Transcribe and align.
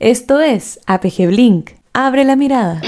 Esto 0.00 0.40
es 0.40 0.80
APG 0.86 1.26
Blink. 1.26 1.72
Abre 1.92 2.24
la 2.24 2.34
mirada. 2.34 2.80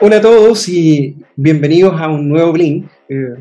Hola 0.00 0.16
a 0.16 0.20
todos 0.20 0.68
y 0.68 1.14
bienvenidos 1.36 2.00
a 2.00 2.08
un 2.08 2.28
nuevo 2.28 2.52
Blink. 2.52 2.88
Eh, 3.08 3.36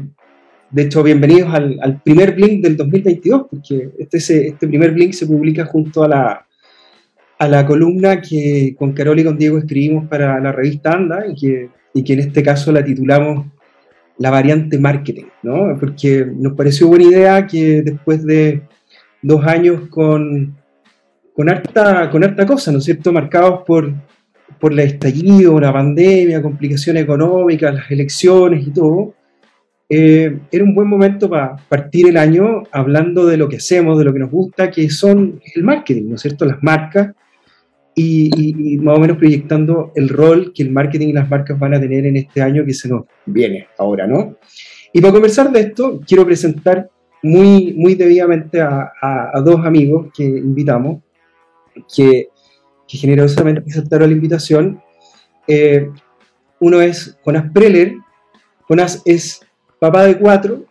de 0.70 0.82
hecho, 0.84 1.02
bienvenidos 1.02 1.52
al, 1.52 2.00
primer 2.04 2.36
Blink 2.36 2.62
del 2.62 2.78
2022, 2.78 3.47
porque 3.50 3.90
este, 3.97 4.18
este 4.50 4.68
primer 4.68 4.92
Blink 4.92 5.14
se 5.14 5.26
publica 5.26 5.66
junto 5.66 6.04
a 6.04 6.08
la, 6.08 6.46
a 7.40 7.48
la 7.48 7.66
columna 7.66 8.22
que 8.22 8.76
con 8.78 8.94
Carol 8.94 9.20
y 9.20 9.24
con 9.24 9.36
Diego 9.36 9.58
escribimos 9.58 10.08
para 10.08 10.40
la 10.40 10.52
revista 10.52 10.92
Anda 10.92 11.26
y 11.28 11.34
que, 11.34 11.70
y 11.96 12.04
que 12.04 12.14
en 12.14 12.20
este 12.20 12.44
caso 12.44 12.72
la 12.72 12.86
titulamos 12.86 13.48
la 14.20 14.30
variante 14.30 14.78
marketing, 14.78 15.26
¿no? 15.44 15.76
Porque 15.80 16.26
nos 16.26 16.54
pareció 16.54 16.88
buena 16.88 17.06
idea 17.06 17.48
que 17.48 17.82
después 17.82 18.26
de 18.26 18.62
dos 19.22 19.44
años 19.46 19.88
con, 19.90 20.56
con, 21.34 21.50
harta, 21.50 22.10
con 22.10 22.24
harta 22.24 22.46
cosa, 22.46 22.72
¿no 22.72 22.80
es 22.80 22.84
cierto?, 22.84 23.12
marcados 23.13 23.62
por, 23.66 23.91
por 24.60 24.74
el 24.74 24.80
estallido, 24.80 25.60
la 25.60 25.72
pandemia, 25.72 26.41
complicaciones 26.41 27.04
económicas, 27.04 27.74
las 27.74 27.90
elecciones 27.90 28.68
y 28.68 28.72
todo, 28.72 29.13
eh, 29.88 30.38
era 30.52 30.63
un 30.63 30.76
buen 30.76 30.88
momento 30.88 31.30
para 31.30 31.55
partir 31.55 32.10
el 32.10 32.18
año 32.18 32.63
hablando 32.72 33.26
de 33.26 33.38
lo 33.38 33.48
que 33.48 33.55
hacemos, 33.55 33.98
de 33.98 34.04
lo 34.04 34.13
que 34.13 34.20
nos 34.20 34.30
gusta, 34.30 34.70
que 34.70 34.90
son 34.90 35.41
el 35.55 35.63
marketing, 35.63 36.10
¿no 36.10 36.16
es 36.16 36.22
cierto?, 36.22 36.46
las 36.46 36.62
marcas, 36.62 37.16
y, 37.95 38.77
más 38.77 38.98
o 38.98 38.99
menos 38.99 39.17
proyectando 39.17 39.91
el 39.95 40.09
rol 40.09 40.53
que 40.53 40.63
el 40.63 40.71
marketing 40.71 41.09
y 41.09 41.13
las 41.13 41.29
marcas 41.29 41.59
van 41.59 41.73
a 41.73 41.79
tener 41.79 42.05
en 42.05 42.17
este 42.17 42.41
año 42.41 42.65
que 42.65 42.73
se 42.73 42.88
nos 42.88 43.03
viene 43.25 43.67
ahora, 43.77 44.07
¿no? 44.07 44.38
Y 44.93 45.02
para 45.02 45.13
conversar 45.13 45.52
de 45.52 45.59
esto, 45.59 45.99
quiero 46.07 46.25
presentar 46.25 46.89
muy, 47.21 47.73
muy 47.73 47.95
debidamente 47.95 48.62
a, 48.62 49.31
dos 49.43 49.65
amigos 49.65 50.07
que 50.15 50.23
invitamos, 50.23 51.03
que, 51.93 52.29
que 52.87 52.98
generosamente 52.98 53.63
aceptaron 53.70 54.09
la 54.09 54.15
invitación. 54.15 54.81
Eh, 55.48 55.90
uno 56.59 56.81
es 56.81 57.18
Jonas 57.24 57.51
Preller. 57.53 57.96
Jonas 58.68 59.01
es 59.05 59.41
papá 59.79 60.05
de 60.05 60.18
cuatro, 60.18 60.65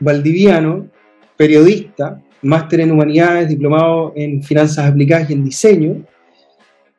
valdiviano, 0.00 0.88
periodista, 1.36 2.22
máster 2.42 2.80
en 2.80 2.92
humanidades, 2.92 3.48
diplomado 3.48 4.12
en 4.16 4.42
finanzas 4.42 4.90
aplicadas 4.90 5.30
y 5.30 5.32
en 5.32 5.44
diseño, 5.44 6.04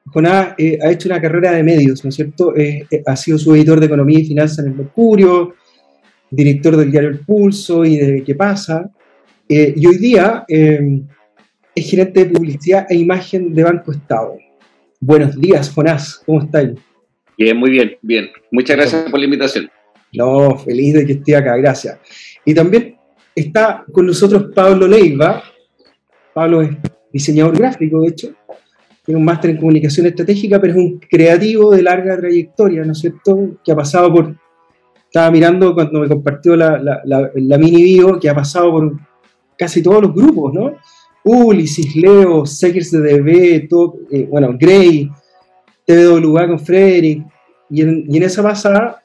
Jonás 0.06 0.54
eh, 0.58 0.78
ha 0.82 0.92
hecho 0.92 1.08
una 1.08 1.22
carrera 1.22 1.52
de 1.52 1.64
medios, 1.64 2.04
¿no 2.04 2.10
es 2.10 2.16
cierto? 2.16 2.56
Eh, 2.56 2.86
eh, 2.90 3.04
ha 3.06 3.16
sido 3.16 3.38
su 3.38 3.56
editor 3.56 3.80
de 3.80 3.86
Economía 3.86 4.20
y 4.20 4.26
Finanzas 4.26 4.60
en 4.60 4.72
el 4.72 4.78
Mercurio, 4.78 5.56
director 6.30 6.78
del 6.78 6.92
diario 6.92 7.10
El 7.10 7.20
Pulso 7.20 7.86
y 7.86 7.98
de 7.98 8.24
¿Qué 8.24 8.36
pasa? 8.36 8.90
y 9.46 9.86
hoy 9.86 9.98
día 9.98 10.46
es 10.48 11.90
gerente 11.90 12.24
de 12.24 12.32
publicidad 12.32 12.88
e 12.90 12.96
imagen 12.96 13.54
de 13.54 13.64
Banco 13.64 13.92
Estado. 13.92 14.38
Buenos 15.00 15.40
días, 15.40 15.70
Jonás, 15.70 16.24
¿cómo 16.26 16.42
estás? 16.42 16.72
Bien, 17.38 17.58
muy 17.58 17.70
bien, 17.70 17.98
bien. 18.02 18.30
Muchas 18.52 18.78
gracias 18.78 19.12
por 19.12 19.20
la 19.20 19.26
invitación. 19.26 19.70
No, 20.14 20.58
feliz 20.58 20.94
de 20.94 21.06
que 21.06 21.14
esté 21.14 21.36
acá, 21.36 21.56
gracias. 21.58 22.00
Y 22.46 22.54
también 22.54 22.96
está 23.36 23.84
con 23.92 24.08
nosotros 24.08 24.46
Pablo 24.56 24.88
Leiva. 24.88 25.44
Pablo 26.34 26.62
es 26.64 26.72
diseñador 27.12 27.58
gráfico, 27.58 28.02
de 28.02 28.08
hecho, 28.08 28.34
tiene 29.06 29.20
un 29.20 29.26
máster 29.26 29.52
en 29.52 29.58
comunicación 29.58 30.06
estratégica, 30.08 30.60
pero 30.62 30.74
es 30.74 30.80
un 30.80 31.00
creativo 31.00 31.72
de 31.72 31.84
larga 31.84 32.18
trayectoria, 32.18 32.86
¿no 32.86 32.94
es 32.94 33.00
cierto? 33.00 33.58
Que 33.64 33.74
ha 33.74 33.76
pasado 33.76 34.12
por, 34.14 34.36
estaba 35.06 35.30
mirando 35.30 35.74
cuando 35.74 36.00
me 36.00 36.08
compartió 36.08 36.56
la, 36.56 37.02
la, 37.04 37.58
mini 37.58 37.84
bio, 37.84 38.18
que 38.20 38.30
ha 38.30 38.36
pasado 38.36 38.72
por 38.72 38.94
casi 39.58 39.84
todos 39.84 40.04
los 40.04 40.14
grupos, 40.14 40.54
¿no? 40.54 40.78
Ulises, 41.26 41.96
Leo, 41.96 42.46
Seekers 42.46 42.92
de 42.92 43.00
DB, 43.00 43.68
todo, 43.68 43.96
eh, 44.10 44.28
bueno, 44.30 44.56
Gray, 44.58 45.10
TVWA 45.86 46.48
con 46.48 46.60
Frederick, 46.60 47.26
y 47.70 47.82
en, 47.82 48.06
y 48.08 48.18
en 48.18 48.24
esa 48.24 48.42
pasada 48.42 49.04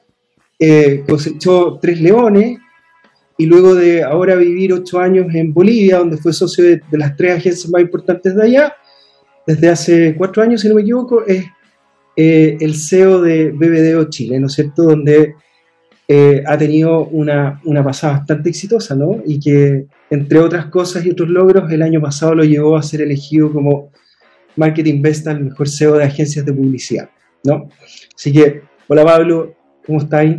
eh, 0.57 1.03
cosechó 1.07 1.77
tres 1.81 1.99
leones, 1.99 2.57
y 3.37 3.45
luego 3.45 3.75
de 3.75 4.03
ahora 4.03 4.35
vivir 4.35 4.73
ocho 4.73 4.99
años 4.99 5.33
en 5.33 5.53
Bolivia, 5.53 5.99
donde 5.99 6.17
fue 6.17 6.31
socio 6.31 6.63
de 6.63 6.81
las 6.91 7.15
tres 7.17 7.37
agencias 7.37 7.69
más 7.69 7.81
importantes 7.81 8.35
de 8.35 8.43
allá, 8.43 8.75
desde 9.49 9.69
hace 9.69 10.15
cuatro 10.15 10.43
años, 10.43 10.61
si 10.61 10.69
no 10.69 10.75
me 10.75 10.81
equivoco, 10.81 11.25
es 11.25 11.43
eh, 12.15 12.55
el 12.59 12.75
CEO 12.75 13.19
de 13.19 13.49
BBDO 13.49 14.07
Chile, 14.07 14.39
¿no 14.39 14.45
es 14.45 14.53
cierto? 14.53 14.83
Donde 14.83 15.33
eh, 16.07 16.43
ha 16.45 16.55
tenido 16.55 17.07
una, 17.07 17.59
una, 17.65 17.83
pasada 17.83 18.19
bastante 18.19 18.49
exitosa, 18.49 18.93
¿no? 18.93 19.23
Y 19.25 19.39
que, 19.39 19.87
entre 20.11 20.37
otras 20.37 20.67
cosas 20.67 21.03
y 21.03 21.09
otros 21.09 21.29
logros, 21.29 21.71
el 21.71 21.81
año 21.81 21.99
pasado 21.99 22.35
lo 22.35 22.43
llevó 22.43 22.77
a 22.77 22.83
ser 22.83 23.01
elegido 23.01 23.51
como 23.51 23.89
Marketing 24.55 25.01
Best 25.01 25.27
al 25.27 25.43
mejor 25.43 25.67
CEO 25.67 25.95
de 25.95 26.03
agencias 26.03 26.45
de 26.45 26.53
publicidad, 26.53 27.09
¿no? 27.43 27.69
Así 28.15 28.31
que, 28.31 28.61
hola 28.87 29.03
Pablo, 29.03 29.55
¿cómo 29.83 29.97
estáis? 29.97 30.37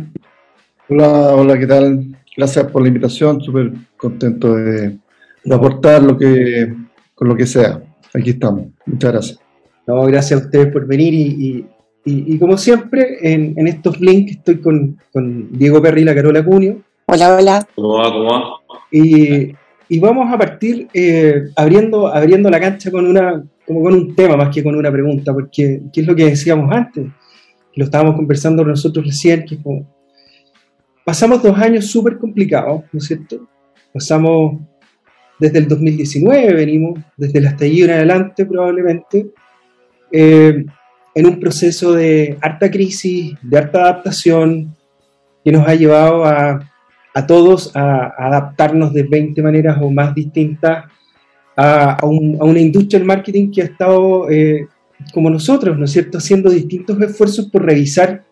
Hola, 0.87 1.35
hola, 1.35 1.59
¿qué 1.59 1.67
tal? 1.67 2.15
Gracias 2.37 2.65
por 2.71 2.81
la 2.81 2.87
invitación, 2.87 3.41
súper 3.41 3.73
contento 3.97 4.55
de, 4.55 4.97
de 5.43 5.53
aportar 5.53 6.01
lo 6.01 6.17
que, 6.17 6.73
con 7.13 7.27
lo 7.27 7.35
que 7.35 7.45
sea 7.45 7.81
aquí 8.13 8.31
estamos. 8.31 8.67
Muchas 8.85 9.11
gracias. 9.11 9.39
No, 9.87 10.03
gracias 10.03 10.39
a 10.39 10.45
ustedes 10.45 10.71
por 10.71 10.85
venir 10.85 11.13
y, 11.13 11.65
y, 12.05 12.37
como 12.39 12.57
siempre, 12.57 13.17
en, 13.21 13.53
en, 13.57 13.67
estos 13.67 13.99
links 13.99 14.33
estoy 14.33 14.59
con, 14.59 14.97
con, 15.11 15.51
Diego 15.51 15.81
Perry 15.81 16.01
y 16.01 16.05
la 16.05 16.15
Carola 16.15 16.43
Cunio. 16.43 16.81
Hola, 17.05 17.35
hola. 17.35 17.67
¿Cómo 17.75 17.97
va? 17.97 18.11
¿Cómo 18.11 18.25
va? 18.25 18.43
Y, 18.91 19.53
y 19.89 19.99
vamos 19.99 20.33
a 20.33 20.37
partir 20.37 20.87
eh, 20.93 21.49
abriendo, 21.55 22.07
abriendo 22.07 22.49
la 22.49 22.59
cancha 22.59 22.89
con, 22.89 23.05
una, 23.05 23.43
como 23.67 23.83
con 23.83 23.93
un 23.93 24.15
tema 24.15 24.37
más 24.37 24.53
que 24.53 24.63
con 24.63 24.75
una 24.75 24.91
pregunta, 24.91 25.33
porque 25.33 25.81
¿qué 25.91 26.01
es 26.01 26.07
lo 26.07 26.15
que 26.15 26.25
decíamos 26.25 26.73
antes? 26.73 27.07
Lo 27.75 27.85
estábamos 27.85 28.15
conversando 28.15 28.63
nosotros 28.63 29.05
recién, 29.05 29.45
que 29.45 29.61
como, 29.61 29.85
pasamos 31.05 31.43
dos 31.43 31.57
años 31.57 31.87
súper 31.87 32.17
complicados, 32.17 32.83
¿no 32.91 32.99
es 32.99 33.05
cierto? 33.05 33.47
Pasamos 33.93 34.61
desde 35.41 35.57
el 35.57 35.67
2019 35.67 36.53
venimos, 36.53 36.99
desde 37.17 37.39
el 37.39 37.47
estallido 37.47 37.87
en 37.87 37.95
adelante 37.95 38.45
probablemente, 38.45 39.31
eh, 40.11 40.65
en 41.15 41.25
un 41.25 41.39
proceso 41.39 41.93
de 41.93 42.37
harta 42.41 42.69
crisis, 42.69 43.33
de 43.41 43.57
harta 43.57 43.81
adaptación, 43.81 44.75
que 45.43 45.51
nos 45.51 45.67
ha 45.67 45.73
llevado 45.73 46.25
a, 46.25 46.59
a 47.15 47.25
todos 47.25 47.75
a, 47.75 48.13
adaptarnos 48.19 48.93
de 48.93 49.01
20 49.01 49.41
maneras 49.41 49.79
o 49.81 49.89
más 49.89 50.13
distintas 50.13 50.85
a, 51.57 51.93
a, 51.93 52.05
una 52.05 52.59
industria 52.59 52.99
del 52.99 53.07
marketing 53.07 53.51
que 53.51 53.63
ha 53.63 53.65
estado 53.65 54.29
eh, 54.29 54.67
como 55.11 55.31
nosotros, 55.31 55.75
¿no 55.75 55.85
es 55.85 55.91
cierto?, 55.91 56.19
haciendo 56.19 56.51
distintos 56.51 57.01
esfuerzos 57.01 57.49
por 57.49 57.65
revisar 57.65 58.25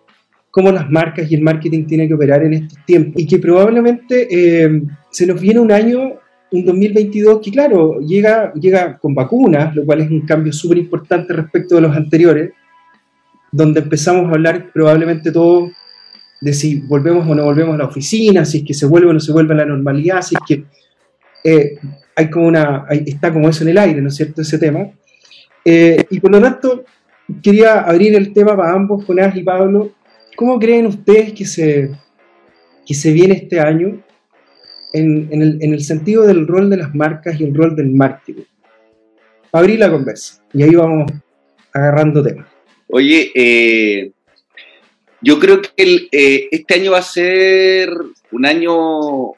cómo 0.52 0.72
las 0.72 0.88
marcas 0.92 1.30
y 1.32 1.34
el 1.34 1.42
marketing 1.42 1.88
tienen 1.88 2.08
que 2.08 2.14
operar 2.14 2.44
en 2.44 2.54
estos 2.54 2.78
tiempos. 2.86 3.20
Y 3.20 3.26
que 3.26 3.40
probablemente 3.40 4.28
eh, 4.30 4.84
se 5.10 5.26
nos 5.26 5.42
viene 5.42 5.60
un 5.60 5.72
año 5.72 6.20
un 6.52 6.66
2022 6.66 7.42
que, 7.44 7.52
claro, 7.52 8.00
llega, 8.00 8.54
llega 8.54 8.98
con 8.98 9.14
vacunas, 9.14 9.76
lo 9.76 9.86
cual 9.86 10.02
es 10.02 10.10
un 10.10 10.22
cambio 10.22 10.52
súper 10.52 10.78
importante 10.78 11.34
respecto 11.34 11.76
de 11.76 11.82
los 11.82 11.96
anteriores, 11.96 12.52
donde 13.52 13.82
empezamos 13.82 14.26
a 14.28 14.36
hablar 14.36 14.72
probablemente 14.72 15.32
todo 15.32 15.70
de 16.42 16.54
si 16.54 16.82
volvemos 16.82 17.28
o 17.28 17.36
no 17.36 17.44
volvemos 17.44 17.76
a 17.76 17.80
la 17.80 17.86
oficina, 17.86 18.46
si 18.46 18.60
es 18.60 18.64
que 18.64 18.74
se 18.74 18.86
vuelve 18.86 19.10
o 19.10 19.14
no 19.14 19.20
se 19.20 19.32
vuelve 19.32 19.54
a 19.54 19.58
la 19.58 19.66
normalidad, 19.66 20.22
si 20.22 20.36
es 20.36 20.42
que 20.48 20.64
eh, 21.44 21.78
hay 22.16 22.30
como 22.30 22.48
una, 22.48 22.86
está 22.90 23.32
como 23.32 23.50
eso 23.50 23.64
en 23.64 23.70
el 23.70 23.78
aire, 23.78 24.02
¿no 24.02 24.08
es 24.08 24.16
cierto?, 24.16 24.42
ese 24.42 24.58
tema. 24.58 24.90
Eh, 25.66 26.06
y 26.10 26.20
por 26.20 26.32
lo 26.32 26.42
tanto, 26.42 26.86
quería 27.42 27.82
abrir 27.82 28.16
el 28.16 28.34
tema 28.34 28.56
para 28.56 28.74
ambos, 28.74 29.06
Jonás 29.06 29.36
y 29.36 29.44
Pablo. 29.44 29.92
¿Cómo 30.36 30.60
creen 30.60 30.86
ustedes 30.86 31.34
que 31.34 31.46
se, 31.46 31.92
que 32.86 32.94
se 32.94 33.12
viene 33.12 33.36
este 33.36 33.60
año? 33.60 34.02
En, 34.94 35.62
el, 35.62 35.84
sentido 35.84 36.26
del 36.26 36.48
rol 36.48 36.70
de 36.70 36.78
las 36.78 36.94
marcas 36.96 37.40
y 37.40 37.44
el 37.44 37.56
rol 37.56 37.76
del 37.76 37.92
marketing. 37.92 38.44
Abrir 39.52 39.80
la 39.80 39.92
conversa 39.92 40.44
y 40.54 40.64
ahí 40.64 40.76
vamos 40.76 41.12
agarrando 41.74 42.24
temas. 42.24 42.48
Oye, 42.88 43.32
eh, 43.36 44.12
yo 45.22 45.40
creo 45.40 45.62
que 45.62 46.08
eh, 46.12 46.48
este 46.52 46.76
año 46.76 46.92
va 46.92 47.00
a 47.00 47.04
ser 47.04 47.92
un 48.32 48.46
año 48.46 49.34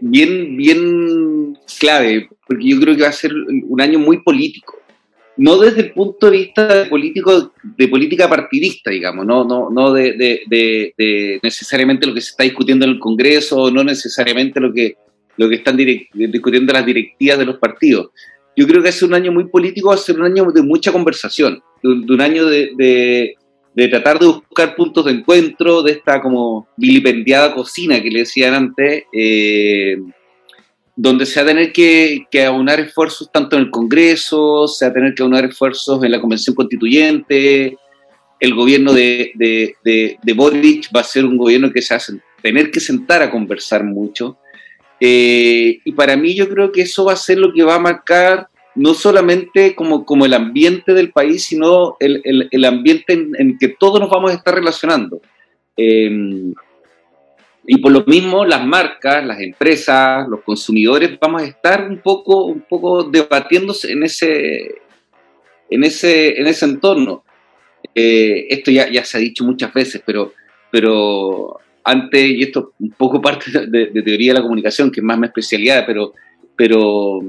bien, 0.00 0.56
bien 0.56 1.58
clave, 1.78 2.28
porque 2.46 2.68
yo 2.68 2.80
creo 2.80 2.96
que 2.96 3.02
va 3.02 3.08
a 3.08 3.12
ser 3.12 3.32
un 3.32 3.80
año 3.80 3.98
muy 3.98 4.22
político 4.22 4.76
no 5.38 5.58
desde 5.58 5.82
el 5.82 5.92
punto 5.92 6.30
de 6.30 6.38
vista 6.38 6.66
de, 6.66 6.86
político, 6.86 7.52
de 7.62 7.88
política 7.88 8.28
partidista, 8.28 8.90
digamos, 8.90 9.26
no, 9.26 9.44
no, 9.44 9.70
no 9.70 9.92
de, 9.92 11.38
necesariamente 11.42 12.06
lo 12.06 12.14
que 12.14 12.20
se 12.20 12.30
está 12.30 12.44
discutiendo 12.44 12.84
en 12.84 12.92
el 12.92 12.98
Congreso, 12.98 13.70
no 13.70 13.84
necesariamente 13.84 14.60
lo 14.60 14.72
que, 14.72 14.96
lo 15.36 15.48
que 15.48 15.56
están 15.56 15.76
discutiendo 15.76 16.72
las 16.72 16.86
directivas 16.86 17.38
de 17.38 17.44
los 17.44 17.58
partidos. 17.58 18.10
Yo 18.56 18.66
creo 18.66 18.82
que 18.82 18.88
es 18.88 19.02
un 19.02 19.12
año 19.12 19.30
muy 19.32 19.48
político, 19.48 19.94
ser 19.96 20.18
un 20.18 20.24
año 20.24 20.50
de 20.50 20.62
mucha 20.62 20.90
conversación, 20.90 21.62
de, 21.82 21.90
un 21.90 22.20
año 22.22 22.46
de, 22.46 23.36
tratar 23.90 24.18
de 24.18 24.26
buscar 24.26 24.74
puntos 24.74 25.04
de 25.04 25.12
encuentro, 25.12 25.82
de 25.82 25.92
esta 25.92 26.22
como 26.22 26.66
vilipendiada 26.78 27.54
cocina 27.54 28.02
que 28.02 28.10
le 28.10 28.20
decían 28.20 28.54
antes, 28.54 29.04
eh, 29.12 29.98
donde 30.96 31.26
se 31.26 31.38
va 31.38 31.44
a 31.44 31.54
tener 31.54 31.72
que, 31.72 32.26
aunar 32.46 32.80
esfuerzos 32.80 33.30
tanto 33.30 33.56
en 33.56 33.64
el 33.64 33.70
Congreso, 33.70 34.66
se 34.66 34.86
va 34.86 34.90
a 34.90 34.94
tener 34.94 35.14
que 35.14 35.22
aunar 35.22 35.44
esfuerzos 35.44 36.02
en 36.02 36.10
la 36.10 36.20
Convención 36.20 36.56
Constituyente, 36.56 37.76
el 38.40 38.54
gobierno 38.54 38.92
de, 38.92 39.32
de, 39.34 40.32
Boric 40.34 40.88
va 40.94 41.00
a 41.00 41.04
ser 41.04 41.24
un 41.26 41.36
gobierno 41.36 41.70
que 41.70 41.82
se 41.82 41.94
va 41.94 42.00
a 42.00 42.42
tener 42.42 42.70
que 42.70 42.80
sentar 42.80 43.22
a 43.22 43.30
conversar 43.30 43.84
mucho. 43.84 44.38
Eh, 44.98 45.80
y 45.84 45.92
para 45.92 46.16
mí 46.16 46.34
yo 46.34 46.48
creo 46.48 46.72
que 46.72 46.82
eso 46.82 47.04
va 47.04 47.12
a 47.12 47.16
ser 47.16 47.38
lo 47.38 47.52
que 47.52 47.62
va 47.62 47.74
a 47.74 47.78
marcar 47.78 48.48
no 48.74 48.94
solamente 48.94 49.74
como, 49.74 50.04
como 50.04 50.26
el 50.26 50.34
ambiente 50.34 50.92
del 50.92 51.10
país, 51.10 51.46
sino 51.46 51.96
el, 51.98 52.48
el, 52.50 52.64
ambiente 52.64 53.14
en, 53.14 53.56
que 53.58 53.68
todos 53.68 54.00
nos 54.00 54.10
vamos 54.10 54.30
a 54.30 54.34
estar 54.34 54.54
relacionando. 54.54 55.20
Eh, 55.78 56.52
y 57.68 57.78
por 57.78 57.90
lo 57.90 58.04
mismo, 58.04 58.44
las 58.44 58.64
marcas, 58.64 59.24
las 59.26 59.40
empresas, 59.40 60.28
los 60.28 60.42
consumidores, 60.42 61.18
vamos 61.20 61.42
a 61.42 61.46
estar 61.46 61.88
un 61.88 61.98
poco, 61.98 62.44
un 62.44 62.60
poco 62.60 63.02
debatiéndose 63.02 63.90
en 63.90 64.04
ese, 64.04 64.82
en 65.68 65.82
ese, 65.82 66.40
en 66.40 66.46
ese 66.46 66.64
entorno. 66.64 67.24
Eh, 67.92 68.46
esto 68.50 68.70
ya, 68.70 68.88
ya 68.88 69.04
se 69.04 69.16
ha 69.16 69.20
dicho 69.20 69.44
muchas 69.44 69.74
veces, 69.74 70.00
pero, 70.06 70.32
pero 70.70 71.58
antes, 71.82 72.30
y 72.30 72.42
esto 72.44 72.72
un 72.78 72.90
poco 72.90 73.20
parte 73.22 73.50
de, 73.66 74.02
teoría 74.02 74.32
de 74.32 74.38
la 74.38 74.42
comunicación, 74.42 74.92
que 74.92 75.00
es 75.00 75.04
más 75.04 75.18
mi 75.18 75.26
especialidad, 75.26 75.84
pero, 75.86 76.14
pero 76.54 77.20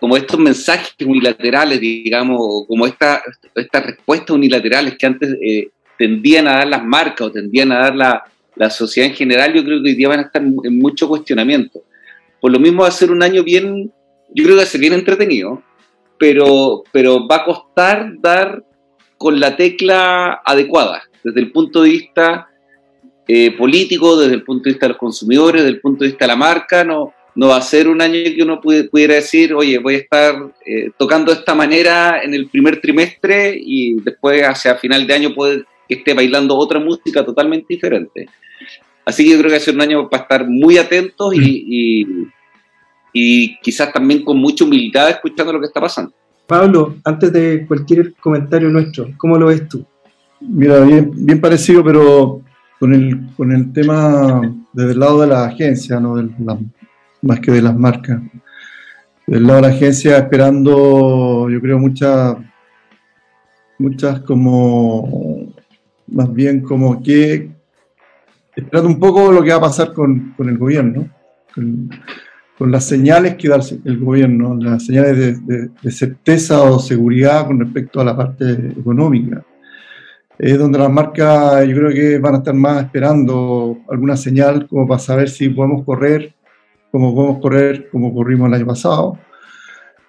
como 0.00 0.16
estos 0.16 0.40
mensajes 0.40 0.94
unilaterales, 1.06 1.78
digamos, 1.78 2.66
como 2.66 2.84
esta, 2.84 3.22
estas 3.54 3.86
respuestas 3.86 4.30
unilaterales 4.30 4.96
que 4.98 5.06
antes 5.06 5.36
eh, 5.40 5.68
tendían 5.96 6.48
a 6.48 6.56
dar 6.56 6.66
las 6.66 6.84
marcas 6.84 7.28
o 7.28 7.30
tendían 7.30 7.70
a 7.70 7.78
dar 7.78 7.94
la, 7.94 8.24
la 8.62 8.70
sociedad 8.70 9.10
en 9.10 9.16
general, 9.16 9.52
yo 9.52 9.64
creo 9.64 9.82
que 9.82 9.90
hoy 9.90 9.94
día 9.96 10.08
van 10.08 10.20
a 10.20 10.22
estar 10.22 10.42
en 10.42 10.78
mucho 10.78 11.08
cuestionamiento. 11.08 11.82
Por 12.40 12.52
lo 12.52 12.58
mismo 12.58 12.82
va 12.82 12.88
a 12.88 12.92
ser 12.92 13.10
un 13.10 13.22
año 13.22 13.42
bien, 13.42 13.92
yo 14.34 14.44
creo 14.44 14.56
que 14.56 14.62
va 14.62 14.62
a 14.62 14.66
ser 14.66 14.80
bien 14.80 14.92
entretenido, 14.92 15.62
pero, 16.18 16.84
pero 16.92 17.26
va 17.26 17.36
a 17.36 17.44
costar 17.44 18.12
dar 18.20 18.64
con 19.18 19.40
la 19.40 19.56
tecla 19.56 20.40
adecuada, 20.44 21.02
desde 21.24 21.40
el 21.40 21.50
punto 21.50 21.82
de 21.82 21.90
vista 21.90 22.48
eh, 23.26 23.50
político, 23.56 24.16
desde 24.16 24.34
el 24.34 24.44
punto 24.44 24.64
de 24.64 24.70
vista 24.70 24.86
de 24.86 24.90
los 24.90 24.98
consumidores, 24.98 25.62
desde 25.62 25.76
el 25.76 25.80
punto 25.80 26.04
de 26.04 26.10
vista 26.10 26.24
de 26.24 26.28
la 26.28 26.36
marca, 26.36 26.84
no, 26.84 27.12
no 27.34 27.48
va 27.48 27.56
a 27.56 27.62
ser 27.62 27.88
un 27.88 28.00
año 28.00 28.14
que 28.14 28.42
uno 28.42 28.60
pudiera 28.60 29.14
decir, 29.14 29.54
oye, 29.54 29.78
voy 29.78 29.94
a 29.94 29.98
estar 29.98 30.34
eh, 30.66 30.90
tocando 30.96 31.32
de 31.32 31.38
esta 31.38 31.54
manera 31.54 32.22
en 32.22 32.34
el 32.34 32.48
primer 32.48 32.80
trimestre 32.80 33.56
y 33.58 34.00
después 34.02 34.42
hacia 34.42 34.76
final 34.76 35.06
de 35.06 35.14
año 35.14 35.34
puede 35.34 35.64
que 35.88 35.94
esté 35.94 36.14
bailando 36.14 36.56
otra 36.56 36.78
música 36.78 37.24
totalmente 37.24 37.66
diferente. 37.68 38.26
Así 39.04 39.24
que 39.24 39.30
yo 39.30 39.38
creo 39.38 39.48
que 39.48 39.56
va 39.56 39.58
a 39.58 39.64
ser 39.64 39.74
un 39.74 39.80
año 39.80 40.08
para 40.08 40.22
estar 40.22 40.48
muy 40.48 40.78
atentos 40.78 41.34
y, 41.34 42.06
y, 43.12 43.58
quizás 43.60 43.92
también 43.92 44.24
con 44.24 44.38
mucha 44.38 44.64
humildad 44.64 45.10
escuchando 45.10 45.52
lo 45.52 45.60
que 45.60 45.66
está 45.66 45.80
pasando. 45.80 46.12
Pablo, 46.46 46.96
antes 47.04 47.32
de 47.32 47.66
cualquier 47.66 48.14
comentario 48.14 48.68
nuestro, 48.68 49.08
¿cómo 49.16 49.38
lo 49.38 49.46
ves 49.46 49.68
tú? 49.68 49.84
Mira, 50.40 50.80
bien, 50.80 51.10
bien 51.14 51.40
parecido, 51.40 51.84
pero 51.84 52.42
con 52.78 52.94
el, 52.94 53.28
con 53.36 53.52
el 53.52 53.72
tema 53.72 54.40
desde 54.72 54.92
el 54.92 54.98
lado 54.98 55.20
de 55.20 55.28
la 55.28 55.44
agencia, 55.44 56.00
¿no? 56.00 56.16
más 57.22 57.38
que 57.40 57.52
de 57.52 57.62
las 57.62 57.76
marcas. 57.76 58.20
Del 59.26 59.46
lado 59.46 59.62
de 59.62 59.68
la 59.68 59.74
agencia 59.74 60.18
esperando, 60.18 61.48
yo 61.48 61.60
creo, 61.60 61.78
muchas, 61.78 62.36
muchas 63.78 64.20
como, 64.22 65.54
más 66.08 66.32
bien 66.34 66.60
como 66.60 67.00
que, 67.00 67.51
esperando 68.54 68.88
un 68.88 68.98
poco 68.98 69.32
lo 69.32 69.42
que 69.42 69.50
va 69.50 69.56
a 69.56 69.60
pasar 69.60 69.92
con, 69.92 70.34
el 70.38 70.58
gobierno, 70.58 71.08
con, 71.54 71.90
las 72.70 72.84
señales 72.84 73.34
que 73.34 73.48
da 73.48 73.58
el 73.84 73.98
gobierno, 73.98 74.54
las 74.54 74.86
señales 74.86 75.44
de, 75.44 75.90
certeza 75.90 76.62
o 76.62 76.78
seguridad 76.78 77.46
con 77.46 77.58
respecto 77.58 78.00
a 78.00 78.04
la 78.04 78.16
parte 78.16 78.52
económica. 78.78 79.42
Es 80.38 80.56
donde 80.56 80.78
las 80.78 80.90
marcas 80.90 81.66
yo 81.66 81.76
creo 81.76 81.90
que 81.90 82.18
van 82.18 82.36
a 82.36 82.38
estar 82.38 82.54
más 82.54 82.84
esperando 82.84 83.78
alguna 83.90 84.16
señal 84.16 84.68
como 84.68 84.86
para 84.86 85.00
saber 85.00 85.28
si 85.28 85.48
podemos 85.48 85.84
correr, 85.84 86.34
como 86.92 87.12
podemos 87.12 87.40
correr 87.40 87.88
como 87.90 88.14
corrimos 88.14 88.46
el 88.46 88.54
año 88.54 88.66
pasado, 88.66 89.18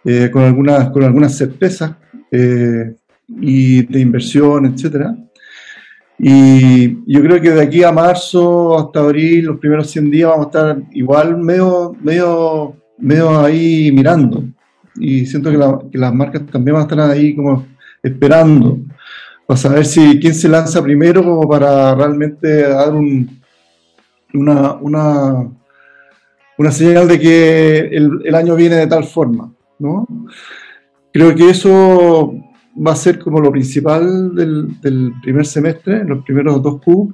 eh, 0.06 0.30
con, 0.31 0.44
algunas, 0.44 0.92
con 0.92 1.04
algunas 1.04 1.36
certezas 1.36 1.96
eh, 2.30 2.94
y 3.42 3.84
de 3.84 4.00
inversión, 4.00 4.68
etcétera 4.68 5.16
y 6.18 7.12
yo 7.12 7.21
creo 7.21 7.42
que 7.42 7.51
de 7.51 7.62
aquí 7.62 7.83
a 7.83 7.92
marzo 7.92 8.77
hasta 8.77 9.00
abril, 9.00 9.45
los 9.45 9.60
primeros 9.60 9.89
100 9.89 10.12
días, 10.12 10.30
vamos 10.30 10.45
a 10.45 10.50
estar 10.50 10.83
igual 10.92 11.38
medio, 11.38 11.95
medio, 12.01 12.75
medio 12.98 13.39
ahí 13.39 13.92
mirando. 13.92 14.44
Y 14.95 15.25
siento 15.25 15.50
que, 15.51 15.98
las 15.98 16.13
marcas 16.13 16.45
también 16.45 16.75
van 16.75 16.83
a 16.83 16.88
estar 16.88 17.00
ahí 17.01 17.36
como 17.36 17.65
esperando 18.01 18.80
para 19.48 19.57
saber 19.57 19.86
si 19.86 20.19
quién 20.19 20.36
se 20.36 20.48
lanza 20.48 20.81
primero 20.83 21.24
como 21.24 21.48
para 21.50 21.95
realmente 21.95 22.62
dar 22.69 22.94
un, 22.94 23.42
una, 24.33 24.74
una, 24.74 25.50
una 26.57 26.71
señal 26.71 27.07
de 27.07 27.19
que 27.19 27.80
el, 27.80 28.21
el 28.24 28.36
año 28.36 28.56
viene 28.56 28.75
de 28.75 28.88
tal 28.88 29.04
forma. 29.04 29.51
¿no? 29.80 30.07
Creo 31.12 31.36
que 31.36 31.50
eso 31.50 32.33
va 32.75 32.92
a 32.92 32.96
ser 32.96 33.20
como 33.20 33.40
lo 33.40 33.52
principal 33.52 34.36
del, 34.36 35.14
primer 35.22 35.46
semestre, 35.46 36.04
los 36.06 36.24
primeros 36.24 36.62
dos 36.62 36.81
Q, 36.81 37.14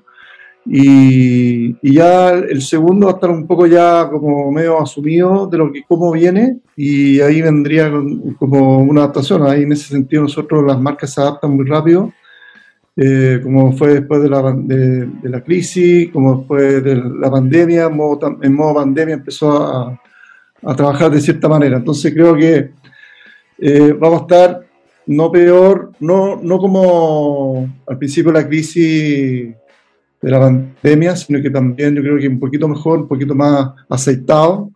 y, 0.65 1.93
ya 1.93 2.31
el 2.31 2.61
segundo 2.61 3.07
va 3.07 3.13
a 3.13 3.15
estar 3.15 3.29
un 3.29 3.47
poco 3.47 3.65
ya 3.65 4.07
como 4.09 4.51
medio 4.51 4.79
asumido 4.79 5.47
de 5.47 5.57
lo 5.57 5.71
que 5.71 5.83
cómo 5.87 6.11
viene, 6.11 6.59
y 6.75 7.19
ahí 7.21 7.41
vendría 7.41 7.91
como 8.37 8.79
una 8.79 9.01
adaptación. 9.01 9.43
Ahí 9.47 9.63
en 9.63 9.71
ese 9.71 9.89
sentido 9.89 10.23
nosotros 10.23 10.63
las 10.65 10.79
marcas 10.79 11.13
se 11.13 11.21
adaptan 11.21 11.55
muy 11.55 11.65
rápido, 11.65 12.11
eh, 12.95 13.39
como 13.41 13.71
fue 13.73 13.95
después 13.95 14.21
de 14.21 14.29
la, 14.29 14.53
de, 14.53 15.07
la, 15.23 15.41
crisis, 15.43 16.11
como 16.11 16.37
después 16.37 16.83
de 16.83 16.95
la 16.95 17.31
pandemia, 17.31 17.85
en 17.85 17.95
modo, 17.95 18.37
en 18.41 18.53
modo 18.53 18.75
pandemia 18.75 19.15
empezó 19.15 19.63
a, 19.63 19.99
a, 20.63 20.75
trabajar 20.75 21.09
de 21.09 21.21
cierta 21.21 21.47
manera. 21.47 21.77
Entonces 21.77 22.13
creo 22.13 22.35
que 22.35 22.71
eh, 23.57 23.95
vamos 23.97 24.19
a 24.19 24.23
estar 24.23 24.68
no 25.09 25.31
peor, 25.31 25.91
no, 25.99 26.35
no 26.35 26.59
como 26.59 27.67
al 27.87 27.97
principio 27.97 28.31
de 28.31 28.41
la 28.41 28.47
crisis 28.47 29.55
de 30.21 30.29
la 30.29 30.39
pandemia, 30.39 31.15
sino 31.15 31.41
que 31.41 31.49
también 31.49 31.95
yo 31.95 32.03
creo 32.03 32.19
que 32.19 32.27
un 32.27 32.39
poquito 32.39 32.67
mejor, 32.67 32.99
un 32.99 33.07
poquito 33.07 33.33
más 33.33 33.71
aceitado 33.89 34.69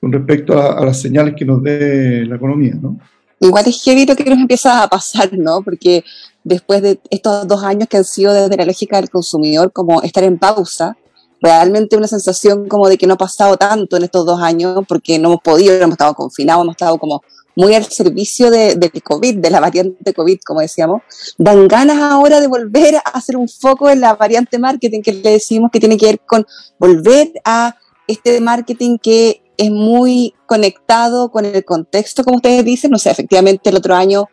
con 0.00 0.10
respecto 0.10 0.58
a, 0.58 0.82
las 0.82 0.98
señales 0.98 1.34
que 1.36 1.44
nos 1.44 1.62
dé 1.62 2.24
la 2.24 2.36
economía, 2.36 2.74
¿no? 2.80 2.98
Igual 3.40 3.66
es 3.66 3.82
heavy 3.82 4.06
lo 4.06 4.16
que 4.16 4.24
nos 4.24 4.38
empieza 4.38 4.82
a 4.82 4.88
pasar, 4.88 5.30
¿no? 5.34 5.60
Porque 5.60 6.02
después 6.44 6.80
de 6.80 6.98
estos 7.10 7.46
dos 7.46 7.62
años 7.62 7.86
que 7.86 7.98
han 7.98 8.04
sido 8.04 8.32
desde 8.32 8.56
la 8.56 8.64
lógica 8.64 8.96
del 8.96 9.10
consumidor 9.10 9.70
como 9.70 10.00
estar 10.00 10.24
en 10.24 10.38
pausa, 10.38 10.96
realmente 11.42 11.98
una 11.98 12.08
sensación 12.08 12.68
como 12.68 12.88
de 12.88 12.96
que 12.96 13.06
no 13.06 13.14
ha 13.14 13.18
pasado 13.18 13.58
tanto 13.58 13.98
en 13.98 14.04
estos 14.04 14.24
dos 14.24 14.40
años 14.40 14.82
porque 14.88 15.18
no 15.18 15.28
hemos 15.28 15.42
podido, 15.42 15.74
hemos 15.74 15.92
estado 15.92 16.14
confinados, 16.14 16.62
hemos 16.62 16.72
estado 16.72 16.96
como 16.96 17.22
muy 17.56 17.74
al 17.74 17.84
servicio 17.84 18.50
de, 18.50 18.74
del 18.74 19.02
COVID, 19.02 19.38
de 19.38 19.50
la 19.50 19.60
variante 19.60 20.12
COVID, 20.12 20.38
como 20.44 20.60
decíamos, 20.60 21.02
dan 21.38 21.68
ganas 21.68 21.98
ahora 22.00 22.40
de 22.40 22.46
volver 22.46 22.96
a 22.96 23.00
hacer 23.00 23.36
un 23.36 23.48
foco 23.48 23.90
en 23.90 24.00
la 24.00 24.14
variante 24.14 24.58
marketing 24.58 25.02
que 25.02 25.12
le 25.12 25.30
decimos 25.30 25.70
que 25.72 25.80
tiene 25.80 25.96
que 25.96 26.06
ver 26.06 26.20
con 26.20 26.46
volver 26.78 27.32
a 27.44 27.76
este 28.06 28.40
marketing 28.40 28.98
que 28.98 29.42
es 29.56 29.70
muy 29.70 30.34
conectado 30.46 31.30
con 31.30 31.44
el 31.44 31.64
contexto, 31.64 32.24
como 32.24 32.36
ustedes 32.36 32.64
dicen. 32.64 32.90
No 32.90 32.98
sé, 32.98 33.10
efectivamente 33.10 33.70
el 33.70 33.76
otro 33.76 33.94
año 33.94 34.28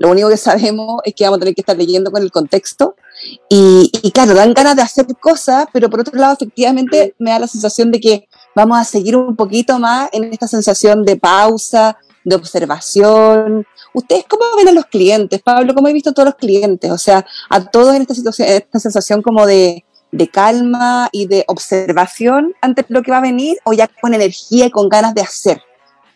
lo 0.00 0.08
único 0.08 0.30
que 0.30 0.38
sabemos 0.38 1.02
es 1.04 1.14
que 1.14 1.24
vamos 1.24 1.36
a 1.36 1.40
tener 1.40 1.54
que 1.54 1.60
estar 1.60 1.76
leyendo 1.76 2.10
con 2.10 2.22
el 2.22 2.30
contexto. 2.30 2.96
Y, 3.50 3.90
y 4.02 4.12
claro, 4.12 4.32
dan 4.32 4.54
ganas 4.54 4.74
de 4.74 4.80
hacer 4.80 5.06
cosas, 5.20 5.66
pero 5.74 5.90
por 5.90 6.00
otro 6.00 6.18
lado, 6.18 6.32
efectivamente 6.32 7.14
me 7.18 7.32
da 7.32 7.40
la 7.40 7.46
sensación 7.46 7.90
de 7.90 8.00
que 8.00 8.28
vamos 8.56 8.78
a 8.78 8.84
seguir 8.84 9.14
un 9.14 9.36
poquito 9.36 9.78
más 9.78 10.08
en 10.12 10.24
esta 10.24 10.48
sensación 10.48 11.04
de 11.04 11.16
pausa, 11.16 11.98
de 12.24 12.36
observación. 12.36 13.66
¿Ustedes 13.92 14.24
cómo 14.28 14.44
ven 14.56 14.68
a 14.68 14.72
los 14.72 14.86
clientes, 14.86 15.40
Pablo? 15.42 15.74
¿Cómo 15.74 15.88
he 15.88 15.92
visto 15.92 16.10
a 16.10 16.14
todos 16.14 16.26
los 16.26 16.34
clientes? 16.36 16.90
O 16.90 16.98
sea, 16.98 17.24
a 17.48 17.64
todos 17.64 17.94
en 17.94 18.02
esta 18.02 18.14
situación, 18.14 18.48
esta 18.48 18.78
sensación 18.78 19.22
como 19.22 19.46
de, 19.46 19.84
calma 20.32 21.08
y 21.12 21.26
de 21.26 21.44
observación 21.46 22.52
ante 22.60 22.84
lo 22.88 23.02
que 23.02 23.10
va 23.10 23.18
a 23.18 23.22
venir, 23.22 23.58
o 23.64 23.72
ya 23.72 23.88
con 24.00 24.14
energía 24.14 24.66
y 24.66 24.70
con 24.70 24.88
ganas 24.88 25.14
de 25.14 25.22
hacer. 25.22 25.60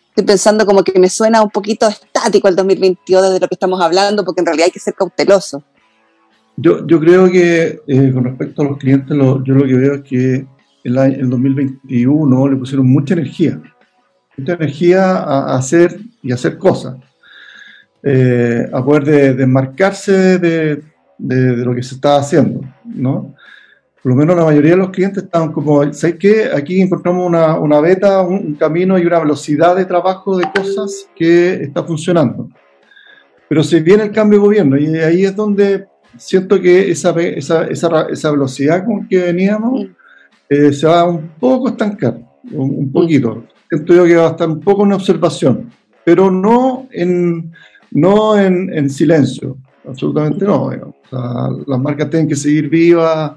Estoy 0.09 0.25
pensando 0.25 0.65
como 0.65 0.83
que 0.83 0.97
me 0.99 1.09
suena 1.09 1.41
un 1.41 1.49
poquito 1.49 1.87
estático 1.87 2.47
el 2.47 2.55
2022 2.55 3.33
de 3.33 3.39
lo 3.39 3.47
que 3.47 3.55
estamos 3.55 3.81
hablando, 3.81 4.23
porque 4.23 4.41
en 4.41 4.45
realidad 4.45 4.65
hay 4.67 4.71
que 4.71 4.79
ser 4.79 4.93
cauteloso. 4.93 5.63
Yo, 6.57 6.87
yo 6.87 6.99
creo 7.01 7.29
que 7.29 7.81
eh, 7.85 8.11
con 8.13 8.23
respecto 8.23 8.61
a 8.61 8.65
los 8.65 8.77
clientes, 8.77 9.15
yo 9.17 9.53
lo 9.53 9.65
que 9.65 9.73
veo 9.73 9.95
es 9.95 10.03
que 10.03 10.47
el, 10.85 10.97
el 10.97 11.29
2021 11.29 12.47
le 12.47 12.55
pusieron 12.55 12.87
mucha 12.87 13.13
energía 13.13 13.59
mucha 14.37 14.53
energía 14.53 15.17
a, 15.17 15.55
hacer 15.55 15.99
y 16.21 16.31
hacer 16.31 16.57
cosas, 16.57 16.97
eh, 18.03 18.69
a 18.71 18.83
poder 18.83 19.35
desmarcarse 19.35 20.39
de, 20.39 20.83
lo 21.17 21.73
que 21.73 21.83
se 21.83 21.95
está 21.95 22.17
haciendo, 22.17 22.61
¿no? 22.83 23.35
por 24.05 24.11
lo 24.11 24.17
menos 24.17 24.35
la 24.35 24.45
mayoría 24.45 24.71
de 24.73 24.77
los 24.77 24.91
clientes 24.91 25.23
estaban 25.23 25.51
como, 25.51 25.91
¿sabes 25.91 26.17
qué? 26.19 26.49
Aquí 26.53 26.79
encontramos 26.79 27.25
una, 27.25 27.57
una 27.57 27.79
beta, 27.79 28.21
un, 28.21 28.53
camino 28.53 28.99
y 28.99 29.05
una 29.07 29.17
velocidad 29.17 29.75
de 29.75 29.83
trabajo 29.85 30.37
de 30.37 30.45
cosas 30.53 31.09
que 31.15 31.63
está 31.63 31.83
funcionando. 31.83 32.47
Pero 33.49 33.63
se 33.63 33.79
viene 33.79 34.03
el 34.03 34.11
cambio 34.11 34.37
de 34.37 34.45
gobierno 34.45 34.77
y 34.77 34.95
ahí 34.99 35.25
es 35.25 35.35
donde 35.35 35.87
siento 36.17 36.61
que 36.61 36.91
esa, 36.91 37.19
esa, 37.19 37.65
esa, 37.65 38.03
esa 38.03 38.29
velocidad 38.29 38.85
con 38.85 39.07
que 39.07 39.23
veníamos 39.23 39.87
eh, 40.49 40.71
se 40.71 40.85
va 40.85 41.03
un 41.05 41.29
poco 41.39 41.69
a 41.69 41.71
estancar, 41.71 42.19
un, 42.51 42.91
poquito. 42.91 43.43
Yo 43.71 44.05
que 44.05 44.15
va 44.15 44.27
a 44.27 44.31
estar 44.31 44.49
un 44.49 44.59
poco 44.59 44.85
en 44.85 44.93
observación, 44.93 45.71
pero 46.03 46.29
no 46.29 46.87
en, 46.91 47.51
no 47.91 48.37
en, 48.37 48.71
en 48.73 48.89
silencio, 48.89 49.57
absolutamente 49.87 50.45
no. 50.45 50.71
las 51.11 51.79
marcas 51.79 52.09
tienen 52.09 52.27
que 52.27 52.35
seguir 52.35 52.69
vivas 52.69 53.33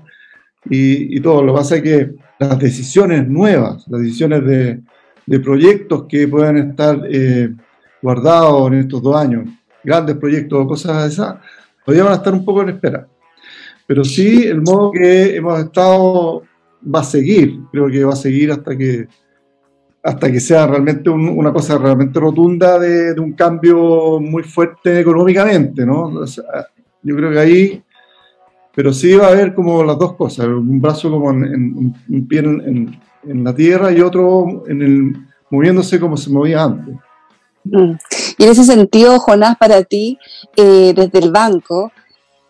y, 0.69 1.19
todo. 1.21 1.43
Lo 1.43 1.53
que 1.55 1.59
pasa 1.59 1.77
es 1.77 1.83
que 1.83 2.15
las 2.39 2.59
decisiones 2.59 3.27
nuevas, 3.29 3.87
las 3.89 4.01
decisiones 4.01 4.45
de, 4.45 4.81
de 5.27 5.41
proyectos 5.41 6.05
que 6.09 6.29
puedan 6.29 6.57
estar 6.59 7.01
eh, 7.11 7.53
guardados 8.03 8.69
en 8.69 8.75
estos 8.81 9.03
dos 9.03 9.17
años, 9.17 9.49
grandes 9.83 10.17
proyectos 10.17 10.59
o 10.59 10.67
cosas 10.67 11.03
de 11.03 11.09
esas, 11.09 11.37
todavía 11.85 12.05
van 12.05 12.13
a 12.13 12.17
estar 12.17 12.35
un 12.35 12.45
poco 12.45 12.63
en 12.63 12.71
espera. 12.71 13.07
Pero 13.87 14.05
sí, 14.05 14.45
el 14.45 14.61
modo 14.61 14.93
que 14.93 15.37
hemos 15.37 15.59
estado 15.61 16.43
va 16.95 17.01
a 17.01 17.05
seguir, 17.05 17.59
creo 17.73 17.89
que 17.89 18.05
va 18.05 18.13
a 18.13 18.17
seguir 18.17 18.53
hasta 18.53 18.77
que 18.77 19.09
hasta 20.03 20.31
que 20.31 20.41
sea 20.41 20.67
realmente 20.67 21.11
una 21.11 21.53
cosa 21.53 21.77
realmente 21.77 22.19
rotunda 22.21 22.79
de, 22.79 23.19
un 23.21 23.33
cambio 23.33 24.21
muy 24.21 24.43
fuerte 24.43 25.01
económicamente, 25.01 25.85
¿no? 25.85 26.25
yo 27.03 27.17
creo 27.17 27.31
que 27.31 27.39
ahí 27.39 27.83
pero 28.79 28.93
sí 28.93 29.13
va 29.15 29.27
a 29.27 29.31
haber 29.31 29.55
como 29.55 29.83
las 29.83 29.99
dos 29.99 30.15
cosas, 30.15 30.47
un 30.47 30.81
brazo 30.81 31.11
como 31.11 31.33
en, 31.33 31.93
un 32.09 32.29
pie 32.29 32.39
en, 32.39 33.01
en, 33.25 33.43
la 33.43 33.53
tierra 33.53 33.91
y 33.91 34.01
otro 34.01 34.63
en 34.69 34.83
el, 34.83 35.13
moviéndose 35.51 35.99
como 35.99 36.17
se 36.17 36.31
movía 36.31 36.63
antes. 36.63 36.95
Mm. 37.65 37.95
Y 38.39 38.45
en 38.45 38.51
ese 38.51 38.63
sentido, 38.63 39.19
Jonás, 39.19 39.57
para 39.57 39.83
ti, 39.83 40.17
eh, 40.57 40.93
desde 40.95 41.19
el 41.19 41.33
banco, 41.33 41.91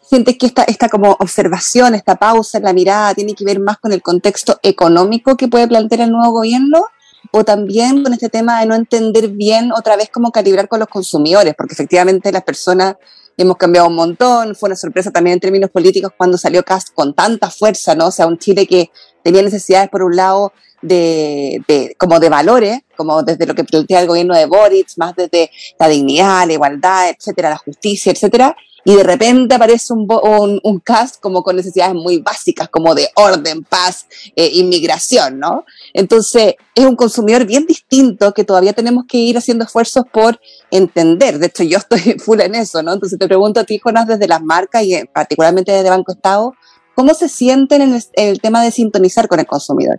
¿sientes 0.02 0.36
que 0.36 0.44
esta, 0.44 0.64
esta 0.64 0.90
como 0.90 1.12
observación, 1.12 1.94
esta 1.94 2.16
pausa 2.16 2.58
en 2.58 2.64
la 2.64 2.74
mirada 2.74 3.14
tiene 3.14 3.34
que 3.34 3.46
ver 3.46 3.58
más 3.58 3.78
con 3.78 3.92
el 3.92 4.02
contexto 4.02 4.58
económico 4.62 5.34
que 5.34 5.48
puede 5.48 5.66
plantear 5.66 6.02
el 6.02 6.12
nuevo 6.12 6.32
gobierno? 6.32 6.84
O 7.32 7.44
también 7.44 8.02
con 8.02 8.12
este 8.12 8.28
tema 8.28 8.60
de 8.60 8.66
no 8.66 8.74
entender 8.74 9.28
bien 9.28 9.72
otra 9.72 9.96
vez 9.96 10.08
cómo 10.12 10.30
calibrar 10.30 10.68
con 10.68 10.80
los 10.80 10.88
consumidores, 10.88 11.54
porque 11.56 11.74
efectivamente 11.74 12.32
las 12.32 12.42
personas 12.42 12.96
hemos 13.36 13.56
cambiado 13.56 13.88
un 13.88 13.94
montón, 13.94 14.54
fue 14.56 14.68
una 14.68 14.76
sorpresa 14.76 15.10
también 15.10 15.34
en 15.34 15.40
términos 15.40 15.70
políticos 15.70 16.12
cuando 16.16 16.36
salió 16.36 16.64
Cast 16.64 16.88
con 16.92 17.14
tanta 17.14 17.50
fuerza, 17.50 17.94
¿no? 17.94 18.08
O 18.08 18.10
sea, 18.10 18.26
un 18.26 18.38
Chile 18.38 18.66
que 18.66 18.90
tenía 19.22 19.42
necesidades 19.42 19.88
por 19.90 20.02
un 20.02 20.16
lado 20.16 20.52
de, 20.82 21.62
de, 21.68 21.94
como 21.98 22.18
de 22.18 22.28
valores, 22.28 22.80
como 22.96 23.22
desde 23.22 23.46
lo 23.46 23.54
que 23.54 23.64
plantea 23.64 24.00
el 24.00 24.08
gobierno 24.08 24.34
de 24.34 24.46
Boric, 24.46 24.88
más 24.96 25.14
desde 25.14 25.50
la 25.78 25.88
dignidad, 25.88 26.46
la 26.46 26.52
igualdad, 26.52 27.10
etcétera, 27.10 27.50
la 27.50 27.58
justicia, 27.58 28.10
etcétera, 28.10 28.56
y 28.88 28.96
de 28.96 29.02
repente 29.02 29.54
aparece 29.54 29.92
un, 29.92 30.60
un, 30.62 30.80
cast 30.80 31.20
como 31.20 31.42
con 31.42 31.56
necesidades 31.56 31.92
muy 31.94 32.20
básicas, 32.20 32.70
como 32.70 32.94
de 32.94 33.10
orden, 33.16 33.62
paz, 33.62 34.06
eh, 34.34 34.48
inmigración, 34.54 35.38
¿no? 35.38 35.66
Entonces, 35.92 36.54
es 36.74 36.86
un 36.86 36.96
consumidor 36.96 37.44
bien 37.44 37.66
distinto 37.66 38.32
que 38.32 38.44
todavía 38.44 38.72
tenemos 38.72 39.04
que 39.06 39.18
ir 39.18 39.36
haciendo 39.36 39.66
esfuerzos 39.66 40.04
por 40.10 40.40
entender. 40.70 41.38
De 41.38 41.48
hecho, 41.48 41.64
yo 41.64 41.76
estoy 41.76 42.00
full 42.18 42.40
en 42.40 42.54
eso, 42.54 42.82
¿no? 42.82 42.94
Entonces, 42.94 43.18
te 43.18 43.26
pregunto 43.26 43.60
a 43.60 43.64
ti, 43.64 43.78
Jonas, 43.78 44.06
desde 44.06 44.26
las 44.26 44.42
marcas 44.42 44.82
y 44.84 44.98
particularmente 45.12 45.70
desde 45.70 45.90
Banco 45.90 46.12
Estado, 46.12 46.54
¿cómo 46.94 47.12
se 47.12 47.28
sienten 47.28 47.82
en 47.82 48.00
el, 48.14 48.40
tema 48.40 48.64
de 48.64 48.70
sintonizar 48.70 49.28
con 49.28 49.38
el 49.38 49.44
consumidor? 49.44 49.98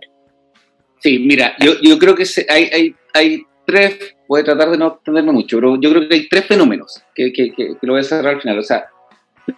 Sí, 1.00 1.20
mira, 1.20 1.54
yo, 1.60 1.74
yo 1.80 1.96
creo 1.96 2.16
que 2.16 2.24
hay, 2.48 2.64
hay, 2.64 2.96
hay 3.14 3.42
tres 3.64 4.16
voy 4.30 4.42
a 4.42 4.44
tratar 4.44 4.70
de 4.70 4.78
no 4.78 4.86
extenderme 4.86 5.32
mucho, 5.32 5.56
pero 5.56 5.80
yo 5.80 5.90
creo 5.90 6.08
que 6.08 6.14
hay 6.14 6.28
tres 6.28 6.46
fenómenos 6.46 7.02
que, 7.16 7.32
que, 7.32 7.52
que, 7.52 7.74
lo 7.82 7.94
voy 7.94 8.00
a 8.00 8.04
cerrar 8.04 8.36
al 8.36 8.40
final. 8.40 8.60
O 8.60 8.62
sea, 8.62 8.84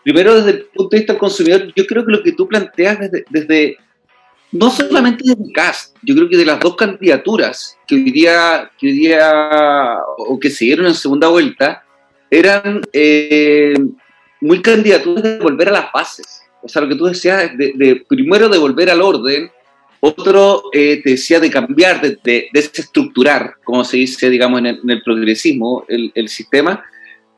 primero 0.02 0.34
desde 0.34 0.60
el 0.60 0.64
punto 0.74 0.96
de 0.96 1.00
vista 1.00 1.12
del 1.12 1.20
consumidor, 1.20 1.72
yo 1.76 1.86
creo 1.86 2.06
que 2.06 2.12
lo 2.12 2.22
que 2.22 2.32
tú 2.32 2.48
planteas 2.48 2.98
desde, 2.98 3.24
desde 3.28 3.76
no 4.50 4.70
solamente 4.70 5.24
desde 5.26 5.52
CAST, 5.52 5.94
yo 6.02 6.14
creo 6.14 6.26
que 6.26 6.38
de 6.38 6.46
las 6.46 6.58
dos 6.58 6.74
candidaturas 6.76 7.76
que 7.86 7.96
hoy 7.96 8.10
día, 8.12 8.70
que 8.78 8.86
hoy 8.86 8.92
día 8.92 9.98
o 10.16 10.40
que 10.40 10.48
se 10.48 10.64
dieron 10.64 10.86
en 10.86 10.94
segunda 10.94 11.28
vuelta, 11.28 11.84
eran 12.30 12.80
eh, 12.94 13.74
muy 14.40 14.62
candidaturas 14.62 15.22
de 15.22 15.38
volver 15.38 15.68
a 15.68 15.72
las 15.72 15.92
bases. 15.92 16.44
O 16.62 16.68
sea, 16.68 16.80
lo 16.80 16.88
que 16.88 16.96
tú 16.96 17.04
decías, 17.04 17.54
de, 17.58 17.74
de 17.76 18.06
primero 18.08 18.48
de 18.48 18.56
volver 18.56 18.88
al 18.88 19.02
orden, 19.02 19.50
otro 20.04 20.64
eh, 20.73 21.00
te 21.00 21.11
decía 21.11 21.38
de 21.38 21.49
cambiar, 21.49 22.00
de, 22.00 22.49
desestructurar, 22.52 23.54
como 23.62 23.85
se 23.85 23.99
dice, 23.99 24.28
digamos, 24.28 24.59
en 24.59 24.90
el, 24.90 25.00
progresismo, 25.00 25.85
el, 25.87 26.28
sistema, 26.28 26.85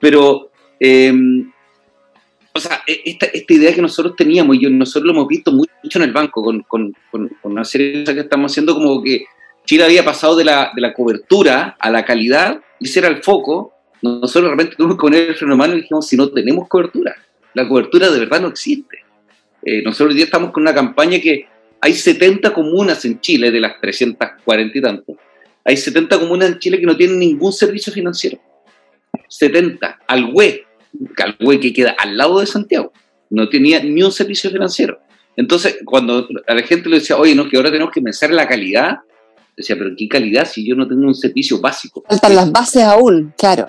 pero, 0.00 0.50
em, 0.80 1.52
o 2.54 2.58
sea, 2.58 2.82
e, 2.86 3.02
esta, 3.04 3.26
idea 3.52 3.74
que 3.74 3.82
nosotros 3.82 4.16
teníamos, 4.16 4.56
y 4.56 4.60
nosotros 4.70 5.04
lo 5.04 5.12
hemos 5.12 5.28
visto 5.28 5.52
mucho 5.52 5.98
en 5.98 6.02
el 6.04 6.12
banco, 6.12 6.42
con, 6.42 6.62
con, 6.62 6.94
una 7.42 7.66
serie 7.66 7.88
de 7.88 8.00
cosas 8.00 8.14
que 8.14 8.20
estamos 8.22 8.50
haciendo, 8.50 8.72
como 8.72 9.02
que 9.02 9.26
Chile 9.66 9.84
había 9.84 10.02
pasado 10.02 10.34
de 10.34 10.44
la, 10.44 10.72
de 10.74 10.80
la 10.80 10.94
cobertura 10.94 11.76
a 11.78 11.90
la 11.90 12.02
calidad, 12.06 12.62
y 12.80 12.86
ese 12.86 13.00
era 13.00 13.08
el 13.08 13.22
foco, 13.22 13.74
nosotros 14.00 14.44
realmente 14.44 14.74
tuvimos 14.74 14.96
que 14.96 15.02
poner 15.02 15.28
el 15.28 15.34
freno 15.34 15.54
mano 15.54 15.74
y 15.74 15.82
dijimos, 15.82 16.08
si 16.08 16.16
no 16.16 16.30
tenemos 16.30 16.66
cobertura, 16.66 17.14
la 17.52 17.68
cobertura 17.68 18.08
de 18.08 18.20
verdad 18.20 18.40
no 18.40 18.48
existe. 18.48 19.04
Eh, 19.62 19.82
nosotros 19.82 20.10
hoy 20.10 20.16
día 20.16 20.24
estamos 20.24 20.50
con 20.50 20.62
una 20.62 20.74
campaña 20.74 21.18
que 21.20 21.46
hay 21.84 21.92
70 21.92 22.54
comunas 22.54 23.04
en 23.04 23.20
Chile, 23.20 23.50
de 23.50 23.60
las 23.60 23.78
340 23.78 24.78
y 24.78 24.80
tanto, 24.80 25.16
hay 25.62 25.76
70 25.76 26.18
comunas 26.18 26.48
en 26.48 26.58
Chile 26.58 26.80
que 26.80 26.86
no 26.86 26.96
tienen 26.96 27.18
ningún 27.18 27.52
servicio 27.52 27.92
financiero. 27.92 28.38
70. 29.28 30.00
Al 30.06 30.32
Alhue 31.18 31.60
que 31.60 31.74
queda 31.74 31.94
al 31.98 32.16
lado 32.16 32.40
de 32.40 32.46
Santiago, 32.46 32.90
no 33.28 33.50
tenía 33.50 33.84
ni 33.84 34.02
un 34.02 34.12
servicio 34.12 34.50
financiero. 34.50 34.98
Entonces, 35.36 35.76
cuando 35.84 36.26
a 36.46 36.54
la 36.54 36.62
gente 36.62 36.88
le 36.88 37.00
decía, 37.00 37.18
oye, 37.18 37.34
no, 37.34 37.50
que 37.50 37.58
ahora 37.58 37.70
tenemos 37.70 37.92
que 37.92 38.00
pensar 38.00 38.30
en 38.30 38.36
la 38.36 38.48
calidad, 38.48 39.00
decía, 39.54 39.76
pero 39.76 39.90
¿qué 39.94 40.08
calidad 40.08 40.46
si 40.46 40.66
yo 40.66 40.74
no 40.74 40.88
tengo 40.88 41.02
un 41.02 41.14
servicio 41.14 41.60
básico? 41.60 42.02
Faltan 42.08 42.34
las 42.34 42.50
bases 42.50 42.82
aún, 42.82 43.34
claro. 43.36 43.68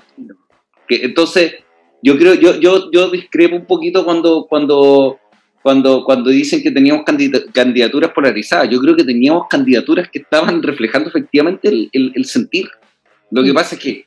Que, 0.88 1.04
entonces, 1.04 1.56
yo 2.02 2.18
creo, 2.18 2.36
yo, 2.36 2.62
yo, 2.62 2.90
yo 2.92 3.10
discrepo 3.10 3.58
un 3.58 3.66
poquito 3.66 4.06
cuando, 4.06 4.46
cuando 4.48 5.20
cuando, 5.66 6.04
cuando 6.04 6.30
dicen 6.30 6.62
que 6.62 6.70
teníamos 6.70 7.04
candidaturas 7.52 8.12
polarizadas. 8.12 8.70
Yo 8.70 8.80
creo 8.80 8.96
que 8.96 9.04
teníamos 9.04 9.48
candidaturas 9.50 10.08
que 10.12 10.20
estaban 10.20 10.62
reflejando 10.62 11.10
efectivamente 11.10 11.70
el, 11.70 11.90
el, 11.92 12.26
sentir. 12.26 12.70
Lo 13.32 13.44
que 13.44 13.52
pasa 13.52 13.74
es 13.74 13.82
que, 13.82 14.06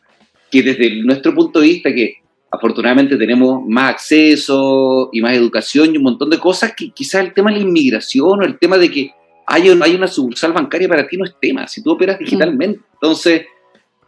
que, 0.53 0.63
desde 0.63 1.03
nuestro 1.03 1.35
punto 1.35 1.59
de 1.59 1.67
vista, 1.67 1.93
que 1.93 2.19
afortunadamente 2.49 3.17
tenemos 3.17 3.67
más 3.67 3.95
acceso 3.95 5.11
y 5.13 5.21
más 5.21 5.35
educación 5.35 5.93
y 5.93 5.97
un 5.97 6.05
montón 6.05 6.31
de 6.31 6.39
cosas, 6.39 6.75
que 6.77 6.91
quizás 6.91 7.25
el 7.25 7.35
tema 7.35 7.51
de 7.51 7.57
la 7.57 7.65
inmigración 7.65 8.41
o 8.41 8.45
el 8.45 8.57
tema 8.57 8.79
de 8.79 8.89
que 8.93 9.11
hay, 9.45 9.69
hay 9.69 9.95
una 9.97 10.07
sucursal 10.07 10.53
bancaria 10.53 10.89
para 10.89 11.09
ti 11.09 11.17
no 11.17 11.25
es 11.25 11.35
tema, 11.41 11.67
si 11.67 11.83
tú 11.83 11.91
operas 11.91 12.21
digitalmente. 12.21 12.83
Entonces, 12.93 13.47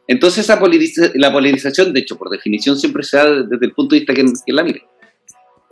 entonces 0.07 0.49
esa 0.49 0.61
la 1.14 1.33
polarización, 1.33 1.92
de 1.92 1.99
hecho, 1.99 2.16
por 2.16 2.30
definición 2.30 2.78
siempre 2.78 3.02
se 3.02 3.16
da 3.16 3.42
desde 3.42 3.66
el 3.66 3.73
punto 3.73 3.97
de 3.97 4.02
vista 4.02 4.14
que, 4.14 4.25
que 4.47 4.52
la 4.52 4.62
mire. 4.62 4.85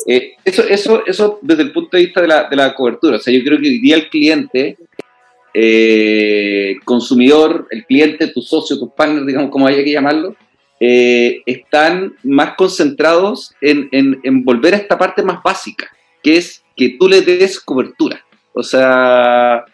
Eh, 0.07 0.35
eso, 0.45 0.63
eso, 0.63 1.05
eso 1.07 1.39
desde 1.43 1.63
el 1.63 1.73
punto 1.73 1.97
de 1.97 2.05
vista 2.05 2.21
de 2.21 2.29
la, 2.29 2.49
de 2.49 2.57
la, 2.57 2.75
cobertura. 2.75 3.17
O 3.17 3.21
sea, 3.21 3.35
yo 3.35 3.43
creo 3.43 3.61
que 3.61 3.69
hoy 3.69 3.79
día 3.79 3.97
el 3.97 4.09
cliente, 4.09 4.77
eh, 5.55 6.77
consumidor, 6.85 7.67
el 7.71 7.85
cliente, 7.85 8.29
tu 8.29 8.41
socio, 8.43 8.79
tus 8.79 8.93
partners, 8.93 9.27
digamos 9.27 9.51
como 9.51 9.67
haya 9.67 9.83
que 9.83 9.93
llamarlo, 9.93 10.37
eh, 10.81 11.43
están 11.47 12.15
más 12.23 12.55
concentrados 12.55 13.55
en, 13.61 13.89
en, 13.93 14.45
volver 14.45 14.75
a 14.75 14.79
esta 14.79 14.97
parte 14.97 15.23
más 15.23 15.43
básica, 15.43 15.91
que 16.23 16.37
es 16.37 16.63
que 16.77 16.97
tú 16.99 17.09
le 17.09 17.23
des 17.23 17.59
cobertura. 17.59 18.25
O 18.55 18.63
sea, 18.63 19.65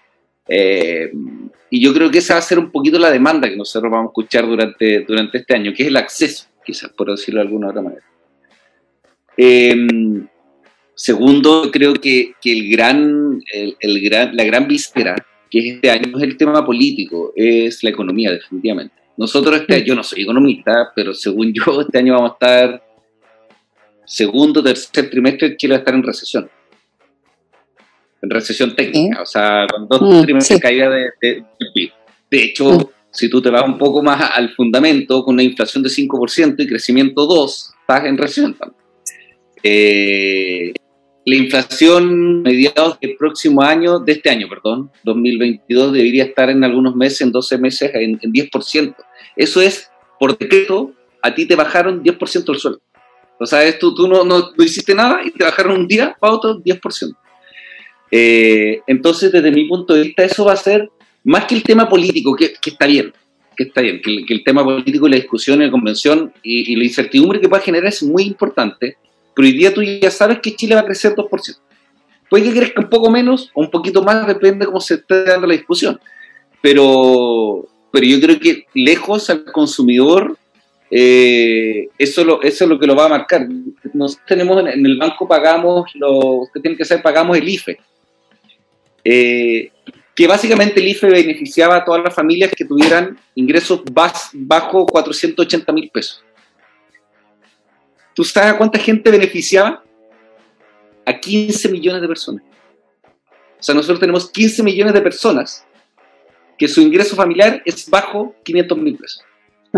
y 0.48 1.80
yo 1.80 1.92
creo 1.92 2.10
que 2.10 2.18
esa 2.18 2.34
va 2.34 2.38
a 2.38 2.42
ser 2.42 2.58
un 2.58 2.70
poquito 2.70 2.98
la 2.98 3.10
demanda 3.10 3.48
que 3.48 3.56
nosotros 3.56 3.90
vamos 3.90 4.06
a 4.06 4.10
escuchar 4.10 4.46
durante, 4.46 5.00
durante 5.00 5.38
este 5.38 5.54
año, 5.54 5.72
que 5.74 5.82
es 5.82 5.88
el 5.88 5.96
acceso, 5.96 6.46
quizás 6.64 6.90
por 6.90 7.10
decirlo 7.10 7.40
de 7.40 7.46
alguna 7.46 7.68
otra 7.68 7.82
manera. 7.82 8.13
Em, 9.36 10.26
segundo, 10.94 11.70
creo 11.72 11.94
que, 11.94 12.34
el 12.44 12.70
gran, 12.70 13.40
el, 13.52 14.00
gran, 14.00 14.36
la 14.36 14.44
gran 14.44 14.68
víspera, 14.68 15.16
que 15.50 15.58
es 15.58 15.74
este 15.76 15.90
año, 15.90 16.16
es 16.16 16.22
el 16.22 16.36
tema 16.36 16.64
político, 16.64 17.32
es 17.34 17.82
la 17.82 17.90
economía, 17.90 18.32
definitivamente. 18.32 18.94
Nosotros, 19.16 19.60
este, 19.60 19.84
yo 19.84 19.94
no 19.94 20.02
soy 20.02 20.22
economista, 20.22 20.92
pero 20.94 21.14
según 21.14 21.52
yo, 21.52 21.80
este 21.80 21.98
año 21.98 22.14
vamos 22.14 22.32
a 22.32 22.34
estar, 22.34 22.82
segundo, 24.04 24.62
tercer 24.62 25.10
trimestre, 25.10 25.56
Chile 25.56 25.74
va 25.74 25.76
a 25.76 25.80
estar 25.80 25.94
en 25.94 26.02
recesión. 26.02 26.50
En 28.22 28.30
recesión 28.30 28.74
técnica, 28.74 29.20
o 29.20 29.26
sea, 29.26 29.66
con 29.70 29.86
dos 29.86 30.00
mm, 30.00 30.22
trimestres 30.22 30.58
de 30.58 30.62
caída 30.62 30.88
de, 30.88 31.10
de, 31.20 31.44
de 32.30 32.42
hecho, 32.42 32.72
mm. 32.72 32.86
si 33.10 33.28
tú 33.28 33.42
te 33.42 33.50
vas 33.50 33.64
un 33.64 33.76
poco 33.76 34.02
más 34.02 34.30
al 34.34 34.48
fundamento, 34.50 35.22
con 35.22 35.34
una 35.34 35.42
inflación 35.42 35.82
de 35.82 35.90
5% 35.90 36.54
y 36.58 36.66
crecimiento 36.66 37.26
2, 37.26 37.74
estás 37.80 38.06
en 38.06 38.16
recesión 38.16 38.54
también. 38.54 38.83
Eh, 39.66 40.74
la 41.24 41.36
inflación 41.36 42.42
mediados 42.42 43.00
del 43.00 43.16
próximo 43.16 43.62
año, 43.62 43.98
de 43.98 44.12
este 44.12 44.28
año, 44.28 44.46
perdón, 44.46 44.90
2022, 45.04 45.94
debería 45.94 46.24
estar 46.24 46.50
en 46.50 46.62
algunos 46.62 46.94
meses, 46.94 47.22
en 47.22 47.32
12 47.32 47.56
meses, 47.58 47.90
en, 47.94 48.20
10%. 48.20 48.94
Eso 49.34 49.62
es, 49.62 49.90
por 50.20 50.36
decreto, 50.36 50.92
a 51.22 51.34
ti 51.34 51.46
te 51.46 51.56
bajaron 51.56 52.04
10% 52.04 52.52
el 52.52 52.58
sueldo. 52.58 52.80
O 53.40 53.46
sea, 53.46 53.78
tú, 53.78 53.94
tú 53.94 54.06
no, 54.06 54.52
hiciste 54.58 54.94
nada 54.94 55.22
y 55.24 55.30
te 55.30 55.44
bajaron 55.44 55.80
un 55.80 55.88
día 55.88 56.14
para 56.20 56.34
otro 56.34 56.62
10%. 56.62 57.16
Eh, 58.10 58.80
entonces, 58.86 59.32
desde 59.32 59.50
mi 59.50 59.64
punto 59.64 59.94
de 59.94 60.02
vista, 60.02 60.24
eso 60.24 60.44
va 60.44 60.52
a 60.52 60.56
ser 60.56 60.90
más 61.24 61.46
que 61.46 61.54
el 61.54 61.62
tema 61.62 61.88
político, 61.88 62.36
que, 62.36 62.52
está 62.66 62.86
bien, 62.86 63.14
que 63.56 63.64
está 63.64 63.80
bien, 63.80 64.02
que 64.02 64.34
el, 64.34 64.44
tema 64.44 64.62
político 64.62 65.08
y 65.08 65.12
la 65.12 65.16
discusión 65.16 65.62
y 65.62 65.64
la 65.64 65.70
convención 65.70 66.34
y, 66.42 66.70
y 66.70 66.76
la 66.76 66.84
incertidumbre 66.84 67.40
que 67.40 67.48
pueda 67.48 67.62
generar 67.62 67.88
es 67.88 68.02
muy 68.02 68.24
importante 68.24 68.98
pero 69.34 69.48
hoy 69.48 69.52
día 69.52 69.74
tú 69.74 69.82
ya 69.82 70.10
sabes 70.10 70.38
que 70.40 70.54
Chile 70.54 70.74
va 70.74 70.82
a 70.82 70.86
crecer 70.86 71.14
2%. 71.14 71.58
Puede 72.30 72.44
que 72.44 72.58
crezca 72.58 72.80
un 72.80 72.88
poco 72.88 73.10
menos 73.10 73.50
o 73.54 73.60
un 73.60 73.70
poquito 73.70 74.02
más, 74.02 74.26
depende 74.26 74.60
de 74.60 74.66
cómo 74.66 74.80
se 74.80 74.94
esté 74.94 75.24
dando 75.24 75.46
la 75.46 75.54
discusión. 75.54 76.00
Pero, 76.62 77.68
pero 77.92 78.06
yo 78.06 78.20
creo 78.20 78.40
que 78.40 78.66
lejos 78.74 79.28
al 79.30 79.44
consumidor, 79.44 80.36
eh, 80.90 81.88
eso, 81.98 82.42
es 82.42 82.60
lo 82.62 82.78
que 82.78 82.86
lo 82.86 82.96
va 82.96 83.06
a 83.06 83.10
marcar. 83.10 83.46
Nosotros 83.92 84.26
tenemos 84.26 84.60
en, 84.60 84.86
el 84.86 84.96
banco, 84.96 85.28
pagamos, 85.28 85.90
lo 85.94 86.48
que 86.52 86.60
tiene 86.60 86.76
que 86.76 86.84
ser, 86.84 87.02
pagamos 87.02 87.36
el 87.36 87.48
IFE. 87.48 87.78
Eh, 89.04 89.70
que 90.14 90.26
básicamente 90.26 90.80
el 90.80 90.88
IFE 90.88 91.08
beneficiaba 91.08 91.76
a 91.76 91.84
todas 91.84 92.02
las 92.02 92.14
familias 92.14 92.52
que 92.56 92.64
tuvieran 92.64 93.18
ingresos 93.34 93.82
bajo 94.32 94.86
480 94.86 95.72
mil 95.72 95.90
pesos. 95.90 96.23
¿Tú 98.14 98.24
sabes 98.24 98.52
a 98.52 98.58
cuánta 98.58 98.78
gente 98.78 99.10
beneficiaba? 99.10 99.82
A 101.04 101.18
15 101.18 101.68
millones 101.68 102.00
de 102.00 102.08
personas. 102.08 102.42
O 103.58 103.62
sea, 103.62 103.74
nosotros 103.74 104.00
tenemos 104.00 104.30
15 104.30 104.62
millones 104.62 104.94
de 104.94 105.02
personas 105.02 105.64
que 106.56 106.68
su 106.68 106.80
ingreso 106.80 107.16
familiar 107.16 107.62
es 107.64 107.88
bajo 107.88 108.34
500 108.44 108.78
mil 108.78 108.96
pesos. 108.96 109.22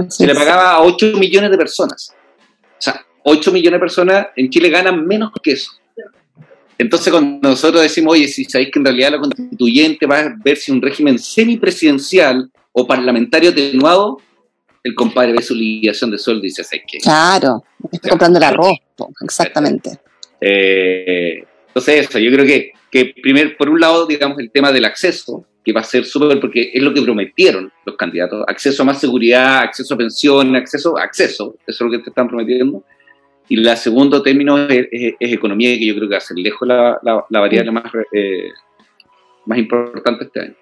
Se 0.09 0.27
le 0.27 0.35
pagaba 0.35 0.73
a 0.73 0.83
8 0.83 1.13
millones 1.17 1.51
de 1.51 1.57
personas. 1.57 2.15
O 2.79 2.83
sea, 2.83 3.07
8 3.23 3.53
millones 3.53 3.79
de 3.79 3.81
personas 3.81 4.27
en 4.37 4.51
Chile 4.51 4.69
ganan 4.69 5.07
menos 5.07 5.31
que 5.43 5.53
eso. 5.53 5.73
Entonces, 6.79 7.11
cuando 7.11 7.49
nosotros 7.49 7.83
decimos, 7.83 8.13
oye, 8.13 8.29
si 8.29 8.45
sabéis 8.45 8.71
que 8.71 8.79
en 8.79 8.85
realidad 8.85 9.13
la 9.13 9.19
constituyente 9.19 10.05
va 10.05 10.19
a 10.19 10.37
ver 10.45 10.59
si 10.59 10.71
un 10.71 10.83
régimen 10.83 11.19
semipresidencial 11.19 12.51
o 12.73 12.87
parlamentario 12.87 13.51
atenuado 13.51 14.21
el 14.87 14.95
compadre 14.95 15.33
ve 15.33 15.43
su 15.43 15.55
liquidación 15.55 16.11
de 16.11 16.19
sueldo 16.19 16.45
y 16.45 16.49
dice, 16.49 16.63
¿sabes 16.63 16.85
qué? 16.87 16.99
Claro, 16.99 17.65
está 17.91 18.09
comprando 18.09 18.39
el 18.39 18.45
arroz, 18.45 18.79
exactamente. 19.23 19.99
Eh, 20.41 21.45
entonces 21.69 22.09
eso, 22.09 22.19
yo 22.19 22.31
creo 22.31 22.47
que, 22.47 22.73
que 22.91 23.15
primer, 23.21 23.57
por 23.57 23.69
un 23.69 23.81
lado, 23.81 24.07
digamos, 24.07 24.39
el 24.39 24.51
tema 24.51 24.71
del 24.71 24.85
acceso, 24.85 25.45
que 25.65 25.73
va 25.73 25.81
a 25.81 25.85
ser 25.85 26.05
súper, 26.05 26.39
porque 26.39 26.71
es 26.73 26.81
lo 26.81 26.95
que 26.95 27.03
prometieron 27.03 27.73
los 27.85 27.97
candidatos, 27.97 28.45
acceso 28.47 28.83
a 28.83 28.87
más 28.87 29.01
seguridad, 29.01 29.59
acceso 29.59 29.95
a 29.95 29.97
pensión, 29.97 30.55
acceso, 30.55 30.97
acceso, 30.97 31.57
eso 31.67 31.85
es 31.85 31.91
lo 31.91 31.91
que 31.91 32.05
te 32.05 32.11
están 32.11 32.29
prometiendo. 32.29 32.85
Y 33.49 33.57
la 33.57 33.77
segundo 33.77 34.23
término 34.23 34.59
es, 34.69 34.89
economía, 35.19 35.77
que 35.77 35.87
yo 35.87 35.95
creo 35.95 36.09
que 36.09 36.15
va 36.15 36.19
a 36.19 36.21
ser 36.21 36.37
lejos 36.39 36.67
la, 36.67 36.99
la, 37.03 37.41
variable 37.41 37.73
más, 37.73 37.85
eh, 38.13 38.49
más 39.45 39.59
importante 39.59 40.25
este 40.25 40.41
año. 40.41 40.55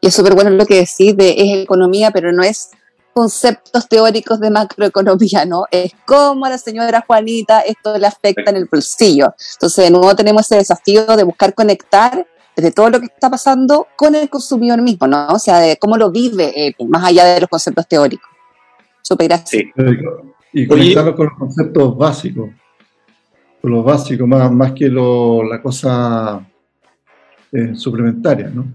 Y 0.00 0.06
es 0.06 0.14
súper 0.14 0.34
bueno 0.34 0.50
lo 0.50 0.66
que 0.66 0.74
decís 0.74 1.16
de 1.16 1.34
es 1.36 1.62
economía, 1.62 2.10
pero 2.10 2.32
no 2.32 2.42
es 2.42 2.70
conceptos 3.12 3.88
teóricos 3.88 4.40
de 4.40 4.50
macroeconomía, 4.50 5.44
¿no? 5.44 5.64
Es 5.70 5.92
cómo 6.06 6.46
a 6.46 6.50
la 6.50 6.58
señora 6.58 7.04
Juanita 7.06 7.60
esto 7.60 7.96
le 7.98 8.06
afecta 8.06 8.50
en 8.50 8.56
el 8.56 8.68
bolsillo. 8.70 9.34
Entonces, 9.54 9.84
de 9.84 9.90
nuevo 9.90 10.14
tenemos 10.16 10.42
ese 10.42 10.56
desafío 10.56 11.04
de 11.04 11.24
buscar 11.24 11.54
conectar 11.54 12.26
desde 12.54 12.70
todo 12.70 12.90
lo 12.90 13.00
que 13.00 13.06
está 13.06 13.30
pasando 13.30 13.86
con 13.96 14.14
el 14.14 14.28
consumidor 14.28 14.82
mismo, 14.82 15.06
¿no? 15.06 15.28
O 15.28 15.38
sea, 15.38 15.60
de 15.60 15.76
cómo 15.76 15.96
lo 15.96 16.10
vive 16.10 16.74
más 16.88 17.04
allá 17.04 17.26
de 17.26 17.40
los 17.40 17.48
conceptos 17.48 17.86
teóricos. 17.88 18.28
Súper 19.00 19.28
gracias. 19.28 19.64
Y 20.52 20.66
conectarlo 20.66 21.16
con 21.16 21.26
los 21.26 21.38
conceptos 21.38 21.96
básicos, 21.96 22.50
con 23.60 23.70
los 23.70 23.84
básicos, 23.84 24.28
más, 24.28 24.52
más 24.52 24.72
que 24.72 24.88
lo, 24.88 25.42
la 25.44 25.62
cosa 25.62 26.46
eh, 27.52 27.74
suplementaria, 27.74 28.50
¿no? 28.50 28.66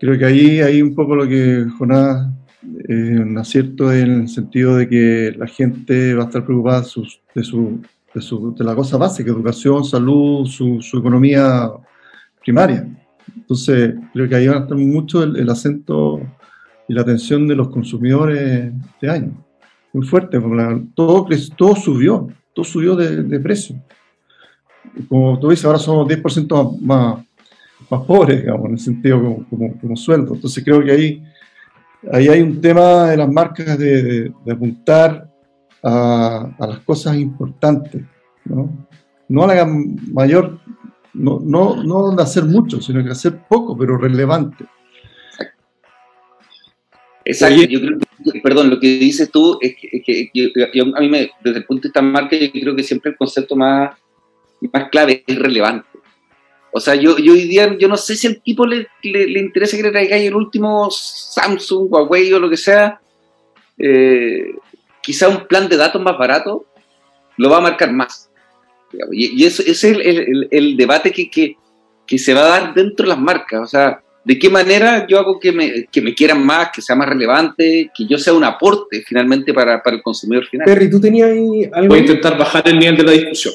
creo 0.00 0.18
que 0.18 0.24
ahí 0.24 0.60
hay 0.60 0.82
un 0.82 0.94
poco 0.96 1.14
lo 1.14 1.28
que 1.28 1.64
Jonás 1.78 2.28
eh, 2.62 3.20
un 3.20 3.38
acierto 3.38 3.92
en 3.92 4.22
el 4.22 4.28
sentido 4.28 4.76
de 4.76 4.88
que 4.88 5.32
la 5.38 5.46
gente 5.46 6.14
va 6.14 6.24
a 6.24 6.26
estar 6.26 6.44
preocupada 6.44 6.80
de, 6.80 7.44
su, 7.44 7.80
de, 8.14 8.64
la 8.64 8.74
cosa 8.74 8.96
básica, 8.96 9.30
educación, 9.30 9.84
salud, 9.84 10.44
su, 10.46 10.80
economía 10.98 11.70
primaria. 12.42 12.88
Entonces, 13.36 13.94
creo 14.12 14.28
que 14.28 14.34
ahí 14.34 14.48
va 14.48 14.56
a 14.56 14.60
estar 14.60 14.76
mucho 14.76 15.22
el, 15.22 15.48
acento 15.48 16.20
y 16.88 16.94
la 16.94 17.02
atención 17.02 17.46
de 17.46 17.54
los 17.54 17.68
consumidores 17.68 18.72
este 18.94 19.08
año. 19.08 19.32
Muy 19.92 20.04
fuerte, 20.04 20.40
porque 20.40 20.82
todo, 20.94 21.28
todo 21.56 21.76
subió, 21.76 22.28
todo 22.52 22.64
subió 22.64 22.96
de, 22.96 23.38
precio. 23.38 23.76
Como 25.08 25.38
tú 25.38 25.50
dices, 25.50 25.64
ahora 25.64 25.78
somos 25.78 26.08
10% 26.08 26.80
más, 26.80 27.24
más, 27.88 28.00
pobres, 28.02 28.40
digamos, 28.40 28.66
en 28.66 28.72
el 28.72 28.80
sentido 28.80 29.22
como, 29.22 29.48
como, 29.48 29.80
como 29.80 29.96
sueldo. 29.96 30.34
Entonces, 30.34 30.64
creo 30.64 30.82
que 30.82 30.90
ahí 30.90 31.22
ahí 32.12 32.28
hay 32.28 32.40
un 32.40 32.60
tema 32.60 33.10
de 33.10 33.16
las 33.16 33.28
marcas 33.28 33.78
de, 33.78 34.32
apuntar 34.50 35.28
a, 35.82 36.50
las 36.58 36.80
cosas 36.80 37.16
importantes, 37.16 38.02
¿no? 38.44 38.88
No 39.28 39.44
a 39.44 39.54
la 39.54 39.66
mayor, 39.66 40.58
no, 41.12 41.40
no, 41.42 41.82
no 41.82 42.14
de 42.14 42.22
hacer 42.22 42.44
mucho, 42.44 42.80
sino 42.80 43.04
que 43.04 43.10
hacer 43.10 43.38
poco, 43.48 43.76
pero 43.76 43.98
relevante. 43.98 44.64
Exacto, 47.24 47.62
yo 47.64 47.80
creo 47.80 47.98
que, 48.32 48.40
perdón, 48.40 48.70
lo 48.70 48.80
que 48.80 48.98
dices 48.98 49.30
tú 49.30 49.58
es 49.60 49.76
que, 49.76 50.30
a 50.96 51.00
mí 51.00 51.08
me, 51.10 51.30
desde 51.44 51.58
el 51.58 51.64
punto 51.66 51.82
de 51.82 51.88
vista 51.88 52.00
marca, 52.00 52.36
yo 52.36 52.50
creo 52.50 52.74
que 52.74 52.82
siempre 52.82 53.10
el 53.10 53.18
concepto 53.18 53.54
más, 53.54 53.98
más 54.72 54.88
clave 54.88 55.24
es 55.26 55.38
relevante. 55.38 55.86
O 56.72 56.80
sea, 56.80 56.94
yo, 56.94 57.18
yo 57.18 57.32
hoy 57.32 57.44
día, 57.44 57.76
yo 57.78 57.88
no 57.88 57.96
sé 57.96 58.14
si 58.16 58.26
al 58.26 58.40
tipo 58.42 58.66
le, 58.66 58.88
le, 59.02 59.40
interesa 59.40 59.76
que 59.76 59.82
le 59.82 59.90
traigáis 59.90 60.24
el 60.24 60.34
último 60.34 60.88
Samsung, 60.90 61.90
Huawei 61.90 62.32
o 62.32 62.38
lo 62.38 62.50
que 62.50 62.56
sea. 62.56 63.00
Eh, 63.78 64.52
quizá 65.02 65.28
un 65.28 65.46
plan 65.46 65.68
de 65.68 65.76
datos 65.76 66.02
más 66.02 66.18
barato 66.18 66.66
lo 67.36 67.48
va 67.48 67.58
a 67.58 67.62
marcar 67.62 67.92
más. 67.92 68.30
Y, 69.12 69.44
eso, 69.44 69.62
ese 69.62 69.90
es 69.90 69.98
el, 69.98 70.48
el, 70.50 70.76
debate 70.76 71.12
que, 71.12 71.30
que, 71.30 71.56
que, 72.06 72.18
se 72.18 72.34
va 72.34 72.40
a 72.40 72.60
dar 72.60 72.74
dentro 72.74 73.04
de 73.04 73.10
las 73.10 73.20
marcas. 73.20 73.60
O 73.60 73.66
sea, 73.66 74.02
¿de 74.24 74.38
qué 74.38 74.50
manera 74.50 75.06
yo 75.06 75.18
hago 75.18 75.38
que 75.38 75.52
me, 75.52 75.86
que 75.86 76.00
me 76.00 76.14
quieran 76.14 76.44
más, 76.44 76.70
que 76.72 76.82
sea 76.82 76.96
más 76.96 77.08
relevante, 77.08 77.90
que 77.94 78.06
yo 78.06 78.18
sea 78.18 78.32
un 78.32 78.44
aporte 78.44 79.02
finalmente 79.06 79.54
para, 79.54 79.82
para 79.82 79.96
el 79.96 80.02
consumidor 80.02 80.46
final? 80.46 80.66
Perry, 80.66 80.90
¿tú 80.90 81.00
tenías 81.00 81.30
ahí 81.30 81.68
algo? 81.72 81.88
Voy 81.88 81.98
a 81.98 82.02
intentar 82.02 82.36
bajar 82.36 82.68
el 82.68 82.78
nivel 82.78 82.96
de 82.96 83.02
la 83.04 83.12
discusión. 83.12 83.54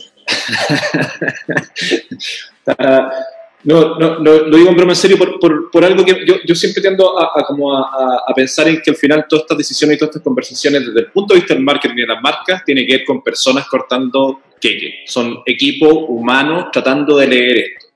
no, 3.64 3.98
no, 3.98 4.20
lo 4.20 4.58
digo 4.58 4.70
en 4.70 4.76
broma 4.76 4.92
en 4.92 4.96
serio 4.96 5.18
por, 5.18 5.40
por, 5.40 5.72
por 5.72 5.86
algo 5.86 6.04
que 6.04 6.26
yo, 6.26 6.36
yo, 6.46 6.56
siempre 6.56 6.82
tiendo 6.82 7.20
a, 7.20 7.46
como 7.46 7.76
a, 7.78 8.24
a, 8.28 8.34
pensar 8.34 8.68
en 8.68 8.82
que 8.82 8.92
al 8.92 8.98
final 8.98 9.26
todas 9.28 9.44
estas 9.44 9.58
decisiones 9.58 9.96
y 9.96 10.00
todas 10.00 10.12
estas 10.12 10.24
conversaciones 10.24 10.86
desde 10.88 11.00
el 11.00 11.12
punto 11.12 11.34
de 11.34 11.40
vista 11.40 11.54
del 11.54 11.64
marketing 11.64 11.96
y 11.98 12.02
de 12.02 12.08
las 12.08 12.22
marcas 12.22 12.64
tiene 12.66 12.86
que 12.86 12.98
ver 12.98 13.06
con 13.06 13.22
personas 13.22 13.68
cortando 13.68 14.42
queque. 14.60 15.04
Son 15.06 15.42
equipos 15.46 15.92
humanos 16.08 16.68
tratando 16.72 17.18
de 17.18 17.28
leer 17.28 17.58
esto. 17.58 17.88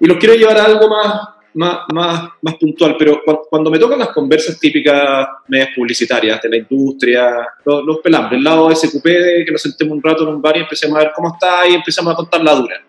Y 0.00 0.06
los 0.06 0.18
quiero 0.18 0.34
llevar 0.34 0.58
a 0.58 0.64
algo 0.64 0.88
más, 0.88 1.22
más, 1.54 1.80
más, 1.92 2.30
más 2.42 2.54
puntual, 2.56 2.96
pero 2.98 3.22
cuando 3.48 3.70
me 3.70 3.78
tocan 3.78 3.98
las 3.98 4.10
conversas 4.10 4.58
típicas 4.58 5.26
medias 5.48 5.70
publicitarias 5.74 6.40
de 6.42 6.48
la 6.48 6.56
industria, 6.58 7.46
los, 7.64 7.98
pelambres, 7.98 8.38
el 8.38 8.44
lado 8.44 8.68
de 8.68 8.76
SQP, 8.76 9.04
de 9.04 9.44
que 9.44 9.52
nos 9.52 9.62
sentemos 9.62 9.96
un 9.96 10.02
rato 10.02 10.24
en 10.24 10.34
un 10.34 10.42
bar 10.42 10.56
y 10.56 10.60
empecemos 10.60 10.96
a 10.96 11.04
ver 11.04 11.12
cómo 11.14 11.32
está 11.32 11.68
y 11.68 11.74
empezamos 11.74 12.12
a 12.12 12.16
contar 12.16 12.42
la 12.42 12.54
dura. 12.54 12.84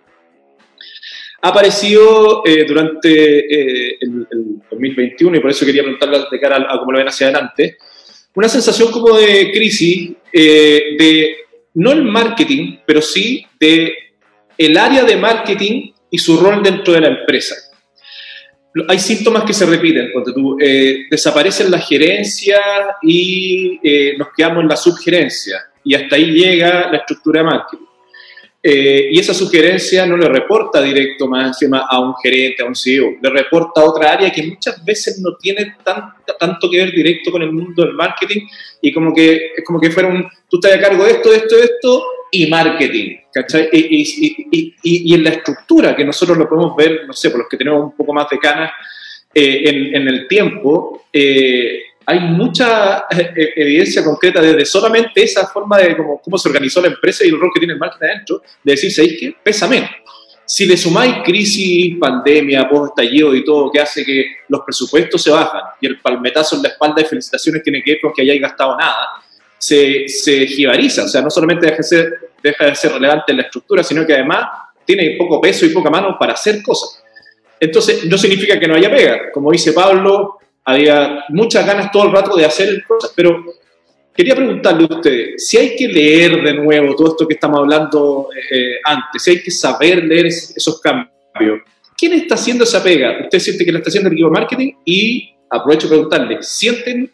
Ha 1.42 1.48
aparecido 1.48 2.44
eh, 2.46 2.66
durante 2.68 3.92
eh, 3.92 3.98
el, 4.02 4.28
2021, 4.70 5.38
y 5.38 5.40
por 5.40 5.52
eso 5.52 5.66
quería 5.66 5.84
preguntarle 5.84 6.26
de 6.30 6.40
cara 6.40 6.58
a, 6.58 6.80
cómo 6.80 6.92
lo 6.92 6.98
ven 6.98 7.08
hacia 7.08 7.28
adelante, 7.28 7.78
una 8.36 8.50
sensación 8.50 8.92
como 8.92 9.18
de 9.18 9.52
crisis, 9.52 10.12
eh, 10.32 10.96
de 10.98 11.36
no 11.76 11.92
el 11.92 12.04
marketing, 12.04 12.78
pero 12.86 13.02
sí 13.02 13.46
de 13.60 13.94
el 14.58 14.78
área 14.78 15.04
de 15.04 15.16
marketing 15.16 15.92
y 16.12 16.18
su 16.18 16.38
rol 16.38 16.62
dentro 16.62 16.94
de 16.94 17.02
la 17.02 17.08
empresa 17.08 17.69
hay 18.88 19.00
síntomas 19.00 19.44
que 19.44 19.54
se 19.54 19.66
repiten. 19.66 20.10
Cuando 20.12 20.34
tú, 20.34 20.58
eh, 20.60 21.06
desaparecen 21.10 21.72
las 21.72 21.88
gerencias 21.88 22.60
y 23.02 23.80
eh, 23.84 24.16
nos 24.18 24.30
quedamos 24.36 24.64
en 24.64 24.70
la 24.70 24.76
subgerencia. 24.76 25.58
Y 25.84 25.96
hasta 25.96 26.16
ahí 26.16 26.32
llega 26.32 26.92
la 26.92 26.98
estructura 26.98 27.42
de 27.42 27.46
marketing. 27.46 27.86
Eh, 28.62 29.08
y 29.12 29.20
esa 29.20 29.34
sugerencia 29.34 30.06
no 30.06 30.18
le 30.18 30.28
reporta 30.28 30.82
directo 30.82 31.28
más 31.28 31.48
encima 31.48 31.86
a 31.90 31.98
un 32.02 32.14
gerente, 32.22 32.62
a 32.62 32.66
un 32.66 32.76
CEO, 32.76 33.16
le 33.22 33.30
reporta 33.30 33.80
a 33.80 33.86
otra 33.86 34.12
área 34.12 34.30
que 34.30 34.44
muchas 34.44 34.84
veces 34.84 35.18
no 35.22 35.38
tiene 35.38 35.78
tanto 36.38 36.70
que 36.70 36.78
ver 36.78 36.92
directo 36.92 37.32
con 37.32 37.42
el 37.42 37.54
mundo 37.54 37.86
del 37.86 37.94
marketing 37.94 38.42
y 38.82 38.92
como 38.92 39.14
que 39.14 39.54
es 39.56 39.64
como 39.64 39.80
que 39.80 39.90
fuera 39.90 40.10
un, 40.10 40.30
tú 40.50 40.58
estás 40.58 40.74
a 40.74 40.82
cargo 40.82 41.06
de 41.06 41.12
esto, 41.12 41.32
de 41.32 41.38
esto, 41.38 41.56
de 41.56 41.64
esto, 41.64 42.04
y 42.32 42.48
marketing, 42.48 43.18
¿cachai? 43.34 43.70
Y, 43.72 44.46
y, 44.52 44.76
y, 44.84 45.14
en 45.14 45.24
la 45.24 45.32
estructura, 45.32 45.96
que 45.96 46.06
nosotros 46.06 46.38
lo 46.38 46.48
podemos 46.48 46.76
ver, 46.76 47.06
no 47.08 47.14
sé, 47.14 47.30
por 47.30 47.40
los 47.40 47.50
que 47.50 47.58
tenemos 47.58 47.84
un 47.84 47.96
poco 47.96 48.14
más 48.14 48.30
de 48.30 48.38
canas 48.38 48.72
eh, 49.34 49.64
en, 49.66 49.96
en, 49.96 50.08
el 50.08 50.28
tiempo, 50.28 51.06
eh, 51.12 51.82
hay 52.06 52.20
mucha 52.22 53.06
eh, 53.12 53.54
evidencia 53.56 54.04
concreta 54.04 54.42
desde 54.42 54.66
solamente 54.66 55.24
esa 55.24 55.48
forma 55.48 55.78
de 55.78 55.96
cómo, 55.96 56.20
cómo 56.20 56.38
se 56.38 56.50
organizó 56.50 56.82
la 56.82 56.88
empresa 56.88 57.24
y 57.24 57.30
el 57.30 57.40
rol 57.40 57.52
que 57.54 57.60
tiene 57.60 57.74
el 57.74 57.80
marketing 57.80 58.06
adentro, 58.08 58.42
de 58.64 58.72
decir, 58.72 58.92
¿sabéis 58.92 59.18
qué? 59.20 59.36
Pesa 59.44 59.68
menos. 59.68 59.92
Si 60.44 60.66
le 60.66 60.76
sumáis 60.76 61.18
crisis, 61.24 61.96
pandemia, 62.00 62.68
post-estallido 62.68 63.36
y 63.36 63.46
todo, 63.46 63.72
que 63.72 63.80
hace 63.80 64.04
que 64.04 64.26
los 64.48 64.62
presupuestos 64.62 65.22
se 65.22 65.30
bajan 65.30 65.62
y 65.80 65.86
el 65.86 66.00
palmetazo 66.00 66.56
en 66.56 66.64
la 66.64 66.70
espalda 66.70 66.96
de 67.04 67.06
felicitaciones 67.06 67.62
tiene 67.62 67.84
que 67.84 67.92
ver 67.92 68.02
con 68.02 68.12
que 68.12 68.24
hayáis 68.24 68.42
gastado 68.42 68.76
nada, 68.76 69.22
se, 69.60 70.08
se 70.08 70.48
jibariza. 70.48 71.04
O 71.04 71.08
sea, 71.08 71.22
no 71.22 71.30
solamente 71.30 71.68
deja 71.68 71.78
de, 71.78 71.84
ser, 71.84 72.20
deja 72.42 72.66
de 72.66 72.76
ser 72.76 72.94
relevante 72.94 73.34
la 73.34 73.44
estructura, 73.44 73.84
sino 73.84 74.06
que 74.06 74.14
además 74.14 74.48
tiene 74.86 75.16
poco 75.18 75.40
peso 75.40 75.66
y 75.66 75.70
poca 75.70 75.90
mano 75.90 76.18
para 76.18 76.34
hacer 76.34 76.64
cosas. 76.64 77.04
Entonces, 77.60 78.06
no 78.06 78.18
significa 78.18 78.60
que 78.60 78.68
no 78.68 78.76
haya 78.76 78.90
pega. 78.90 79.32
Como 79.32 79.52
dice 79.52 79.74
Pablo, 79.74 80.40
había 80.64 81.26
muchas 81.30 81.66
ganas 81.66 81.92
todo 81.92 82.06
el 82.06 82.12
rato 82.12 82.36
de 82.36 82.46
hacer 82.46 82.84
cosas, 82.86 83.12
pero 83.16 83.44
quería 84.16 84.36
preguntarle 84.36 84.88
a 84.90 84.96
usted, 84.96 85.26
si 85.38 85.58
hay 85.58 85.76
que 85.76 85.88
leer 85.88 86.42
de 86.42 86.54
nuevo 86.54 86.96
todo 86.96 87.10
esto 87.10 87.28
que 87.28 87.34
estamos 87.34 87.60
hablando 87.60 88.30
eh, 88.52 88.76
antes, 88.84 89.24
si 89.24 89.32
hay 89.32 89.42
que 89.42 89.52
saber 89.52 90.04
leer 90.04 90.28
esos 90.28 90.82
cambios, 90.82 91.62
¿quién 91.98 92.14
está 92.14 92.36
haciendo 92.36 92.64
esa 92.64 92.84
pega? 92.84 93.22
¿Usted 93.24 93.40
siente 93.40 93.66
que 93.66 93.72
la 93.72 93.80
está 93.80 93.90
haciendo 93.90 94.10
el 94.10 94.14
equipo 94.14 94.30
de 94.30 94.40
marketing? 94.40 94.74
Y 94.86 95.34
aprovecho 95.50 95.88
para 95.88 96.02
preguntarle, 96.02 96.38
¿sienten 96.42 97.12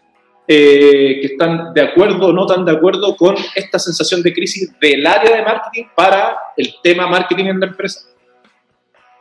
eh, 0.48 1.20
que 1.22 1.28
están 1.28 1.74
de 1.74 1.82
acuerdo 1.82 2.28
o 2.28 2.34
no 2.34 2.46
tan 2.46 2.66
de 2.66 2.72
acuerdo 2.72 3.16
con 3.16 3.36
esta 3.56 3.80
sensación 3.80 4.22
de 4.22 4.34
crisis 4.34 4.72
del 4.80 5.06
área 5.06 5.38
de 5.38 5.44
marketing 5.44 5.86
para 5.96 6.38
el 6.56 6.76
tema 6.84 7.08
marketing 7.08 7.46
en 7.46 7.60
la 7.60 7.68
empresa? 7.68 8.08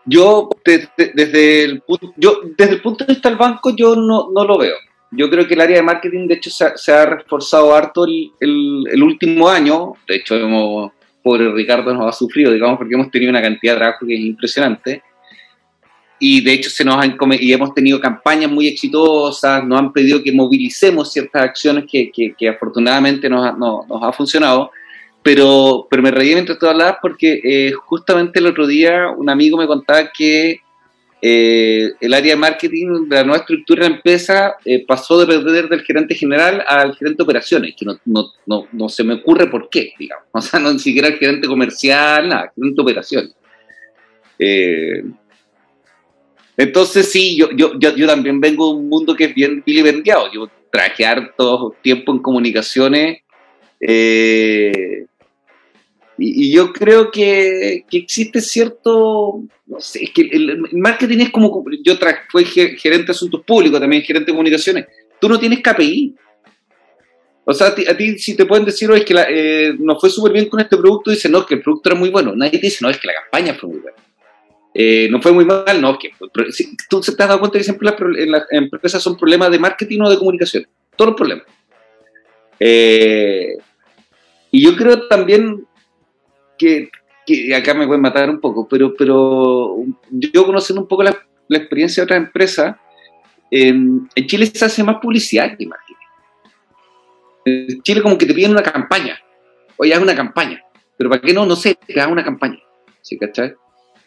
Yo 0.07 0.51
desde, 0.65 1.65
el, 1.65 1.83
yo, 2.17 2.41
desde 2.59 2.75
el 2.75 2.83
punto 2.83 3.05
de 3.05 3.15
vista 3.15 3.31
del 3.31 3.39
banco, 3.39 3.75
yo 3.75 3.97
no, 3.97 4.31
no 4.35 4.45
lo 4.45 4.59
veo. 4.59 4.75
Yo 5.11 5.31
creo 5.31 5.47
que 5.47 5.55
el 5.55 5.61
área 5.61 5.77
de 5.77 5.83
marketing, 5.83 6.27
de 6.27 6.35
hecho, 6.35 6.51
se 6.51 6.93
ha, 6.93 7.07
reforzado 7.07 7.75
harto 7.75 8.05
el, 8.05 8.31
el, 8.41 9.03
último 9.03 9.49
año. 9.49 9.93
De 10.07 10.17
hecho, 10.17 10.35
hemos, 10.35 10.93
pobre 11.23 11.51
Ricardo 11.53 11.95
nos 11.95 12.07
ha 12.07 12.13
sufrido, 12.13 12.53
digamos, 12.53 12.77
porque 12.77 12.95
hemos 12.95 13.11
tenido 13.11 13.31
una 13.31 13.41
cantidad 13.41 13.75
de 13.75 13.79
trabajo 13.79 14.07
que 14.07 14.15
es 14.15 14.21
impresionante. 14.21 15.03
Y 16.27 16.41
de 16.41 16.55
hecho, 16.55 16.71
se 16.71 16.87
nos 16.87 16.97
han, 16.97 17.19
y 17.39 17.53
hemos 17.53 17.75
tenido 17.75 18.01
campañas 18.01 18.51
muy 18.51 18.67
exitosas, 18.67 19.63
nos 19.63 19.79
han 19.79 19.93
pedido 19.93 20.23
que 20.23 20.33
movilicemos 20.33 21.13
ciertas 21.13 21.43
acciones 21.43 21.85
que, 21.87 22.11
que, 22.11 22.49
afortunadamente 22.49 23.29
nos, 23.29 23.59
no, 23.59 23.85
nos 23.87 24.03
ha 24.03 24.11
funcionado 24.11 24.71
pero, 25.23 25.87
pero 25.91 26.03
me 26.03 26.11
reí 26.11 26.33
mientras 26.33 26.59
tú 26.59 26.67
hablabas 26.67 26.97
porque 27.03 27.41
eh, 27.45 27.73
justamente 27.73 28.39
el 28.39 28.47
otro 28.47 28.67
día 28.67 29.09
un 29.09 29.29
amigo 29.29 29.59
me 29.59 29.67
contaba 29.67 30.11
que 30.17 30.61
eh, 31.21 31.91
el 32.01 32.15
área 32.15 32.35
de 32.35 32.41
marketing 32.41 33.09
de 33.09 33.17
la 33.17 33.25
nueva 33.25 33.41
estructura 33.41 33.83
de 33.83 33.91
la 33.91 33.97
empresa 33.97 34.57
eh, 34.65 34.85
pasó 34.87 35.19
de 35.19 35.27
perder 35.27 35.69
del 35.69 35.83
gerente 35.83 36.15
general 36.15 36.65
al 36.67 36.95
gerente 36.97 37.19
de 37.19 37.23
operaciones, 37.23 37.75
que 37.77 37.85
no, 37.85 37.99
no, 38.07 38.33
no, 38.47 38.67
no, 38.73 38.89
se 38.91 39.05
me 39.05 39.15
ocurre 39.15 39.47
por 39.47 39.69
qué, 39.69 39.93
digamos. 39.99 40.25
O 40.33 40.41
sea, 40.41 40.61
no 40.61 40.73
ni 40.73 40.79
siquiera 40.79 41.09
el 41.09 41.19
gerente 41.19 41.49
comercial, 41.49 42.29
nada, 42.29 42.53
gerente 42.55 42.77
de 42.77 42.83
operaciones. 42.83 43.35
Entonces, 46.57 47.11
sí, 47.11 47.37
yo, 47.37 47.51
yo, 47.53 47.79
yo, 47.79 47.97
yo, 47.97 48.07
también 48.07 48.41
vengo 48.41 48.69
de 48.69 48.79
un 48.79 48.89
mundo 48.89 49.17
que 49.17 49.25
es 49.25 49.35
bien 49.35 49.63
vilipendiado. 49.67 50.31
Yo 50.33 50.49
traje 50.71 51.05
harto 51.05 51.75
tiempo 51.83 52.13
en 52.13 52.19
comunicaciones. 52.19 53.19
Eh, 53.81 55.07
y, 56.17 56.53
yo 56.53 56.73
creo 56.73 57.11
que, 57.11 57.85
que, 57.91 57.99
existe 57.99 58.41
cierto, 58.41 59.43
no 59.67 59.81
sé, 59.81 60.05
es 60.05 60.11
que 60.11 60.23
el, 60.23 60.61
marketing 60.73 61.19
es 61.19 61.31
como, 61.31 61.65
yo 61.83 61.95
fui 62.31 62.45
gerente 62.45 63.07
de 63.07 63.13
asuntos 63.13 63.43
públicos, 63.45 63.81
también 63.81 64.03
gerente 64.03 64.31
de 64.31 64.37
comunicaciones, 64.37 64.87
tú 65.21 65.29
no 65.29 65.39
tienes 65.41 65.61
KPI. 65.61 66.15
O 67.47 67.53
sea, 67.53 67.67
a 67.67 67.97
ti, 67.97 68.19
si 68.19 68.37
te 68.37 68.47
pueden 68.47 68.65
decir, 68.65 68.91
es 68.93 69.05
que 69.05 69.13
la, 69.13 69.27
eh, 69.29 69.75
nos 69.79 70.01
fue 70.01 70.09
súper 70.09 70.33
bien 70.33 70.49
con 70.49 70.61
este 70.61 70.77
producto, 70.77 71.11
dicen, 71.11 71.33
no, 71.33 71.45
que 71.45 71.57
el 71.57 71.63
producto 71.63 71.91
era 71.91 71.99
muy 71.99 72.11
bueno. 72.11 72.35
Nadie 72.35 72.59
te 72.59 72.67
dice, 72.67 72.79
no, 72.81 72.89
es 72.89 72.99
que 72.99 73.09
la 73.09 73.15
campaña 73.15 73.55
fue 73.55 73.69
muy 73.69 73.81
buena. 73.81 74.04
Eh, 74.77 75.07
no 75.09 75.23
fue 75.23 75.31
muy 75.31 75.45
mal, 75.45 75.81
no, 75.81 75.97
que 75.97 76.11
tú 76.91 77.01
te 77.01 77.11
has 77.11 77.17
dado 77.17 77.39
cuenta 77.39 77.59
que 77.59 77.65
siempre 77.65 77.89
las, 78.27 78.47
empresas 78.51 79.01
son 79.01 79.17
problemas 79.17 79.53
de 79.53 79.61
marketing 79.61 80.01
o 80.01 80.11
de 80.11 80.19
comunicación. 80.19 80.67
Todos 80.97 81.11
los 81.11 81.17
problemas. 81.17 81.47
Eh, 82.59 83.57
y 84.51 84.65
yo 84.65 84.75
creo 84.75 85.07
también 85.07 85.65
que, 86.59 86.91
acá 87.57 87.73
me 87.75 87.87
pueden 87.87 88.03
matar 88.03 88.29
un 88.29 88.41
poco, 88.41 88.67
pero, 88.69 88.95
pero 88.95 89.77
yo 90.11 90.45
conociendo 90.45 90.83
un 90.83 90.89
poco 90.89 91.05
la, 91.05 91.17
experiencia 91.51 92.01
de 92.01 92.05
otras 92.05 92.19
empresas, 92.19 92.77
en, 93.53 94.09
Chile 94.27 94.47
se 94.47 94.65
hace 94.65 94.83
más 94.83 94.97
publicidad 94.97 95.57
que 95.57 95.67
marketing. 95.67 95.95
En 97.45 97.83
Chile 97.83 98.03
como 98.03 98.19
que 98.19 98.27
te 98.27 98.35
piden 98.35 98.51
una 98.51 98.63
campaña, 98.63 99.21
oye, 99.77 99.95
haz 99.95 100.03
una 100.03 100.17
campaña, 100.17 100.65
pero 100.97 101.11
¿para 101.11 101.23
qué 101.23 101.33
no? 101.33 101.47
No 101.47 101.55
sé, 101.55 101.77
te 101.87 101.93
hagas 101.93 102.11
una 102.11 102.25
campaña, 102.25 102.59
¿sí 103.03 103.17
cachai? 103.17 103.55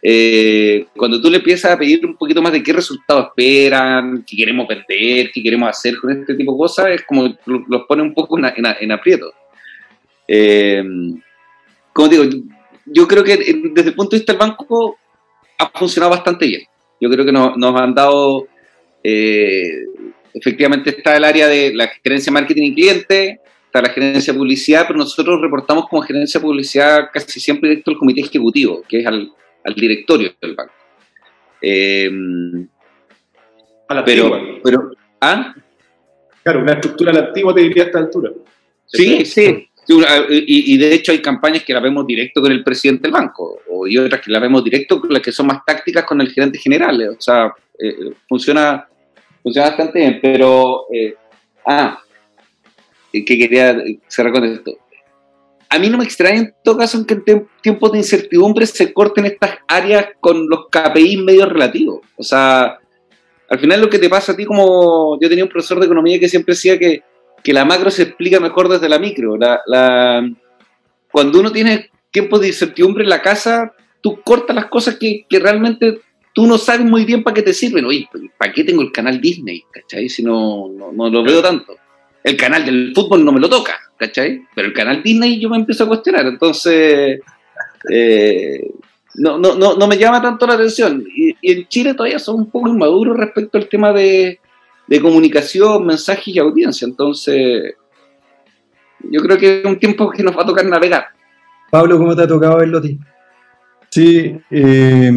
Eh, 0.01 0.86
cuando 0.95 1.19
tú 1.19 1.29
le 1.29 1.38
empiezas 1.38 1.71
a 1.71 1.77
pedir 1.77 2.05
un 2.05 2.15
poquito 2.15 2.41
más 2.41 2.51
de 2.51 2.62
qué 2.62 2.71
resultados 2.71 3.27
esperan, 3.27 4.23
qué 4.27 4.38
queremos 4.38 4.67
vender, 4.67 5.31
qué 5.33 5.41
queremos 5.41 5.69
hacer 5.69 5.97
con 5.97 6.12
este 6.12 6.36
tipo 6.36 6.51
de 6.53 6.57
cosas, 6.57 6.88
es 6.91 7.03
como 7.03 7.36
los 7.45 7.83
pone 7.88 8.03
un 8.03 8.13
poco 8.13 8.38
en, 8.38 8.45
en 8.55 8.91
aprieto. 8.91 9.33
Eh, 10.27 10.83
como 11.93 12.10
digo, 12.10 12.23
yo 12.86 13.07
creo 13.07 13.23
que 13.23 13.38
desde 13.38 13.89
el 13.89 13.95
punto 13.95 14.12
de 14.12 14.19
vista 14.19 14.33
del 14.33 14.39
banco 14.39 14.97
ha 15.57 15.69
funcionado 15.77 16.12
bastante 16.12 16.45
bien. 16.45 16.62
Yo 16.99 17.10
creo 17.10 17.25
que 17.25 17.31
nos, 17.31 17.55
han 17.75 17.93
dado, 17.93 18.47
eh, 19.03 19.86
efectivamente 20.33 20.91
está 20.91 21.17
el 21.17 21.23
área 21.23 21.47
de 21.47 21.73
la 21.73 21.88
gerencia 22.03 22.31
marketing 22.31 22.63
y 22.63 22.75
cliente, 22.75 23.41
está 23.65 23.81
la 23.81 23.89
gerencia 23.89 24.33
publicidad, 24.33 24.86
pero 24.88 24.99
nosotros 24.99 25.41
reportamos 25.41 25.88
como 25.89 26.01
gerencia 26.01 26.39
publicidad 26.39 27.10
casi 27.13 27.39
siempre 27.39 27.69
directo 27.69 27.91
al 27.91 27.97
comité 27.97 28.21
ejecutivo, 28.21 28.83
que 28.88 28.99
es 28.99 29.07
al, 29.07 29.31
directorio 29.75 30.34
del 30.41 30.56
banco. 30.56 30.73
Eh, 31.62 32.10
a 33.88 33.93
la 33.93 34.06
pero, 34.06 34.60
pero, 34.63 34.91
¿ah? 35.21 35.56
Claro, 36.43 36.62
una 36.62 36.73
estructura 36.73 37.12
a 37.12 37.13
la 37.15 37.19
antigua 37.27 37.53
te 37.53 37.62
diría 37.62 37.84
a 37.84 37.86
esta 37.88 37.99
altura. 37.99 38.32
Sí, 38.86 39.25
sí, 39.25 39.69
y, 40.30 40.77
de 40.77 40.93
hecho 40.93 41.12
hay 41.12 41.21
campañas 41.21 41.63
que 41.63 41.73
las 41.73 41.82
vemos 41.82 42.06
directo 42.06 42.41
con 42.41 42.51
el 42.51 42.63
presidente 42.63 43.03
del 43.03 43.12
banco, 43.12 43.60
o 43.69 43.88
y 43.88 43.97
otras 43.97 44.21
que 44.21 44.32
las 44.32 44.41
vemos 44.41 44.63
directo 44.63 44.99
con 44.99 45.12
las 45.12 45.21
que 45.21 45.32
son 45.32 45.47
más 45.47 45.63
tácticas 45.65 46.03
con 46.03 46.19
el 46.21 46.32
gerente 46.32 46.58
general. 46.58 47.15
O 47.17 47.21
sea, 47.21 47.53
eh, 47.80 48.12
funciona, 48.27 48.88
funciona 49.41 49.69
bastante 49.69 49.99
bien, 49.99 50.19
pero... 50.21 50.86
Eh, 50.93 51.15
ah, 51.65 52.01
que 53.12 53.25
quería 53.25 53.82
cerrar 54.08 54.34
con 54.34 54.43
esto. 54.43 54.77
A 55.69 55.80
mí 55.80 55.89
no 55.89 55.97
me 55.97 56.06
extraña 56.06 56.38
en 56.38 56.53
todo 56.63 56.77
caso 56.77 56.97
en 56.97 57.06
que 57.06 57.21
en 57.25 57.47
tiempos 57.62 57.91
de 57.91 57.97
incertidumbre 57.99 58.65
se 58.65 58.93
corten 58.93 59.25
estas 59.25 59.58
áreas 59.67 60.08
con 60.19 60.47
los 60.49 60.67
KPI 60.71 61.17
medio 61.17 61.45
relativos. 61.45 62.01
O 62.15 62.23
sea, 62.23 62.80
al 63.49 63.60
final 63.60 63.82
lo 63.82 63.89
que 63.89 63.99
te 63.99 64.10
pasa 64.10 64.32
a 64.32 64.36
ti 64.36 64.45
como... 64.45 65.19
Yo 65.19 65.27
tenía 65.27 65.43
un 65.43 65.49
profesor 65.49 65.80
de 65.80 65.86
economía 65.86 66.19
que 66.19 66.30
siempre 66.30 66.53
decía 66.53 66.77
que 66.77 67.03
que 67.43 67.53
la 67.53 67.65
macro 67.65 67.89
se 67.91 68.03
explica 68.03 68.39
mejor 68.39 68.67
desde 68.67 68.89
la 68.89 68.99
micro. 68.99 69.38
La, 69.38 70.30
cuando 71.12 71.39
uno 71.39 71.51
tiene 71.51 71.89
tiempo 72.12 72.39
de 72.39 72.47
incertidumbre 72.47 73.03
en 73.03 73.10
la 73.10 73.21
casa, 73.21 73.73
tú 74.01 74.21
cortas 74.21 74.56
las 74.56 74.65
cosas 74.65 74.97
que, 74.97 75.25
que 75.30 75.39
realmente 75.39 76.01
tú 76.34 76.45
no 76.45 76.58
sabes 76.58 76.86
muy 76.86 77.06
bien 77.06 77.23
para 77.23 77.36
qué 77.36 77.41
te 77.41 77.53
sirven. 77.53 77.86
Oye, 77.86 78.08
¿para 78.38 78.51
qué 78.51 78.63
tengo 78.63 78.82
el 78.82 78.91
canal 78.91 79.21
Disney? 79.21 79.63
¿Cachai? 79.71 80.10
Si 80.10 80.23
no, 80.23 80.67
no, 80.93 81.10
lo 81.10 81.23
veo 81.23 81.41
tanto. 81.41 81.75
El 82.27 82.35
canal 82.35 82.65
del 82.65 82.91
fútbol 82.93 83.23
no 83.23 83.31
me 83.31 83.39
lo 83.39 83.49
toca, 83.49 83.71
¿cachai? 83.95 84.41
Pero 84.53 84.67
el 84.67 84.73
canal 84.73 85.01
Disney 85.01 85.39
yo 85.39 85.49
me 85.49 85.55
empiezo 85.55 85.85
a 85.85 85.87
cuestionar. 85.87 86.25
Entonces, 86.25 87.21
eh, 87.89 88.69
no, 89.15 89.37
no, 89.37 89.55
no, 89.55 89.77
no 89.77 89.87
me 89.87 89.97
llama 89.97 90.21
tanto 90.21 90.45
la 90.45 90.55
atención. 90.55 91.05
Y, 91.15 91.29
y, 91.41 91.53
en 91.53 91.67
Chile 91.69 91.93
todavía 91.93 92.19
son 92.19 92.35
un 92.35 92.51
poco 92.51 92.67
inmaduros 92.67 93.15
respecto 93.15 93.57
al 93.57 93.69
tema 93.69 93.93
de, 93.93 94.41
de 94.87 95.01
comunicación, 95.01 95.85
mensajes 95.85 96.27
y 96.27 96.37
audiencia. 96.39 96.85
Entonces, 96.85 97.75
yo 99.09 99.21
creo 99.21 99.37
que 99.37 99.59
es 99.59 99.65
un 99.65 99.79
tiempo 99.79 100.09
que 100.09 100.21
nos 100.21 100.37
va 100.37 100.41
a 100.41 100.47
tocar 100.47 100.65
navegar. 100.65 101.05
Pablo, 101.71 101.97
¿cómo 101.97 102.13
te 102.13 102.23
ha 102.23 102.27
tocado 102.27 102.57
verlo 102.57 102.79
a 102.79 102.81
ti? 102.81 102.99
Sí, 103.89 104.37
eh, 104.51 105.11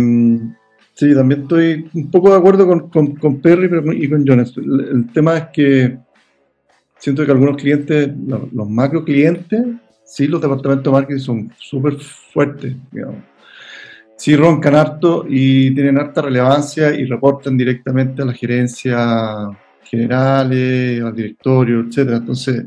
sí, 0.94 1.12
también 1.12 1.42
estoy 1.42 1.90
un 1.92 2.08
poco 2.08 2.30
de 2.30 2.36
acuerdo 2.36 2.68
con, 2.88 3.40
Perry 3.40 3.68
y 3.96 4.08
con 4.08 4.24
Jonas. 4.24 4.56
El, 4.56 5.10
tema 5.12 5.38
es 5.38 5.44
que 5.52 5.98
siento 7.00 7.26
que 7.26 7.32
algunos 7.32 7.56
clientes, 7.56 8.10
los, 8.52 8.70
macro 8.70 9.04
clientes, 9.04 9.60
sí, 10.04 10.28
los 10.28 10.40
departamentos 10.40 10.84
de 10.84 10.90
marketing 10.90 11.20
son 11.20 11.52
súper 11.58 11.94
fuertes, 11.94 12.76
digamos 12.92 13.30
sí 14.20 14.36
roncan 14.36 14.74
harto 14.74 15.24
y 15.26 15.74
tienen 15.74 15.96
harta 15.96 16.20
relevancia 16.20 16.94
y 16.94 17.06
reportan 17.06 17.56
directamente 17.56 18.20
a 18.20 18.26
la 18.26 18.34
gerencia 18.34 19.48
generales, 19.82 21.02
al 21.02 21.16
directorio, 21.16 21.80
etcétera. 21.80 22.18
Entonces, 22.18 22.66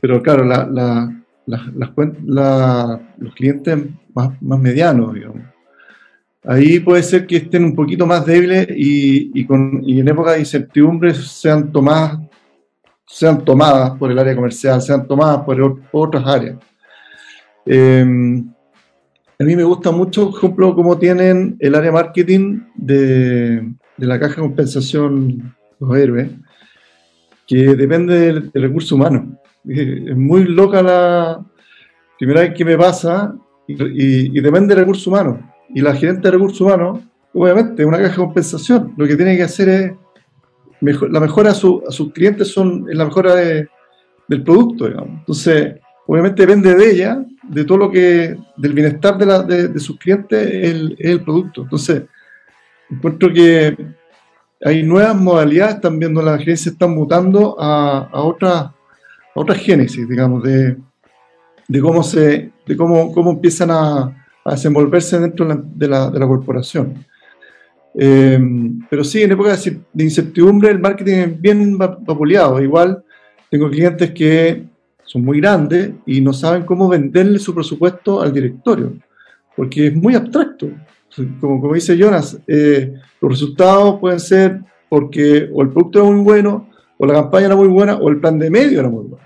pero 0.00 0.22
claro, 0.22 0.42
la, 0.42 1.12
los 1.46 3.34
clientes 3.34 3.78
más, 4.14 4.40
medianos, 4.40 5.12
digamos. 5.12 5.42
Ahí 6.44 6.80
puede 6.80 7.02
ser 7.02 7.26
que 7.26 7.36
estén 7.36 7.62
un 7.62 7.74
poquito 7.74 8.06
más 8.06 8.24
débiles 8.24 8.66
y, 8.70 9.44
con, 9.44 9.82
en 9.86 10.08
época 10.08 10.32
de 10.32 10.40
incertidumbre 10.40 11.12
sean 11.12 11.72
tomadas, 11.72 12.20
sean 13.14 13.44
tomadas 13.44 13.92
por 13.96 14.10
el 14.10 14.18
área 14.18 14.34
comercial, 14.34 14.82
sean 14.82 15.06
tomadas 15.06 15.44
por, 15.44 15.80
otras 15.92 16.26
áreas. 16.26 16.56
Em, 17.64 18.44
a 19.38 19.44
mí 19.44 19.54
me 19.54 19.62
gusta 19.62 19.92
mucho, 19.92 20.30
por 20.30 20.38
ejemplo, 20.38 20.74
cómo 20.74 20.98
tienen 20.98 21.56
el 21.60 21.76
área 21.76 21.92
marketing 21.92 22.62
de, 22.74 23.72
la 23.98 24.18
caja 24.18 24.34
de 24.34 24.40
compensación 24.48 25.54
los 25.78 25.96
héroes, 25.96 26.28
que 27.46 27.76
depende 27.76 28.14
del, 28.14 28.50
recurso 28.52 28.96
humano. 28.96 29.38
Es 29.64 30.16
muy 30.16 30.44
loca 30.44 30.82
la 30.82 31.40
primera 32.18 32.40
vez 32.40 32.52
que 32.52 32.64
me 32.64 32.76
pasa 32.76 33.34
y, 33.68 34.36
y 34.36 34.40
depende 34.40 34.74
del 34.74 34.84
recurso 34.84 35.08
humano 35.08 35.38
y 35.72 35.80
la 35.82 35.94
gerente 35.94 36.22
de 36.22 36.32
recursos 36.32 36.60
humanos, 36.60 37.00
obviamente, 37.32 37.84
una 37.84 37.98
caja 37.98 38.10
de 38.10 38.16
compensación. 38.16 38.92
Lo 38.96 39.06
que 39.06 39.16
tiene 39.16 39.36
que 39.36 39.44
hacer 39.44 39.68
es, 39.68 39.92
la 40.84 41.20
mejora 41.20 41.50
a, 41.50 41.54
sus 41.54 42.12
clientes 42.12 42.48
son, 42.48 42.86
es 42.90 42.96
la 42.96 43.04
mejora 43.04 43.34
del 43.34 44.42
producto, 44.44 44.86
digamos. 44.86 45.20
Entonces, 45.20 45.76
obviamente 46.06 46.42
depende 46.42 46.74
de 46.74 46.90
ella, 46.90 47.24
de 47.42 47.64
todo 47.64 47.78
lo 47.78 47.90
que, 47.90 48.36
del 48.56 48.72
bienestar 48.72 49.18
de, 49.18 49.78
sus 49.78 49.98
clientes, 49.98 50.48
el, 50.52 50.96
el 50.98 51.22
producto. 51.22 51.62
Entonces, 51.62 52.02
encuentro 52.90 53.32
que 53.32 53.76
hay 54.64 54.82
nuevas 54.82 55.16
modalidades 55.16 55.80
también 55.80 56.14
donde 56.14 56.30
las 56.30 56.40
gerencias 56.40 56.72
están 56.72 56.94
mutando 56.94 57.56
a, 57.58 58.08
a 58.12 58.22
otras 58.22 58.70
otra 59.34 59.54
génesis, 59.54 60.08
digamos, 60.08 60.42
de, 60.42 60.76
de 61.68 61.80
cómo 61.80 62.02
se, 62.02 62.52
de 62.66 62.76
cómo, 62.76 63.12
cómo 63.12 63.32
empiezan 63.32 63.70
a, 63.70 64.28
a 64.44 64.50
desenvolverse 64.52 65.18
dentro 65.18 65.46
de 65.46 65.88
la, 65.88 66.10
de 66.10 66.18
la 66.18 66.26
corporación. 66.26 67.04
Eh, 67.96 68.40
pero 68.90 69.04
sí, 69.04 69.22
en 69.22 69.32
época 69.32 69.56
de 69.92 70.04
incertidumbre 70.04 70.70
el 70.70 70.80
marketing 70.80 71.14
es 71.14 71.40
bien 71.40 71.78
vapuleado. 71.78 72.60
Igual 72.60 73.02
tengo 73.50 73.70
clientes 73.70 74.10
que 74.10 74.64
son 75.04 75.24
muy 75.24 75.40
grandes 75.40 75.92
y 76.06 76.20
no 76.20 76.32
saben 76.32 76.64
cómo 76.64 76.88
venderle 76.88 77.38
su 77.38 77.54
presupuesto 77.54 78.20
al 78.20 78.32
directorio, 78.32 78.94
porque 79.56 79.88
es 79.88 79.94
muy 79.94 80.14
abstracto. 80.14 80.68
Como, 81.40 81.60
como 81.60 81.74
dice 81.74 81.96
Jonas, 81.96 82.36
eh, 82.48 82.92
los 83.20 83.30
resultados 83.30 84.00
pueden 84.00 84.18
ser 84.18 84.60
porque 84.88 85.48
o 85.52 85.62
el 85.62 85.70
producto 85.70 86.00
era 86.00 86.10
muy 86.10 86.24
bueno, 86.24 86.68
o 86.98 87.06
la 87.06 87.14
campaña 87.14 87.46
era 87.46 87.56
muy 87.56 87.68
buena, 87.68 87.96
o 87.96 88.08
el 88.08 88.18
plan 88.18 88.38
de 88.38 88.50
medio 88.50 88.80
era 88.80 88.88
muy 88.88 89.04
bueno. 89.04 89.24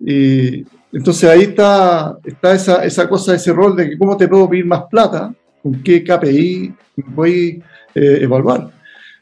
Y, 0.00 0.64
entonces 0.92 1.30
ahí 1.30 1.42
está, 1.42 2.18
está 2.24 2.54
esa, 2.54 2.84
esa 2.84 3.08
cosa, 3.08 3.34
ese 3.34 3.52
rol 3.52 3.76
de 3.76 3.90
que 3.90 3.98
cómo 3.98 4.16
te 4.16 4.28
puedo 4.28 4.48
pedir 4.48 4.66
más 4.66 4.84
plata, 4.90 5.32
con 5.62 5.82
qué 5.82 6.04
KPI 6.04 6.72
voy 6.96 7.62
a 7.94 7.98
eh, 7.98 8.18
evaluar. 8.22 8.70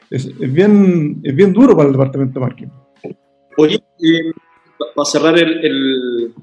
Es, 0.09 0.27
bien, 0.37 1.19
es 1.23 1.35
bien 1.35 1.53
duro 1.53 1.75
para 1.75 1.87
el 1.87 1.93
departamento 1.93 2.39
de 2.39 2.45
marketing. 2.45 2.71
Oye, 3.57 3.75
eh, 3.75 4.31
para 4.95 5.05
cerrar 5.05 5.37
el, 5.37 6.33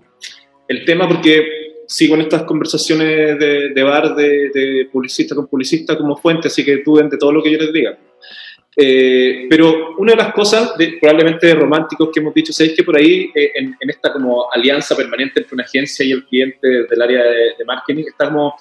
el, 0.68 0.84
tema, 0.84 1.08
porque 1.08 1.82
sigo 1.86 2.14
en 2.14 2.22
estas 2.22 2.42
conversaciones 2.42 3.38
de, 3.38 3.70
de 3.74 3.82
bar 3.82 4.14
de, 4.14 4.50
de, 4.50 4.88
publicista 4.92 5.34
con 5.34 5.46
publicista 5.46 5.96
como 5.96 6.16
fuente, 6.16 6.48
así 6.48 6.64
que 6.64 6.82
duden 6.84 7.08
de 7.08 7.16
todo 7.16 7.32
lo 7.32 7.42
que 7.42 7.52
yo 7.52 7.58
les 7.58 7.72
diga. 7.72 7.98
Eh, 8.78 9.46
pero 9.48 9.96
una 9.96 10.12
de 10.12 10.18
las 10.18 10.34
cosas 10.34 10.76
de, 10.76 10.98
probablemente 11.00 11.54
románticos 11.54 12.10
que 12.12 12.20
hemos 12.20 12.34
dicho 12.34 12.52
es 12.62 12.74
que 12.74 12.84
por 12.84 12.94
ahí 12.94 13.30
eh, 13.34 13.52
en, 13.54 13.74
esta 13.88 14.12
como 14.12 14.52
alianza 14.52 14.94
permanente 14.94 15.40
entre 15.40 15.54
una 15.54 15.64
agencia 15.64 16.04
y 16.04 16.12
el 16.12 16.26
cliente 16.26 16.86
del 16.86 17.02
área 17.02 17.22
de, 17.24 17.64
marketing 17.66 18.04
está 18.06 18.26
como, 18.26 18.54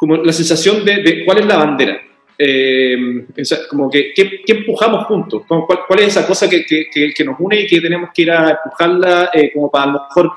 como 0.00 0.16
la 0.16 0.32
sensación 0.32 0.84
de, 0.84 1.22
cuál 1.24 1.38
es 1.38 1.46
la 1.46 1.58
bandera. 1.58 2.00
Eh, 2.42 3.26
como 3.68 3.90
que 3.90 4.14
¿qué, 4.14 4.40
empujamos 4.46 5.04
juntos, 5.04 5.42
cuál, 5.46 5.80
cuál, 5.86 6.00
es 6.00 6.08
esa 6.08 6.26
cosa 6.26 6.48
que, 6.48 6.64
que, 6.64 6.86
que, 7.14 7.24
nos 7.24 7.38
une 7.38 7.60
y 7.60 7.66
que 7.66 7.82
tenemos 7.82 8.08
que 8.14 8.22
ir 8.22 8.30
a 8.30 8.52
empujarla 8.52 9.30
como 9.52 9.70
para 9.70 9.84
a 9.84 9.86
lo 9.88 9.92
mejor 10.08 10.32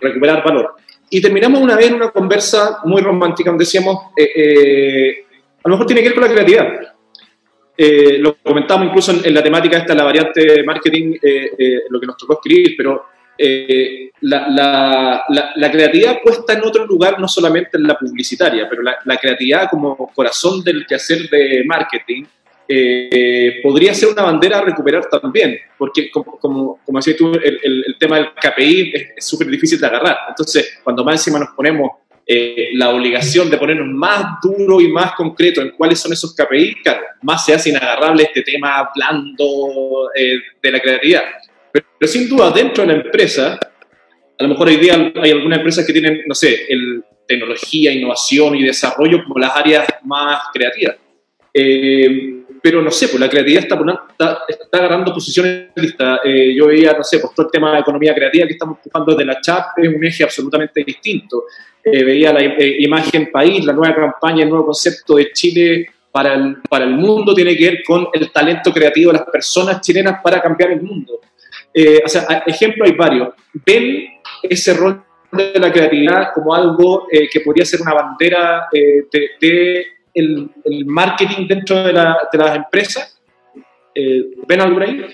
recuperar 0.00 0.44
valor. 0.44 0.76
Y 1.10 1.20
terminamos 1.20 1.60
una 1.60 1.74
vez 1.74 1.88
en 1.88 1.94
una 1.94 2.10
conversa 2.10 2.78
muy 2.84 3.02
romántica 3.02 3.50
donde 3.50 3.64
decíamos, 3.64 3.96
a 4.16 5.68
lo 5.68 5.70
mejor 5.70 5.86
tiene 5.86 6.00
que 6.00 6.10
ver 6.10 6.14
con 6.14 6.24
la 6.24 6.32
creatividad 6.32 6.96
eh, 7.78 8.18
lo 8.18 8.36
comentamos 8.36 8.86
incluso 8.86 9.12
en, 9.22 9.34
la 9.34 9.42
temática 9.42 9.76
esta, 9.76 9.94
la 9.94 10.04
variante 10.04 10.62
marketing, 10.64 11.14
eh, 11.22 11.50
eh, 11.58 11.80
lo 11.90 12.00
que 12.00 12.06
nos 12.06 12.16
tocó 12.16 12.34
escribir, 12.34 12.74
pero 12.76 13.04
la, 14.20 15.24
la, 15.56 15.70
creatividad 15.70 16.20
puesta 16.22 16.54
en 16.54 16.64
otro 16.64 16.86
lugar, 16.86 17.18
no 17.20 17.28
solamente 17.28 17.76
en 17.76 17.84
la 17.84 17.98
publicitaria, 17.98 18.68
pero 18.68 18.82
la, 18.82 19.16
creatividad 19.16 19.68
como 19.70 20.10
corazón 20.14 20.62
del 20.62 20.86
quehacer 20.86 21.28
de 21.28 21.64
marketing, 21.66 22.24
podría 23.62 23.94
ser 23.94 24.08
una 24.08 24.22
bandera 24.22 24.58
a 24.58 24.62
recuperar 24.62 25.04
también, 25.08 25.58
porque 25.78 26.10
como, 26.10 26.38
como, 26.38 26.98
decías 26.98 27.16
tú, 27.16 27.32
el, 27.32 27.60
el, 27.62 27.96
tema 27.98 28.16
del 28.16 28.28
KPI 28.34 28.92
es 29.16 29.24
súper 29.24 29.46
difícil 29.48 29.78
de 29.78 29.86
agarrar. 29.86 30.16
Entonces, 30.28 30.78
cuando 30.82 31.04
más 31.04 31.14
encima 31.14 31.38
nos 31.38 31.50
ponemos 31.50 31.90
eh, 32.28 32.70
la 32.72 32.90
obligación 32.90 33.48
de 33.48 33.56
ponernos 33.56 33.86
más 33.86 34.40
duro 34.42 34.80
y 34.80 34.88
más 34.88 35.12
concreto 35.12 35.62
en 35.62 35.70
cuáles 35.70 36.00
son 36.00 36.12
esos 36.12 36.34
KPI, 36.34 36.82
claro, 36.82 37.02
más 37.22 37.46
se 37.46 37.54
hace 37.54 37.70
inagarrable 37.70 38.24
este 38.24 38.42
tema 38.42 38.90
blando 38.92 40.10
eh, 40.12 40.40
de 40.60 40.70
la 40.72 40.80
creatividad. 40.80 41.22
Pero, 42.06 42.18
sin 42.18 42.28
duda, 42.28 42.52
dentro 42.52 42.86
de 42.86 42.92
la 42.92 43.02
empresa, 43.02 43.58
a 44.38 44.42
lo 44.44 44.50
mejor 44.50 44.68
hoy 44.68 44.76
día 44.76 45.12
hay 45.20 45.30
algunas 45.32 45.58
empresas 45.58 45.84
que 45.84 45.92
tienen, 45.92 46.22
no 46.24 46.36
sé, 46.36 46.66
el, 46.68 47.02
tecnología, 47.26 47.92
innovación 47.92 48.54
y 48.54 48.62
desarrollo 48.62 49.24
como 49.24 49.40
las 49.40 49.56
áreas 49.56 49.84
más 50.04 50.44
creativas. 50.52 50.94
Eh, 51.52 52.44
pero 52.62 52.80
no 52.80 52.92
sé, 52.92 53.08
pues 53.08 53.18
la 53.18 53.28
creatividad 53.28 53.64
está, 53.64 54.44
está, 54.46 54.78
agarrando 54.78 55.12
posiciones 55.12 55.70
listas. 55.74 56.20
yo 56.54 56.68
veía, 56.68 56.92
no 56.92 57.02
sé, 57.02 57.18
pues 57.18 57.34
todo 57.34 57.46
el 57.46 57.50
tema 57.50 57.72
de 57.72 57.80
economía 57.80 58.14
creativa 58.14 58.46
que 58.46 58.52
estamos 58.52 58.78
empujando 58.78 59.12
desde 59.12 59.24
la 59.24 59.40
CHAP 59.40 59.78
es 59.78 59.88
un 59.88 60.04
eje 60.04 60.22
absolutamente 60.22 60.84
distinto. 60.84 61.42
Eh, 61.82 62.04
veía 62.04 62.32
la 62.32 62.40
eh, 62.40 62.76
imagen 62.78 63.32
país, 63.32 63.64
la 63.64 63.72
nueva 63.72 63.96
campaña, 63.96 64.44
el 64.44 64.50
nuevo 64.50 64.66
concepto 64.66 65.16
de 65.16 65.32
Chile 65.32 65.90
para 66.12 66.34
el, 66.34 66.58
para 66.70 66.84
el 66.84 66.92
mundo 66.92 67.34
tiene 67.34 67.56
que 67.56 67.70
ver 67.70 67.82
con 67.82 68.06
el 68.12 68.30
talento 68.30 68.72
creativo 68.72 69.10
de 69.10 69.18
las 69.18 69.28
personas 69.28 69.80
chilenas 69.80 70.20
para 70.22 70.40
cambiar 70.40 70.70
el 70.70 70.82
mundo. 70.82 71.20
Eh, 71.78 72.00
o 72.02 72.08
sea, 72.08 72.42
ejemplos 72.46 72.88
hay 72.88 72.96
varios. 72.96 73.28
¿Ven 73.66 74.06
ese 74.42 74.72
rol 74.74 75.04
de 75.30 75.52
la 75.60 75.70
creatividad 75.70 76.32
como 76.34 76.54
algo 76.54 77.06
que 77.10 77.40
podría 77.40 77.66
ser 77.66 77.82
una 77.82 77.92
bandera 77.92 78.66
de, 78.72 79.86
el, 80.14 80.50
marketing 80.86 81.46
dentro 81.46 81.84
de, 81.84 81.92
la, 81.92 82.16
de 82.32 82.38
las 82.38 82.56
empresas? 82.56 83.20
¿Ven 83.94 84.60
algo 84.60 84.80
ahí? 84.80 85.04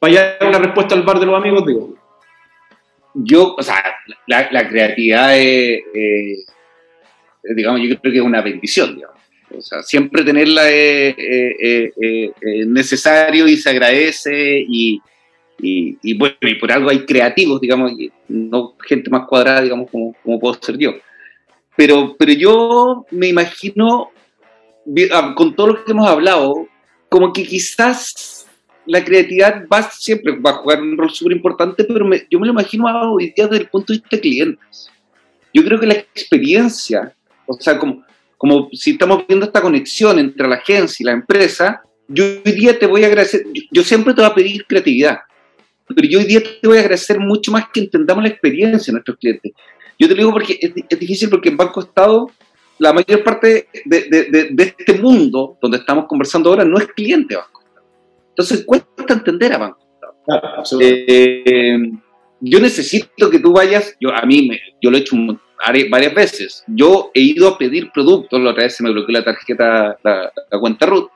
Vaya 0.00 0.36
una 0.42 0.58
respuesta 0.58 0.94
al 0.94 1.02
bar 1.02 1.18
de 1.18 1.26
los 1.26 1.36
amigos, 1.36 1.66
digo 1.66 2.02
yo, 3.14 3.54
o 3.56 3.62
sea, 3.62 3.82
la, 4.26 4.68
creatividad 4.68 5.38
es, 5.38 5.82
digamos, 7.42 7.80
yo 7.82 7.98
creo 8.00 8.12
que 8.12 8.18
es 8.18 8.24
una 8.24 8.40
bendición, 8.40 8.94
digamos. 8.94 9.20
O 9.54 9.60
sea, 9.60 9.82
siempre 9.82 10.24
tenerla 10.24 10.70
es, 10.70 11.94
necesario 12.66 13.46
y 13.46 13.56
se 13.56 13.70
agradece 13.70 14.64
y, 14.66 15.00
y, 15.62 16.14
bueno, 16.14 16.34
y 16.40 16.56
por 16.56 16.72
algo 16.72 16.90
hay 16.90 17.06
creativos, 17.06 17.60
digamos, 17.60 17.92
no 18.28 18.74
gente 18.86 19.08
más 19.08 19.28
cuadrada, 19.28 19.62
digamos, 19.62 19.88
como, 19.90 20.14
como 20.22 20.40
puedo 20.40 20.58
ser 20.60 20.76
yo. 20.76 20.94
Pero, 21.76 22.16
pero 22.18 22.32
yo 22.32 23.06
me 23.12 23.28
imagino, 23.28 24.10
ah, 25.12 25.34
con 25.36 25.54
todo 25.54 25.68
lo 25.68 25.84
que 25.84 25.92
hemos 25.92 26.08
hablado, 26.08 26.66
como 27.08 27.32
que 27.32 27.44
quizás 27.44 28.46
la 28.86 29.04
creatividad 29.04 29.64
va 29.72 29.82
siempre 29.82 30.36
va 30.36 30.50
a 30.50 30.54
jugar 30.54 30.82
un 30.82 30.98
rol 30.98 31.10
súper 31.10 31.36
importante, 31.36 31.84
pero 31.84 32.10
yo 32.28 32.40
me 32.40 32.46
lo 32.46 32.52
imagino 32.52 33.12
hoy 33.12 33.32
día 33.36 33.46
desde 33.46 33.62
el 33.62 33.68
punto 33.68 33.92
de 33.92 34.00
vista 34.00 34.16
de 34.16 34.20
clientes. 34.20 34.90
Yo 35.54 35.64
creo 35.64 35.78
que 35.78 35.86
la 35.86 35.94
experiencia, 35.94 37.14
o 37.46 37.54
sea, 37.54 37.78
como, 37.78 38.04
como 38.36 38.68
si 38.72 38.92
estamos 38.92 39.24
viendo 39.28 39.46
esta 39.46 39.60
conexión 39.60 40.18
entre 40.18 40.48
la 40.48 40.56
agencia 40.56 41.04
y 41.04 41.06
la 41.06 41.12
empresa, 41.12 41.82
yo 42.08 42.24
hoy 42.44 42.52
día 42.52 42.78
te 42.78 42.86
voy 42.86 43.04
a 43.04 43.06
agradecer, 43.06 43.44
yo, 43.70 43.82
siempre 43.82 44.14
te 44.14 44.20
voy 44.20 44.30
a 44.30 44.34
pedir 44.34 44.66
creatividad, 44.66 45.20
pero 45.94 46.08
yo 46.08 46.18
hoy 46.18 46.24
día 46.24 46.40
te 46.40 46.68
voy 46.68 46.78
a 46.78 46.80
agradecer 46.80 47.18
mucho 47.18 47.52
más 47.52 47.66
que 47.72 47.80
entendamos 47.80 48.22
la 48.22 48.30
experiencia 48.30 48.90
de 48.90 48.92
nuestros 48.92 49.16
clientes. 49.18 49.52
Yo 49.98 50.08
te 50.08 50.14
lo 50.14 50.18
digo 50.18 50.32
porque 50.32 50.58
es, 50.60 50.72
es 50.88 50.98
difícil 50.98 51.30
porque 51.30 51.48
en 51.48 51.56
Banco 51.56 51.80
Estado 51.80 52.30
la 52.78 52.92
mayor 52.92 53.22
parte 53.22 53.68
de, 53.84 54.08
de, 54.10 54.48
de, 54.50 54.62
este 54.64 54.94
mundo 54.94 55.56
donde 55.60 55.78
estamos 55.78 56.06
conversando 56.06 56.50
ahora 56.50 56.64
no 56.64 56.78
es 56.78 56.88
cliente 56.88 57.36
Banco 57.36 57.62
entonces 58.30 58.64
cuesta 58.64 59.12
entender 59.12 59.52
a 59.52 59.58
Banco 59.58 59.82
eh, 60.80 61.76
yo 62.40 62.60
necesito 62.60 63.30
que 63.30 63.38
tú 63.38 63.52
vayas, 63.52 63.96
yo 64.00 64.12
a 64.12 64.22
mí, 64.26 64.48
me, 64.48 64.60
yo 64.80 64.90
lo 64.90 64.96
he 64.96 65.00
hecho 65.00 65.16
varias 65.90 66.14
veces. 66.14 66.64
Yo 66.66 67.10
he 67.14 67.20
ido 67.20 67.48
a 67.48 67.58
pedir 67.58 67.90
productos, 67.92 68.40
la 68.40 68.50
otra 68.50 68.64
vez 68.64 68.76
se 68.76 68.82
me 68.82 68.90
bloqueó 68.90 69.12
la 69.12 69.24
tarjeta, 69.24 69.96
la, 70.02 70.32
cuenta 70.60 70.86
RUT, 70.86 71.08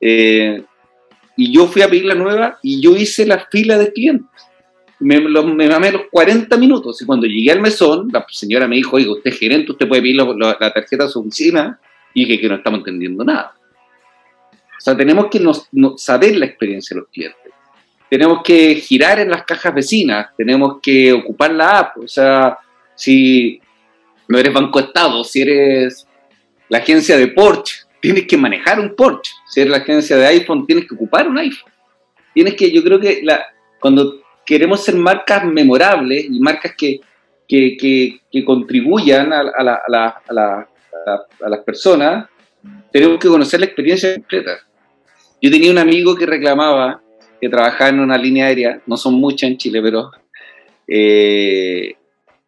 eh, 0.00 0.64
y 1.36 1.52
yo 1.52 1.66
fui 1.66 1.82
a 1.82 1.88
pedir 1.88 2.04
la 2.04 2.14
nueva 2.14 2.58
y 2.62 2.80
yo 2.80 2.96
hice 2.96 3.26
la 3.26 3.46
fila 3.50 3.76
de 3.78 3.92
clientes. 3.92 4.28
me, 5.00 5.18
lo- 5.20 5.44
me 5.44 5.68
mamé 5.68 5.90
los 5.92 6.02
40 6.10 6.56
minutos 6.56 7.02
y 7.02 7.04
cuando 7.04 7.26
llegué 7.26 7.50
al 7.50 7.60
mesón, 7.60 8.08
la 8.12 8.24
señora 8.30 8.66
me 8.68 8.76
dijo, 8.76 8.96
oiga, 8.96 9.12
usted 9.12 9.30
es 9.32 9.38
gerente, 9.38 9.72
usted 9.72 9.88
puede 9.88 10.00
pedir 10.02 10.16
la 10.16 10.56
tarjeta 10.72 11.04
a 11.04 11.08
su 11.08 11.20
oficina 11.20 11.78
y 12.14 12.24
dije 12.24 12.40
que 12.40 12.48
no 12.48 12.54
estamos 12.54 12.78
entendiendo 12.78 13.24
nada. 13.24 13.54
O 14.52 14.80
sea, 14.84 14.96
tenemos 14.96 15.26
que 15.30 15.40
saber 15.96 16.36
la 16.36 16.46
experiencia 16.46 16.94
de 16.94 17.00
los 17.00 17.10
clientes. 17.10 17.38
Tenemos 18.08 18.42
que 18.44 18.76
girar 18.76 19.18
en 19.18 19.30
las 19.30 19.44
cajas 19.44 19.74
vecinas, 19.74 20.28
tenemos 20.36 20.78
que 20.80 21.12
ocupar 21.12 21.52
la 21.52 21.78
app. 21.80 21.98
O 21.98 22.06
sea, 22.08 22.58
si 22.94 23.60
no 24.28 24.38
eres 24.38 24.52
Banco 24.52 24.78
Estado, 24.78 25.24
si 25.24 25.42
eres 25.42 26.06
la 26.68 26.78
agencia 26.78 27.16
de 27.16 27.28
Porsche, 27.28 27.83
tienes 28.04 28.26
que 28.26 28.36
manejar 28.36 28.78
un 28.78 28.94
Porsche. 28.94 29.32
Si 29.48 29.64
la 29.64 29.78
agencia 29.78 30.18
de 30.18 30.26
iPhone, 30.26 30.66
tienes 30.66 30.86
que 30.86 30.94
ocupar 30.94 31.26
un 31.26 31.38
iPhone. 31.38 31.72
Tienes 32.34 32.52
que, 32.52 32.70
yo 32.70 32.84
creo 32.84 33.00
que 33.00 33.20
la, 33.22 33.42
cuando 33.80 34.20
queremos 34.44 34.84
ser 34.84 34.96
marcas 34.96 35.42
memorables 35.46 36.26
y 36.26 36.38
marcas 36.38 36.74
que, 36.76 37.00
que, 37.48 37.78
que- 38.30 38.44
contribuyan 38.44 39.32
a 39.32 39.42
las 41.48 41.60
personas, 41.64 42.28
tenemos 42.92 43.18
que 43.18 43.28
conocer 43.28 43.60
la 43.60 43.66
experiencia 43.66 44.12
completa. 44.12 44.58
Yo 45.40 45.50
tenía 45.50 45.70
un 45.70 45.78
amigo 45.78 46.14
que 46.14 46.26
reclamaba 46.26 47.00
que 47.40 47.48
trabajaba 47.48 47.88
en 47.88 48.00
una 48.00 48.18
línea 48.18 48.48
aérea, 48.48 48.82
no 48.86 48.98
son 48.98 49.14
muchas 49.14 49.48
en 49.48 49.56
Chile, 49.56 49.80
pero 49.80 50.10
eh, 50.86 51.94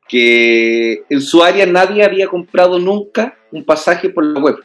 que 0.07 1.03
en 1.09 1.21
su 1.23 1.43
área 1.43 1.65
nadie 1.65 2.05
había 2.05 2.27
comprado 2.27 2.79
nunca 2.79 3.39
un 3.51 3.65
pasaje 3.65 4.11
por 4.11 4.23
la 4.23 4.39
web. 4.39 4.57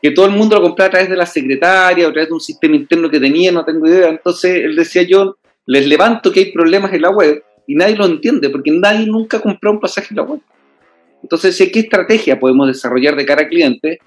Que 0.00 0.12
todo 0.12 0.26
el 0.26 0.32
mundo 0.32 0.56
lo 0.56 0.62
compraba 0.62 0.88
a 0.88 0.90
través 0.90 1.10
de 1.10 1.16
la 1.16 1.26
secretaria, 1.26 2.06
o 2.06 2.10
a 2.10 2.12
través 2.12 2.28
de 2.28 2.34
un 2.34 2.40
sistema 2.40 2.76
interno 2.76 3.10
que 3.10 3.18
tenía, 3.18 3.50
no 3.50 3.64
tengo 3.64 3.86
idea. 3.86 4.08
Entonces 4.08 4.64
él 4.64 4.76
decía 4.76 5.02
yo, 5.02 5.36
les 5.66 5.86
levanto 5.86 6.30
que 6.32 6.40
hay 6.40 6.52
problemas 6.52 6.92
en 6.92 7.02
la 7.02 7.10
web 7.10 7.42
y 7.66 7.74
nadie 7.74 7.96
lo 7.96 8.06
entiende 8.06 8.48
porque 8.48 8.70
nadie 8.70 9.06
nunca 9.06 9.40
compró 9.40 9.72
un 9.72 9.80
pasaje 9.80 10.08
en 10.10 10.16
la 10.16 10.22
web. 10.22 10.40
Entonces, 11.22 11.56
¿sí, 11.56 11.70
¿qué 11.70 11.80
estrategia 11.80 12.38
podemos 12.38 12.68
desarrollar 12.68 13.16
de 13.16 13.26
cara 13.26 13.42
al 13.42 13.48
cliente 13.48 13.98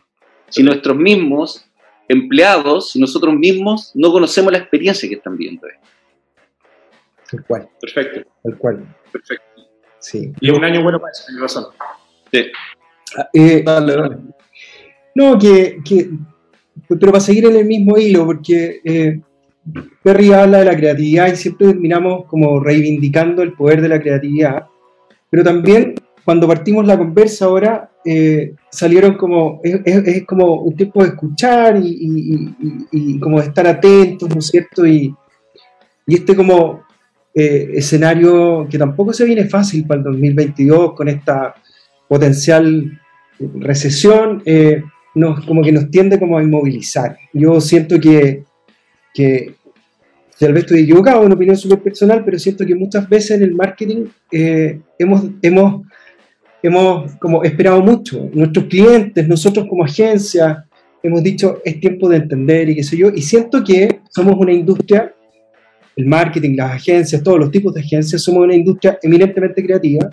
si 0.50 0.64
nuestros 0.64 0.96
mismos 0.98 1.66
empleados, 2.08 2.92
si 2.92 3.00
nosotros 3.00 3.36
mismos 3.36 3.92
no 3.94 4.12
conocemos 4.12 4.52
la 4.52 4.60
experiencia 4.60 5.08
que 5.08 5.16
están 5.16 5.38
viendo? 5.38 5.68
Tal 7.30 7.46
cual, 7.46 7.70
Perfecto, 7.80 8.30
tal 8.44 8.58
cual. 8.58 8.96
perfecto. 9.12 9.46
Sí. 10.00 10.32
Y 10.40 10.50
es 10.50 10.58
un 10.58 10.64
año 10.64 10.82
bueno 10.82 11.00
para 11.00 11.12
eso, 11.12 11.24
tienes 11.28 11.42
razón. 11.42 11.66
Ah, 13.18 13.30
eh, 13.34 13.62
Dale, 13.64 13.96
dale. 13.96 14.18
No, 15.16 15.38
que, 15.38 15.78
que- 15.84 16.10
pero 16.88 17.12
para 17.12 17.20
seguir 17.20 17.46
en 17.46 17.56
el 17.58 17.66
mismo 17.66 17.98
hilo, 17.98 18.26
porque 18.26 18.80
eh, 18.84 19.20
Perry 20.04 20.32
habla 20.34 20.60
de 20.60 20.66
la 20.66 20.76
creatividad 20.76 21.32
y 21.32 21.36
siempre 21.36 21.68
terminamos 21.68 22.26
como 22.26 22.60
reivindicando 22.60 23.42
el 23.44 23.54
poder 23.54 23.82
de 23.82 23.90
la 23.90 24.00
creatividad, 24.02 24.66
pero 25.30 25.44
también 25.44 25.96
cuando 26.26 26.48
partimos 26.48 26.86
la 26.86 26.98
conversa 26.98 27.46
ahora 27.46 27.92
eh, 28.06 28.54
salieron 28.70 29.16
como, 29.16 29.60
es, 29.64 30.26
como 30.26 30.62
un 30.62 30.76
tiempo 30.76 31.04
de 31.04 31.10
escuchar 31.10 31.80
y, 31.82 33.20
como 33.20 33.40
de 33.40 33.48
estar 33.48 33.68
atentos, 33.68 34.30
¿no 34.30 34.40
es 34.40 34.48
cierto? 34.48 34.86
Y, 34.86 35.14
y 36.08 36.16
este 36.16 36.36
como 36.36 36.84
eh, 37.34 37.72
escenario 37.76 38.68
que 38.70 38.78
tampoco 38.78 39.14
se 39.14 39.26
viene 39.26 39.46
fácil 39.46 39.86
para 39.86 40.00
el 40.00 40.06
2022 40.06 40.94
con 40.94 41.08
esta 41.08 41.56
potencial 42.08 43.00
recesión, 43.40 44.42
eh, 44.46 44.84
nos, 45.16 45.46
como 45.46 45.62
que 45.62 45.72
nos 45.72 45.90
tiende 45.90 46.20
como 46.20 46.38
a 46.38 46.44
inmovilizar. 46.44 47.18
Yo 47.34 47.60
siento 47.62 48.00
que, 48.00 48.44
que 49.14 49.56
tal 50.40 50.54
vez 50.54 50.64
estoy 50.64 50.82
equivocado, 50.82 51.22
una 51.22 51.36
opinión 51.36 51.58
súper 51.58 51.80
personal, 51.80 52.24
pero 52.24 52.40
siento 52.40 52.66
que 52.66 52.76
muchas 52.76 53.08
veces 53.08 53.32
en 53.32 53.44
el 53.44 53.54
marketing 53.54 54.06
eh, 54.32 54.80
hemos, 54.98 55.24
hemos, 55.42 55.86
hemos 56.64 57.16
como 57.18 57.44
esperado 57.44 57.82
mucho. 57.82 58.30
Nuestros 58.34 58.66
clientes, 58.66 59.28
nosotros 59.28 59.68
como 59.68 59.84
agencia, 59.84 60.66
hemos 61.04 61.24
dicho 61.24 61.62
es 61.66 61.80
tiempo 61.80 62.08
de 62.10 62.18
entender 62.18 62.70
y 62.70 62.76
qué 62.76 62.84
sé 62.84 62.98
yo, 62.98 63.10
y 63.14 63.22
siento 63.22 63.64
que 63.64 64.00
somos 64.10 64.36
una 64.38 64.54
industria, 64.54 65.14
el 65.96 66.06
marketing, 66.06 66.56
las 66.56 66.72
agencias, 66.72 67.22
todos 67.22 67.40
los 67.40 67.52
tipos 67.52 67.74
de 67.74 67.82
agencias, 67.82 68.24
somos 68.24 68.44
una 68.44 68.56
industria 68.56 68.98
eminentemente 69.02 69.64
creativa 69.64 70.10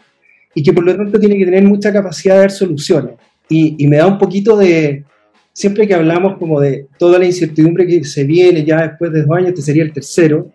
y 0.55 0.63
que 0.63 0.73
por 0.73 0.85
lo 0.85 0.97
tanto 0.97 1.21
tiene 1.21 1.39
que 1.39 1.45
tener 1.45 1.63
mucha 1.65 1.93
capacidad 1.93 2.35
de 2.35 2.41
dar 2.41 2.51
soluciones. 2.51 3.15
Y, 3.49 3.77
y 3.79 3.87
me 3.89 3.97
da 3.97 4.07
un 4.07 4.19
poquito 4.19 4.57
de, 4.57 5.05
siempre 5.53 5.89
que 5.89 5.95
hablamos 5.95 6.39
como 6.39 6.61
de 6.61 6.87
toda 6.99 7.19
la 7.19 7.25
incertidumbre 7.25 7.87
que 7.87 8.05
se 8.05 8.25
viene 8.25 8.65
ya 8.65 8.87
después 8.87 9.13
de 9.13 9.23
dos 9.23 9.37
años, 9.37 9.49
este 9.49 9.63
sería 9.63 9.83
el 9.83 9.93
tercero, 9.93 10.53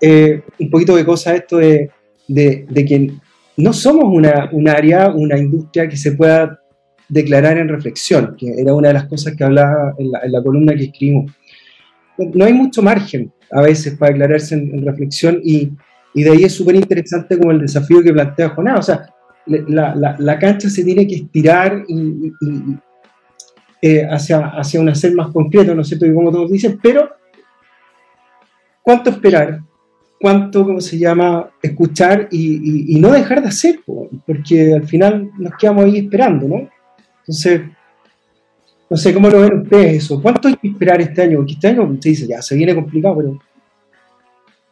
eh, 0.00 0.42
un 0.58 0.70
poquito 0.70 0.94
de 0.94 1.06
cosa 1.06 1.34
esto 1.34 1.56
de, 1.56 1.90
de, 2.28 2.66
de 2.68 2.84
que 2.84 3.12
no 3.56 3.72
somos 3.72 4.04
una, 4.04 4.50
un 4.52 4.68
área, 4.68 5.08
una 5.08 5.38
industria 5.38 5.88
que 5.88 5.96
se 5.96 6.12
pueda 6.12 6.60
declarar 7.08 7.56
en 7.56 7.68
reflexión, 7.68 8.36
que 8.36 8.52
era 8.58 8.74
una 8.74 8.88
de 8.88 8.94
las 8.94 9.06
cosas 9.06 9.34
que 9.34 9.44
hablaba 9.44 9.94
en 9.98 10.10
la, 10.10 10.20
en 10.24 10.32
la 10.32 10.42
columna 10.42 10.74
que 10.74 10.84
escribimos. 10.84 11.32
No 12.18 12.44
hay 12.44 12.52
mucho 12.52 12.82
margen 12.82 13.32
a 13.50 13.62
veces 13.62 13.94
para 13.96 14.12
declararse 14.12 14.54
en, 14.54 14.74
en 14.74 14.84
reflexión 14.84 15.40
y, 15.42 15.70
y 16.12 16.22
de 16.22 16.30
ahí 16.30 16.44
es 16.44 16.52
súper 16.52 16.74
interesante 16.74 17.38
como 17.38 17.52
el 17.52 17.60
desafío 17.60 18.02
que 18.02 18.12
plantea 18.12 18.50
Jonás. 18.50 18.80
O 18.80 18.82
sea, 18.82 19.08
la, 19.46 19.94
la, 19.94 20.16
la 20.18 20.38
cancha 20.38 20.68
se 20.68 20.84
tiene 20.84 21.06
que 21.06 21.16
estirar 21.16 21.84
y, 21.88 21.94
y- 21.98 22.32
y, 22.40 22.78
eh, 23.82 24.06
hacia, 24.10 24.46
hacia 24.48 24.80
un 24.80 24.88
hacer 24.88 25.14
más 25.14 25.28
concreto, 25.30 25.74
¿no 25.74 25.82
es 25.82 25.88
cierto? 25.88 26.06
Y 26.06 26.14
como 26.14 26.32
todos 26.32 26.50
dicen, 26.50 26.78
pero 26.82 27.10
¿cuánto 28.82 29.10
esperar? 29.10 29.60
¿Cuánto, 30.18 30.64
cómo 30.64 30.80
se 30.80 30.98
llama, 30.98 31.50
escuchar 31.62 32.28
y, 32.30 32.94
y- 32.96 33.00
no 33.00 33.12
dejar 33.12 33.42
de 33.42 33.48
hacer? 33.48 33.80
po? 33.84 34.08
Porque 34.26 34.72
al 34.74 34.84
final 34.88 35.30
nos 35.38 35.52
quedamos 35.58 35.84
ahí 35.84 35.98
esperando, 35.98 36.48
¿no? 36.48 36.68
Entonces, 37.20 37.62
no 38.88 38.96
sé 38.96 39.12
cómo 39.12 39.28
lo 39.28 39.40
ven 39.42 39.60
ustedes 39.62 40.04
eso. 40.04 40.22
¿Cuánto 40.22 40.48
hay 40.48 40.54
que 40.56 40.68
esperar 40.68 41.00
este 41.00 41.22
año? 41.22 41.36
Porque 41.38 41.52
este 41.52 41.68
año 41.68 41.96
se 42.00 42.08
dice, 42.08 42.26
ya, 42.26 42.40
se 42.40 42.56
viene 42.56 42.74
complicado, 42.74 43.16
pero 43.18 43.38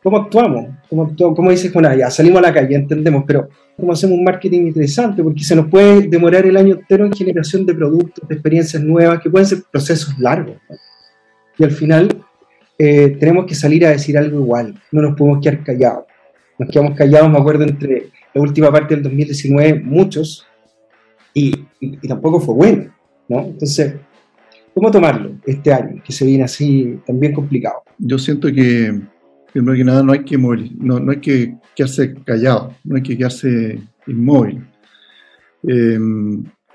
¿cómo 0.04 0.18
actuamos? 0.18 0.66
¿Cómo, 0.88 1.02
actuamos? 1.04 1.34
¿Cómo 1.36 1.50
dice 1.50 1.70
Jonás? 1.70 1.96
Ya, 1.98 2.10
salimos 2.10 2.38
a 2.38 2.42
la 2.42 2.52
calle, 2.54 2.76
entendemos, 2.76 3.24
pero 3.26 3.48
¿cómo 3.76 3.92
hacemos 3.92 4.16
un 4.16 4.22
marketing 4.24 4.66
interesante? 4.66 5.22
Porque 5.24 5.42
se 5.42 5.56
nos 5.56 5.66
puede 5.66 6.02
demorar 6.06 6.46
el 6.46 6.56
año 6.56 6.74
entero 6.74 7.06
en 7.06 7.12
generación 7.12 7.66
de 7.66 7.74
productos, 7.74 8.28
de 8.28 8.34
experiencias 8.34 8.82
nuevas, 8.84 9.20
que 9.20 9.30
pueden 9.30 9.46
ser 9.48 9.58
procesos 9.72 10.16
largos. 10.18 10.54
¿no? 10.70 10.76
Y 11.58 11.64
al 11.64 11.70
final 11.72 12.08
eh, 12.78 13.16
tenemos 13.18 13.46
que 13.46 13.54
salir 13.56 13.84
a 13.86 13.90
decir 13.90 14.16
algo 14.18 14.38
igual, 14.40 14.74
no 14.92 15.02
nos 15.02 15.16
podemos 15.16 15.42
quedar 15.42 15.64
callados. 15.64 16.04
Nos 16.58 16.68
quedamos 16.70 16.96
callados, 16.96 17.30
me 17.30 17.38
acuerdo, 17.38 17.64
entre 17.64 18.10
la 18.32 18.40
última 18.42 18.70
parte 18.70 18.94
del 18.94 19.02
2019, 19.02 19.80
muchos, 19.80 20.46
y, 21.32 21.48
y- 21.80 21.98
y 22.00 22.08
tampoco 22.08 22.38
fue 22.40 22.54
bueno, 22.54 22.94
¿no? 23.28 23.40
Entonces, 23.40 23.94
¿cómo 24.74 24.90
tomarlo 24.90 25.32
este 25.46 25.72
año, 25.72 26.00
que 26.04 26.12
se 26.12 26.24
viene 26.24 26.44
así 26.44 27.00
también 27.06 27.32
complicado? 27.32 27.82
Yo 27.98 28.18
siento 28.18 28.48
que, 28.52 29.00
primero 29.54 29.76
que 29.76 29.84
nada, 29.84 30.02
no 30.02 30.12
hay 30.12 30.24
que 30.24 30.36
movil- 30.36 30.76
no, 30.78 30.98
no 30.98 31.12
hay 31.12 31.20
que 31.20 31.56
quedarse 31.76 32.12
callado, 32.24 32.74
no 32.82 32.96
hay 32.96 33.02
que 33.02 33.16
quedarse 33.16 33.80
inmóvil. 34.08 34.66
Eh, 35.66 35.98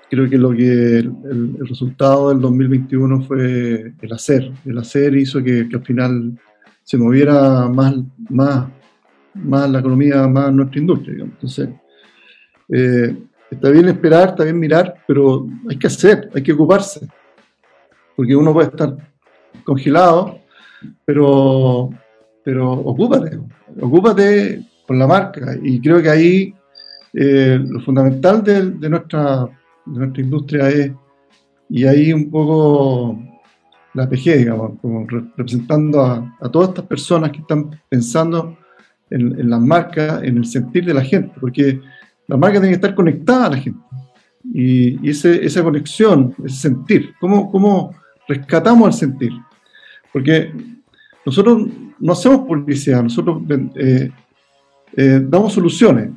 creo 0.10 0.30
que 0.30 0.38
lo 0.38 0.52
que 0.52 1.00
el, 1.00 1.58
resultado 1.60 2.30
del 2.30 2.40
2021 2.40 3.22
fue 3.24 3.94
el 4.02 4.14
hacer. 4.14 4.50
El 4.66 4.78
hacer 4.78 5.16
hizo 5.18 5.44
que, 5.44 5.68
que 5.68 5.76
al 5.76 5.84
final 5.84 6.40
se 6.84 6.98
moviera 6.98 7.68
más, 7.68 7.96
más, 8.30 8.70
más 9.34 9.70
la 9.70 9.80
economía, 9.80 10.26
más 10.28 10.52
nuestra 10.54 10.80
industria. 10.80 11.24
Entonces, 11.26 11.70
eh, 12.70 13.14
está 13.52 13.70
bien 13.72 13.90
esperar, 13.90 14.30
está 14.30 14.46
bien 14.46 14.58
mirar, 14.58 14.96
pero 15.06 15.46
hay 15.70 15.78
que 15.78 15.88
hacer, 15.88 16.30
hay 16.34 16.42
que 16.42 16.54
ocuparse. 16.54 17.08
Porque 18.16 18.36
uno 18.36 18.54
puede 18.54 18.70
estar 18.70 18.96
congelado, 19.66 20.40
pero, 21.06 21.90
pero 22.44 22.72
ocúpate, 22.72 23.40
ocúpate 23.82 24.66
con 24.88 24.98
la 25.00 25.08
marca. 25.08 25.56
Y 25.62 25.80
creo 25.82 26.02
que 26.02 26.10
ahí 26.10 26.54
eh, 27.14 27.60
lo 27.64 27.80
fundamental 27.82 28.44
de, 28.44 28.90
nuestra, 28.90 29.46
de 29.86 30.00
nuestra 30.00 30.24
industria 30.24 30.70
es, 30.70 30.92
y 31.70 31.86
ahí 31.86 32.12
un 32.14 32.30
poco 32.32 33.20
la 33.94 34.10
PG, 34.10 34.50
como 34.82 35.06
re- 35.08 35.26
representando 35.38 36.02
a, 36.04 36.50
todas 36.52 36.70
estas 36.70 36.86
personas 36.86 37.32
que 37.32 37.40
están 37.40 37.70
pensando 37.90 38.58
en, 39.10 39.40
en 39.40 39.50
las 39.50 39.62
marcas, 39.62 40.24
en 40.24 40.38
el 40.38 40.46
sentir 40.46 40.86
de 40.86 40.94
la 40.94 41.02
gente, 41.02 41.32
porque 41.40 41.80
la 42.28 42.38
marca 42.38 42.60
tiene 42.60 42.70
que 42.70 42.76
estar 42.76 42.96
conectada 42.96 43.48
a 43.48 43.50
la 43.52 43.58
gente. 43.58 43.80
Y, 44.54 45.06
y 45.06 45.12
ese- 45.12 45.46
esa 45.46 45.64
conexión, 45.64 46.34
ese 46.46 46.56
sentir, 46.70 47.14
¿cómo, 47.20 47.52
¿cómo 47.52 47.94
rescatamos 48.28 48.88
el 48.88 48.94
sentir? 48.94 49.32
Porque 50.14 50.52
nosotros 51.26 51.68
no 52.00 52.14
hacemos 52.14 52.48
publicidad, 52.48 53.04
nosotros 53.04 53.42
eh, 53.76 54.10
eh, 54.96 55.22
damos 55.24 55.54
soluciones, 55.54 56.10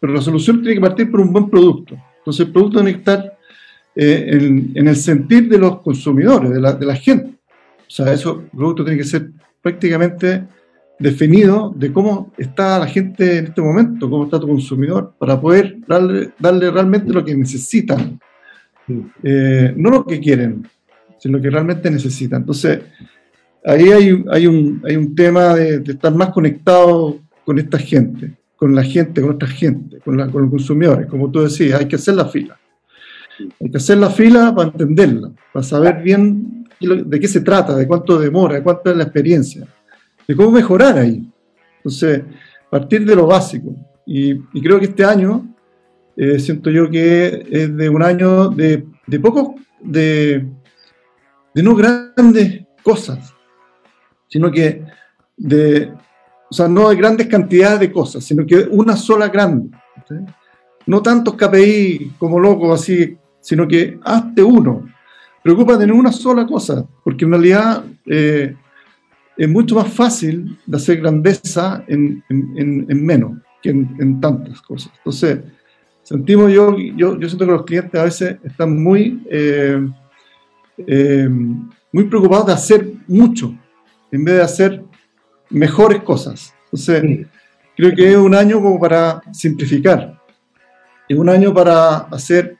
pero 0.00 0.12
la 0.12 0.20
solución 0.20 0.60
tiene 0.60 0.76
que 0.76 0.80
partir 0.80 1.10
por 1.10 1.20
un 1.20 1.32
buen 1.32 1.48
producto. 1.48 1.96
Entonces 2.18 2.46
el 2.46 2.52
producto 2.52 2.78
tiene 2.78 2.92
que 2.92 2.98
estar 2.98 3.38
eh, 3.94 4.28
en, 4.32 4.72
en 4.74 4.88
el 4.88 4.96
sentir 4.96 5.48
de 5.48 5.58
los 5.58 5.80
consumidores, 5.80 6.50
de 6.50 6.60
la, 6.60 6.72
de 6.72 6.86
la 6.86 6.96
gente. 6.96 7.34
O 7.78 7.90
sea, 7.90 8.12
eso, 8.12 8.40
el 8.40 8.56
producto 8.56 8.84
tiene 8.84 8.98
que 8.98 9.04
ser 9.04 9.30
prácticamente 9.62 10.44
definido 10.98 11.72
de 11.76 11.92
cómo 11.92 12.32
está 12.38 12.78
la 12.78 12.86
gente 12.86 13.38
en 13.38 13.46
este 13.46 13.60
momento, 13.60 14.08
cómo 14.08 14.24
está 14.24 14.40
tu 14.40 14.48
consumidor, 14.48 15.14
para 15.18 15.40
poder 15.40 15.78
darle, 15.86 16.30
darle 16.38 16.70
realmente 16.70 17.12
lo 17.12 17.24
que 17.24 17.34
necesitan. 17.34 18.18
Eh, 19.22 19.74
no 19.76 19.90
lo 19.90 20.06
que 20.06 20.20
quieren, 20.20 20.66
sino 21.18 21.38
lo 21.38 21.42
que 21.42 21.50
realmente 21.50 21.90
necesitan. 21.90 22.42
Entonces, 22.42 22.80
ahí 23.66 23.90
hay, 23.90 24.10
un, 24.46 24.82
hay 24.84 24.96
un 24.96 25.14
tema 25.14 25.54
de, 25.54 25.82
estar 25.84 26.14
más 26.14 26.30
conectado 26.30 27.18
con 27.44 27.58
esta 27.58 27.78
gente, 27.78 28.34
con 28.56 28.74
la 28.74 28.82
gente, 28.82 29.20
con 29.20 29.30
otra 29.30 29.48
gente, 29.48 29.98
con, 30.00 30.16
la, 30.16 30.28
con 30.28 30.42
los 30.42 30.50
consumidores. 30.50 31.06
Como 31.06 31.30
tú 31.30 31.42
decías, 31.42 31.80
hay 31.80 31.86
que 31.86 31.96
hacer 31.96 32.14
la 32.14 32.26
fila. 32.26 32.58
Hay 33.60 33.70
que 33.70 33.76
hacer 33.76 33.98
la 33.98 34.08
fila 34.08 34.54
para 34.54 34.70
entenderla, 34.70 35.32
para 35.52 35.64
saber 35.64 36.02
bien 36.02 36.64
de 36.80 37.20
qué 37.20 37.28
se 37.28 37.40
trata, 37.40 37.76
de 37.76 37.86
cuánto 37.86 38.18
demora, 38.18 38.54
de 38.54 38.62
cuánto 38.62 38.90
es 38.90 38.96
la 38.96 39.02
experiencia, 39.02 39.66
de 40.26 40.36
cómo 40.36 40.52
mejorar 40.52 40.98
ahí. 40.98 41.28
Entonces, 41.78 42.22
partir 42.70 43.04
de 43.04 43.16
lo 43.16 43.26
básico. 43.26 43.74
Y, 44.06 44.38
creo 44.60 44.78
que 44.78 44.86
este 44.86 45.04
año, 45.04 45.54
eh, 46.16 46.38
siento 46.38 46.70
yo 46.70 46.88
que 46.88 47.46
es 47.50 47.76
de 47.76 47.88
un 47.88 48.02
año 48.02 48.48
de, 48.48 48.86
de 49.06 49.20
pocos, 49.20 49.60
de 49.82 50.46
no 51.54 51.74
grandes 51.74 52.64
cosas, 52.82 53.35
sino 54.28 54.50
que 54.50 54.82
de, 55.36 55.92
o 56.50 56.54
sea, 56.54 56.68
no 56.68 56.88
de 56.88 56.96
grandes 56.96 57.26
cantidades 57.26 57.80
de 57.80 57.92
cosas, 57.92 58.24
sino 58.24 58.46
que 58.46 58.66
una 58.70 58.96
sola 58.96 59.28
grande. 59.28 59.76
No 60.86 61.02
tantos 61.02 61.34
KPI 61.34 62.12
como 62.18 62.38
locos 62.38 62.80
así, 62.80 63.16
sino 63.40 63.66
que 63.66 63.98
hazte 64.04 64.42
uno. 64.42 64.86
Preocúpate 65.42 65.84
en 65.84 65.92
una 65.92 66.12
sola 66.12 66.46
cosa, 66.46 66.86
porque 67.04 67.24
en 67.24 67.30
realidad 67.32 67.84
eh, 68.06 68.54
es 69.36 69.48
mucho 69.48 69.74
más 69.74 69.92
fácil 69.92 70.58
de 70.66 70.76
hacer 70.76 71.00
grandeza 71.00 71.84
en, 71.86 72.22
menos 72.28 73.38
que 73.62 73.70
en, 73.70 74.20
tantas 74.20 74.60
cosas. 74.62 74.92
Entonces, 74.98 75.40
sentimos 76.02 76.52
yo, 76.52 76.76
yo, 76.78 77.18
yo 77.18 77.28
siento 77.28 77.46
que 77.46 77.52
los 77.52 77.64
clientes 77.64 78.00
a 78.00 78.04
veces 78.04 78.36
están 78.44 78.82
muy... 78.82 79.22
Eh, 79.30 79.88
eh, 80.86 81.28
muy 81.92 82.04
preocupados 82.04 82.46
de 82.48 82.52
hacer 82.52 82.92
mucho 83.08 83.54
en 84.12 84.24
vez 84.24 84.36
de 84.36 84.42
hacer 84.42 84.84
mejores 85.50 86.02
cosas. 86.02 86.54
Entonces, 86.64 87.26
creo 87.76 87.94
que 87.94 88.10
es 88.10 88.16
un 88.16 88.34
año 88.34 88.60
como 88.60 88.78
para 88.78 89.22
simplificar, 89.32 90.20
es 91.08 91.16
un 91.16 91.28
año 91.28 91.54
para 91.54 91.96
hacer 91.96 92.56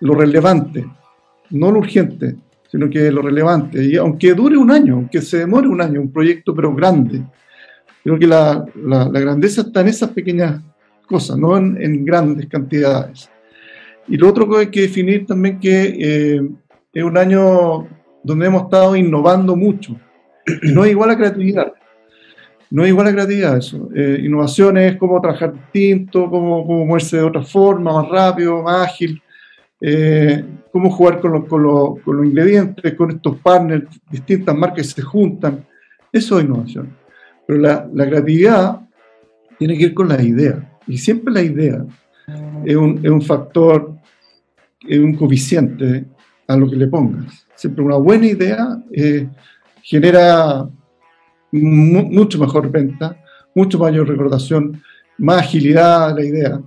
lo 0.00 0.14
relevante, 0.14 0.84
no 1.50 1.70
lo 1.70 1.78
urgente, 1.78 2.36
sino 2.70 2.90
que 2.90 3.10
lo 3.10 3.22
relevante. 3.22 3.84
Y 3.84 3.96
aunque 3.96 4.34
dure 4.34 4.56
un 4.56 4.70
año, 4.70 4.94
aunque 4.94 5.22
se 5.22 5.38
demore 5.38 5.68
un 5.68 5.80
año, 5.80 6.00
un 6.00 6.12
proyecto 6.12 6.54
pero 6.54 6.74
grande, 6.74 7.22
creo 8.02 8.18
que 8.18 8.26
la, 8.26 8.64
la, 8.74 9.08
grandeza 9.08 9.62
está 9.62 9.80
en 9.80 9.88
esas 9.88 10.10
pequeñas 10.10 10.60
cosas, 11.06 11.38
no 11.38 11.56
en, 11.56 12.04
grandes 12.04 12.46
cantidades. 12.46 13.30
Y 14.08 14.16
lo 14.16 14.28
otro 14.28 14.48
que 14.48 14.58
hay 14.58 14.66
que 14.66 14.82
definir 14.82 15.24
también 15.24 15.58
que 15.58 15.96
eh, 15.98 16.42
es 16.92 17.04
un 17.04 17.16
año 17.16 17.86
donde 18.22 18.46
hemos 18.46 18.64
estado 18.64 18.96
innovando 18.96 19.56
mucho. 19.56 19.96
No 20.62 20.84
es 20.84 20.90
igual 20.90 21.10
a 21.10 21.16
creatividad. 21.16 21.72
No 22.70 22.82
es 22.82 22.90
igual 22.90 23.06
a 23.06 23.12
creatividad 23.12 23.56
eso. 23.56 23.88
Eh, 23.94 24.20
innovación 24.24 24.76
es 24.78 24.96
cómo 24.96 25.20
trabajar 25.20 25.52
distinto, 25.52 26.28
cómo, 26.28 26.64
moverse 26.64 27.18
de 27.18 27.22
otra 27.22 27.42
forma, 27.42 27.92
más 27.92 28.08
rápido, 28.08 28.62
más 28.62 28.88
ágil, 28.88 29.22
eh, 29.80 30.44
cómo 30.72 30.90
jugar 30.90 31.20
con, 31.20 31.46
con, 31.46 32.00
con, 32.00 32.16
los 32.16 32.26
ingredientes, 32.26 32.94
con 32.94 33.10
estos 33.10 33.38
partners, 33.38 33.84
distintas 34.10 34.56
marcas 34.56 34.94
que 34.94 35.00
se 35.00 35.02
juntan. 35.02 35.64
Eso 36.12 36.38
es 36.38 36.44
innovación. 36.44 36.96
Pero 37.46 37.60
la, 37.60 37.88
la 37.92 38.06
creatividad 38.06 38.80
tiene 39.58 39.76
que 39.76 39.84
ir 39.84 39.94
con 39.94 40.08
la 40.08 40.22
idea. 40.22 40.78
Y 40.86 40.98
siempre 40.98 41.32
la 41.32 41.42
idea 41.42 41.84
es 42.64 42.76
un, 42.76 43.00
es 43.02 43.10
un 43.10 43.22
factor, 43.22 43.94
es 44.86 44.98
un 44.98 45.14
coeficiente 45.14 46.04
a 46.46 46.56
lo 46.56 46.68
que 46.68 46.76
le 46.76 46.88
pongas. 46.88 47.46
Siempre 47.54 47.84
una 47.84 47.96
buena 47.96 48.26
idea 48.26 48.82
eh, 48.92 49.28
genera 49.84 50.66
mucho 51.52 52.38
mejor 52.38 52.70
venta, 52.70 53.16
mucho 53.54 53.78
mayor 53.78 54.08
recordación, 54.08 54.82
más 55.18 55.42
agilidad 55.42 56.08
de 56.08 56.22
la 56.22 56.28
idea. 56.28 56.62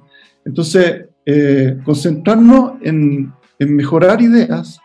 Entonces, 0.45 1.05
eh, 1.25 1.77
concentrarnos 1.83 2.73
en, 2.81 3.33
en, 3.59 3.75
mejorar 3.75 4.21
ideas, 4.21 4.79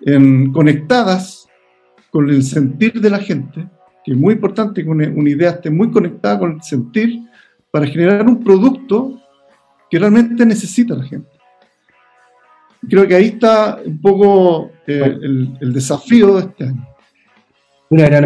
en 0.00 0.52
conectadas 0.52 1.46
con 2.10 2.30
el 2.30 2.42
sentir 2.42 3.00
de 3.00 3.10
la 3.10 3.18
gente, 3.18 3.68
que 4.04 4.12
es 4.12 4.16
muy 4.16 4.34
importante 4.34 4.82
que 4.82 4.88
una, 4.88 5.08
una 5.08 5.30
idea 5.30 5.50
esté 5.50 5.70
muy 5.70 5.90
conectada 5.90 6.38
con 6.38 6.52
el 6.52 6.62
sentir 6.62 7.20
para 7.70 7.86
generar 7.86 8.26
un 8.26 8.42
producto 8.42 9.20
que 9.90 9.98
realmente 9.98 10.46
necesita 10.46 10.94
la 10.94 11.04
gente 11.04 11.34
creo 12.88 13.06
que 13.06 13.14
ahí 13.14 13.26
está 13.26 13.80
un 13.84 14.00
poco 14.00 14.70
eh, 14.86 15.16
el, 15.60 15.72
desafío 15.72 16.34
de 16.36 16.40
este 16.40 16.64
año. 16.64 16.86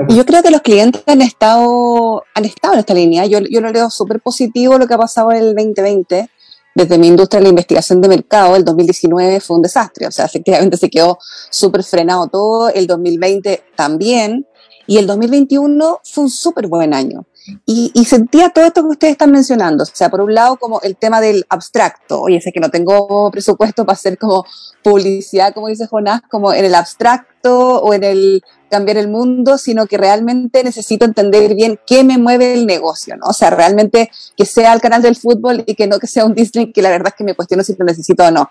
Yo 0.09 0.25
creo 0.25 0.43
que 0.43 0.51
los 0.51 0.63
clientes 0.63 1.03
han 1.07 1.21
estado, 1.21 2.23
han 2.35 2.45
estado 2.45 2.75
en 2.75 2.81
esta 2.81 2.95
línea. 2.95 3.27
Yo, 3.27 3.41
yo 3.41 3.61
lo 3.61 3.71
leo 3.71 3.91
súper 3.91 4.21
positivo 4.21 4.79
lo 4.79 4.87
que 4.87 4.95
ha 4.95 4.99
pasado 4.99 5.33
en 5.33 5.39
el 5.39 5.55
2020. 5.55 6.31
Desde 6.75 6.99
mi 6.99 7.09
industria 7.09 7.41
de 7.41 7.45
la 7.45 7.51
investigación 7.51 8.01
de 8.01 8.09
mercado, 8.09 8.55
el 8.55 8.65
2019 8.65 9.41
fue 9.41 9.57
un 9.57 9.63
desastre. 9.63 10.07
O 10.07 10.11
sea, 10.11 10.27
efectivamente 10.27 10.77
se 10.77 10.89
quedó 10.89 11.19
súper 11.51 11.83
frenado 11.83 12.29
todo. 12.29 12.69
El 12.69 12.87
2020 12.87 13.65
también. 13.75 14.47
Y 14.87 14.97
el 14.97 15.07
2021 15.07 16.01
fue 16.03 16.25
un 16.25 16.31
súper 16.31 16.67
buen 16.69 16.95
año. 16.95 17.27
Y, 17.67 18.05
sentía 18.05 18.51
todo 18.51 18.67
esto 18.67 18.83
que 18.83 18.89
ustedes 18.89 19.13
están 19.13 19.31
mencionando. 19.31 19.85
O 19.85 19.87
sea, 19.87 20.11
por 20.11 20.21
un 20.21 20.35
lado, 20.35 20.57
como 20.57 20.81
el 20.83 20.97
tema 20.97 21.21
del 21.21 21.47
abstracto. 21.49 22.21
Oye, 22.21 22.41
sé 22.41 22.53
que 22.53 22.61
no 22.61 22.71
tengo 22.71 23.31
presupuesto 23.31 23.85
para 23.85 23.95
hacer 23.95 24.19
como 24.19 24.45
publicidad, 24.83 25.55
como 25.55 25.69
dice 25.69 25.87
Jonás, 25.87 26.23
como 26.31 26.53
en 26.53 26.65
el 26.65 26.75
abstracto 26.75 27.81
o 27.81 27.95
en 27.95 28.05
el 28.05 28.43
cambiar 28.71 28.99
el 28.99 29.09
mundo, 29.09 29.57
sino 29.57 29.87
que 29.87 29.97
realmente 29.97 30.63
necesito 30.63 31.05
entender 31.05 31.55
bien 31.55 31.81
qué 31.87 32.05
me 32.05 32.19
mueve 32.19 32.53
el 32.53 32.67
negocio, 32.67 33.17
¿no? 33.17 33.27
O 33.29 33.33
sea, 33.33 33.51
realmente 33.51 34.11
que 34.37 34.45
sea 34.45 34.73
el 34.75 34.81
canal 34.81 35.01
del 35.01 35.17
fútbol 35.17 35.63
y 35.67 35.75
que 35.75 35.87
no 35.87 35.99
que 35.99 36.07
sea 36.07 36.27
un 36.27 36.35
Disney, 36.35 36.73
que 36.73 36.83
la 36.83 36.91
verdad 36.91 37.09
es 37.09 37.15
que 37.15 37.25
me 37.25 37.35
cuestiono 37.35 37.65
si 37.65 37.75
lo 37.79 37.85
necesito 37.85 38.25
o 38.25 38.31
no. 38.31 38.51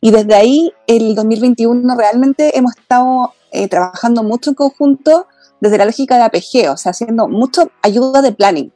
Y 0.00 0.10
desde 0.10 0.34
ahí, 0.34 0.72
el 0.86 1.14
2021, 1.14 1.94
realmente 1.94 2.56
hemos 2.56 2.74
estado 2.76 3.34
eh, 3.52 3.68
trabajando 3.68 4.22
mucho 4.22 4.50
en 4.50 4.54
conjunto 4.54 5.26
desde 5.60 5.78
la 5.78 5.84
lógica 5.84 6.16
de 6.16 6.22
APG, 6.22 6.70
o 6.70 6.76
sea, 6.76 6.90
haciendo 6.90 7.28
mucho 7.28 7.70
ayuda 7.82 8.22
de 8.22 8.32
planning, 8.32 8.72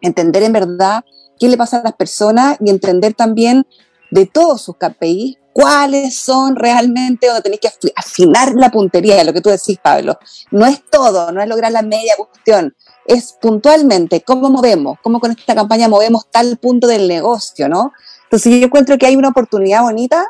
entender 0.00 0.42
en 0.42 0.52
verdad 0.52 1.04
qué 1.38 1.48
le 1.48 1.56
pasa 1.56 1.78
a 1.78 1.82
las 1.82 1.94
personas 1.94 2.56
y 2.60 2.70
entender 2.70 3.14
también 3.14 3.66
de 4.10 4.26
todos 4.26 4.62
sus 4.62 4.76
KPIs 4.76 5.38
cuáles 5.52 6.18
son 6.18 6.54
realmente 6.54 7.28
donde 7.28 7.40
tenéis 7.40 7.62
que 7.62 7.92
afinar 7.96 8.52
la 8.56 8.70
puntería, 8.70 9.24
lo 9.24 9.32
que 9.32 9.40
tú 9.40 9.48
decís, 9.48 9.78
Pablo. 9.82 10.18
No 10.50 10.66
es 10.66 10.82
todo, 10.90 11.32
no 11.32 11.40
es 11.40 11.48
lograr 11.48 11.72
la 11.72 11.80
media 11.80 12.12
cuestión, 12.16 12.76
es 13.06 13.32
puntualmente 13.40 14.20
cómo 14.20 14.50
movemos, 14.50 14.98
cómo 15.02 15.18
con 15.18 15.30
esta 15.30 15.54
campaña 15.54 15.88
movemos 15.88 16.30
tal 16.30 16.58
punto 16.58 16.86
del 16.86 17.08
negocio, 17.08 17.70
¿no? 17.70 17.92
Entonces 18.24 18.60
yo 18.60 18.66
encuentro 18.66 18.98
que 18.98 19.06
hay 19.06 19.16
una 19.16 19.30
oportunidad 19.30 19.80
bonita 19.80 20.26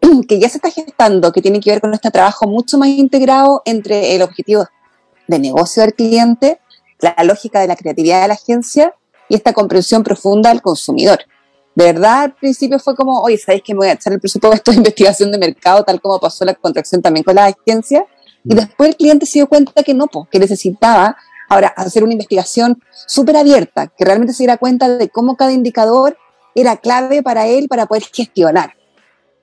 que 0.28 0.38
ya 0.38 0.48
se 0.48 0.58
está 0.58 0.70
gestando, 0.70 1.32
que 1.32 1.42
tiene 1.42 1.60
que 1.60 1.70
ver 1.70 1.80
con 1.80 1.92
este 1.94 2.10
trabajo 2.10 2.46
mucho 2.46 2.78
más 2.78 2.88
integrado 2.88 3.62
entre 3.64 4.14
el 4.14 4.22
objetivo 4.22 4.66
de 5.26 5.38
negocio 5.38 5.82
del 5.82 5.94
cliente, 5.94 6.60
la 7.00 7.14
lógica 7.24 7.60
de 7.60 7.68
la 7.68 7.76
creatividad 7.76 8.22
de 8.22 8.28
la 8.28 8.34
agencia 8.34 8.94
y 9.28 9.34
esta 9.34 9.52
comprensión 9.52 10.02
profunda 10.02 10.50
del 10.50 10.62
consumidor. 10.62 11.20
De 11.74 11.84
verdad, 11.84 12.22
al 12.22 12.34
principio 12.34 12.78
fue 12.78 12.96
como, 12.96 13.20
oye, 13.20 13.38
¿sabéis 13.38 13.62
que 13.62 13.72
me 13.72 13.78
voy 13.78 13.88
a 13.88 13.92
echar 13.92 14.12
el 14.12 14.20
presupuesto 14.20 14.70
de 14.70 14.76
investigación 14.78 15.30
de 15.30 15.38
mercado, 15.38 15.84
tal 15.84 16.00
como 16.00 16.18
pasó 16.18 16.44
la 16.44 16.54
contracción 16.54 17.00
también 17.00 17.22
con 17.22 17.36
la 17.36 17.46
agencia? 17.46 18.04
Y 18.44 18.54
mm. 18.54 18.56
después 18.56 18.88
el 18.90 18.96
cliente 18.96 19.26
se 19.26 19.38
dio 19.38 19.48
cuenta 19.48 19.82
que 19.82 19.94
no, 19.94 20.08
que 20.30 20.38
necesitaba 20.38 21.16
ahora 21.48 21.68
hacer 21.68 22.02
una 22.02 22.12
investigación 22.12 22.82
súper 23.06 23.36
abierta, 23.36 23.86
que 23.96 24.04
realmente 24.04 24.34
se 24.34 24.42
diera 24.42 24.56
cuenta 24.56 24.88
de 24.88 25.08
cómo 25.08 25.36
cada 25.36 25.52
indicador 25.52 26.18
era 26.54 26.76
clave 26.76 27.22
para 27.22 27.46
él 27.46 27.68
para 27.68 27.86
poder 27.86 28.04
gestionar. 28.12 28.74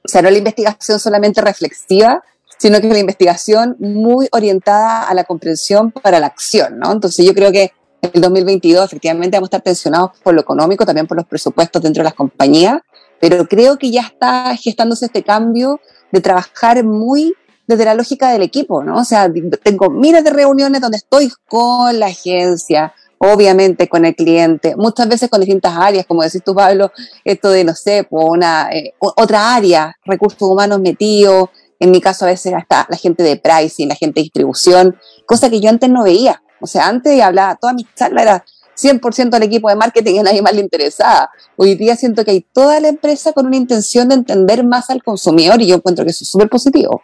O 0.05 0.07
sea, 0.07 0.21
no 0.21 0.29
la 0.29 0.37
investigación 0.37 0.99
solamente 0.99 1.41
reflexiva, 1.41 2.23
sino 2.57 2.79
que 2.79 2.87
la 2.87 2.99
investigación 2.99 3.75
muy 3.79 4.27
orientada 4.31 5.03
a 5.03 5.13
la 5.13 5.23
comprensión 5.23 5.91
para 5.91 6.19
la 6.19 6.27
acción, 6.27 6.79
¿no? 6.79 6.91
Entonces 6.91 7.25
yo 7.25 7.33
creo 7.33 7.51
que 7.51 7.73
el 8.01 8.21
2022 8.21 8.85
efectivamente 8.85 9.35
vamos 9.37 9.47
a 9.47 9.51
estar 9.57 9.61
tensionados 9.61 10.11
por 10.23 10.33
lo 10.33 10.41
económico, 10.41 10.85
también 10.85 11.07
por 11.07 11.17
los 11.17 11.25
presupuestos 11.25 11.81
dentro 11.81 12.01
de 12.01 12.05
las 12.05 12.13
compañías, 12.13 12.81
pero 13.19 13.47
creo 13.47 13.77
que 13.77 13.91
ya 13.91 14.01
está 14.01 14.55
gestándose 14.55 15.07
este 15.07 15.23
cambio 15.23 15.79
de 16.11 16.21
trabajar 16.21 16.83
muy 16.83 17.33
desde 17.67 17.85
la 17.85 17.95
lógica 17.95 18.31
del 18.31 18.43
equipo, 18.43 18.83
¿no? 18.83 18.97
O 18.97 19.05
sea, 19.05 19.31
tengo 19.63 19.89
miles 19.89 20.23
de 20.23 20.29
reuniones 20.29 20.81
donde 20.81 20.97
estoy 20.97 21.31
con 21.47 21.99
la 21.99 22.07
agencia, 22.07 22.93
obviamente 23.18 23.88
con 23.88 24.05
el 24.05 24.16
cliente, 24.16 24.76
muchas 24.76 25.07
veces 25.07 25.30
con 25.30 25.41
distintas 25.41 25.74
áreas, 25.78 26.05
como 26.05 26.24
decís 26.24 26.41
tú, 26.43 26.53
Pablo, 26.53 26.91
esto 27.24 27.49
de, 27.49 27.63
no 27.63 27.74
sé, 27.74 28.07
una, 28.09 28.70
eh, 28.72 28.93
otra 28.99 29.55
área, 29.55 29.95
recursos 30.05 30.41
humanos 30.41 30.80
metidos, 30.80 31.49
En 31.78 31.91
mi 31.91 31.99
caso 31.99 32.24
a 32.24 32.30
veces 32.30 32.53
hasta 32.53 32.88
la 32.89 32.95
gente 32.95 33.22
de 33.22 33.36
pricing, 33.36 33.89
la 33.89 33.95
gente 33.95 34.22
de 34.22 34.24
distribución, 34.24 34.95
cosa 35.26 35.49
que 35.49 35.59
yo 35.59 35.70
antes 35.70 35.89
no 35.89 36.03
veía. 36.03 36.41
O 36.61 36.68
sea, 36.68 36.88
antes 36.88 37.22
hablaba, 37.22 37.55
toda 37.55 37.74
mi 37.74 37.86
charla 37.95 38.22
era 38.22 38.45
100% 38.76 39.34
al 39.34 39.43
equipo 39.43 39.70
de 39.70 39.76
marketing 39.76 40.16
y 40.16 40.20
a 40.20 40.24
nadie 40.24 40.41
más 40.41 40.53
le 40.53 40.61
interesaba. 40.61 41.30
Hoy 41.57 41.76
día 41.76 41.95
siento 41.95 42.24
que 42.24 42.32
hay 42.32 42.41
toda 42.53 42.80
la 42.80 42.88
empresa 42.88 43.34
con 43.34 43.45
una 43.45 43.57
intención 43.57 44.09
de 44.09 44.16
entender 44.16 44.63
más 44.63 44.89
al 44.89 45.03
consumidor 45.03 45.61
y 45.61 45.68
yo 45.68 45.76
encuentro 45.76 46.05
que 46.05 46.11
eso 46.11 46.24
es 46.24 46.30
súper 46.30 46.49
positivo. 46.49 47.01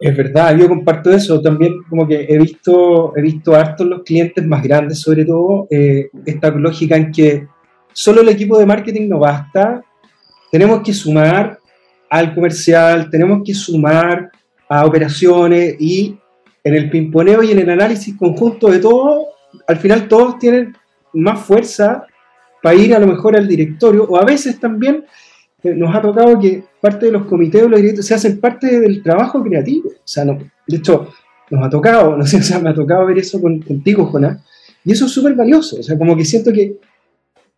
Es 0.00 0.16
verdad, 0.16 0.56
yo 0.56 0.66
comparto 0.66 1.12
eso. 1.12 1.42
También 1.42 1.74
como 1.88 2.08
que 2.08 2.26
he 2.26 2.38
visto, 2.38 3.14
he 3.16 3.20
visto 3.20 3.54
harto 3.54 3.84
los 3.84 4.02
clientes 4.02 4.44
más 4.46 4.62
grandes, 4.62 5.00
sobre 5.00 5.26
todo, 5.26 5.66
eh, 5.70 6.08
esta 6.24 6.50
lógica 6.50 6.96
en 6.96 7.12
que 7.12 7.46
solo 7.92 8.22
el 8.22 8.30
equipo 8.30 8.58
de 8.58 8.64
marketing 8.64 9.08
no 9.10 9.18
basta. 9.18 9.84
Tenemos 10.50 10.80
que 10.82 10.94
sumar 10.94 11.58
al 12.08 12.34
comercial, 12.34 13.10
tenemos 13.10 13.42
que 13.44 13.52
sumar 13.54 14.30
a 14.70 14.86
operaciones 14.86 15.76
y 15.78 16.16
en 16.64 16.74
el 16.74 16.88
pimponeo 16.88 17.42
y 17.42 17.52
en 17.52 17.58
el 17.58 17.70
análisis 17.70 18.16
conjunto 18.16 18.70
de 18.70 18.78
todo, 18.78 19.26
al 19.66 19.76
final 19.76 20.08
todos 20.08 20.38
tienen 20.38 20.74
más 21.12 21.40
fuerza 21.40 22.04
para 22.62 22.74
ir 22.74 22.94
a 22.94 22.98
lo 22.98 23.06
mejor 23.06 23.36
al 23.36 23.48
directorio 23.48 24.04
o 24.04 24.16
a 24.16 24.24
veces 24.24 24.60
también 24.60 25.04
nos 25.62 25.94
ha 25.94 26.00
tocado 26.00 26.38
que 26.38 26.64
parte 26.80 27.06
de 27.06 27.12
los 27.12 27.26
comités 27.26 27.62
o 27.62 27.68
los 27.68 27.80
directores 27.80 28.06
se 28.06 28.14
hacen 28.14 28.40
parte 28.40 28.80
del 28.80 29.02
trabajo 29.02 29.42
creativo. 29.42 29.88
O 29.88 30.06
sea, 30.06 30.24
no, 30.24 30.38
de 30.66 30.76
hecho, 30.76 31.08
nos 31.50 31.66
ha 31.66 31.70
tocado, 31.70 32.16
no 32.18 32.26
sé, 32.26 32.38
o 32.38 32.42
sea, 32.42 32.58
me 32.58 32.70
ha 32.70 32.74
tocado 32.74 33.06
ver 33.06 33.18
eso 33.18 33.40
contigo, 33.40 34.06
Jonás, 34.06 34.42
y 34.84 34.92
eso 34.92 35.06
es 35.06 35.12
súper 35.12 35.34
valioso. 35.34 35.78
O 35.80 35.82
sea, 35.82 35.98
como 35.98 36.16
que 36.16 36.24
siento 36.24 36.52
que 36.52 36.76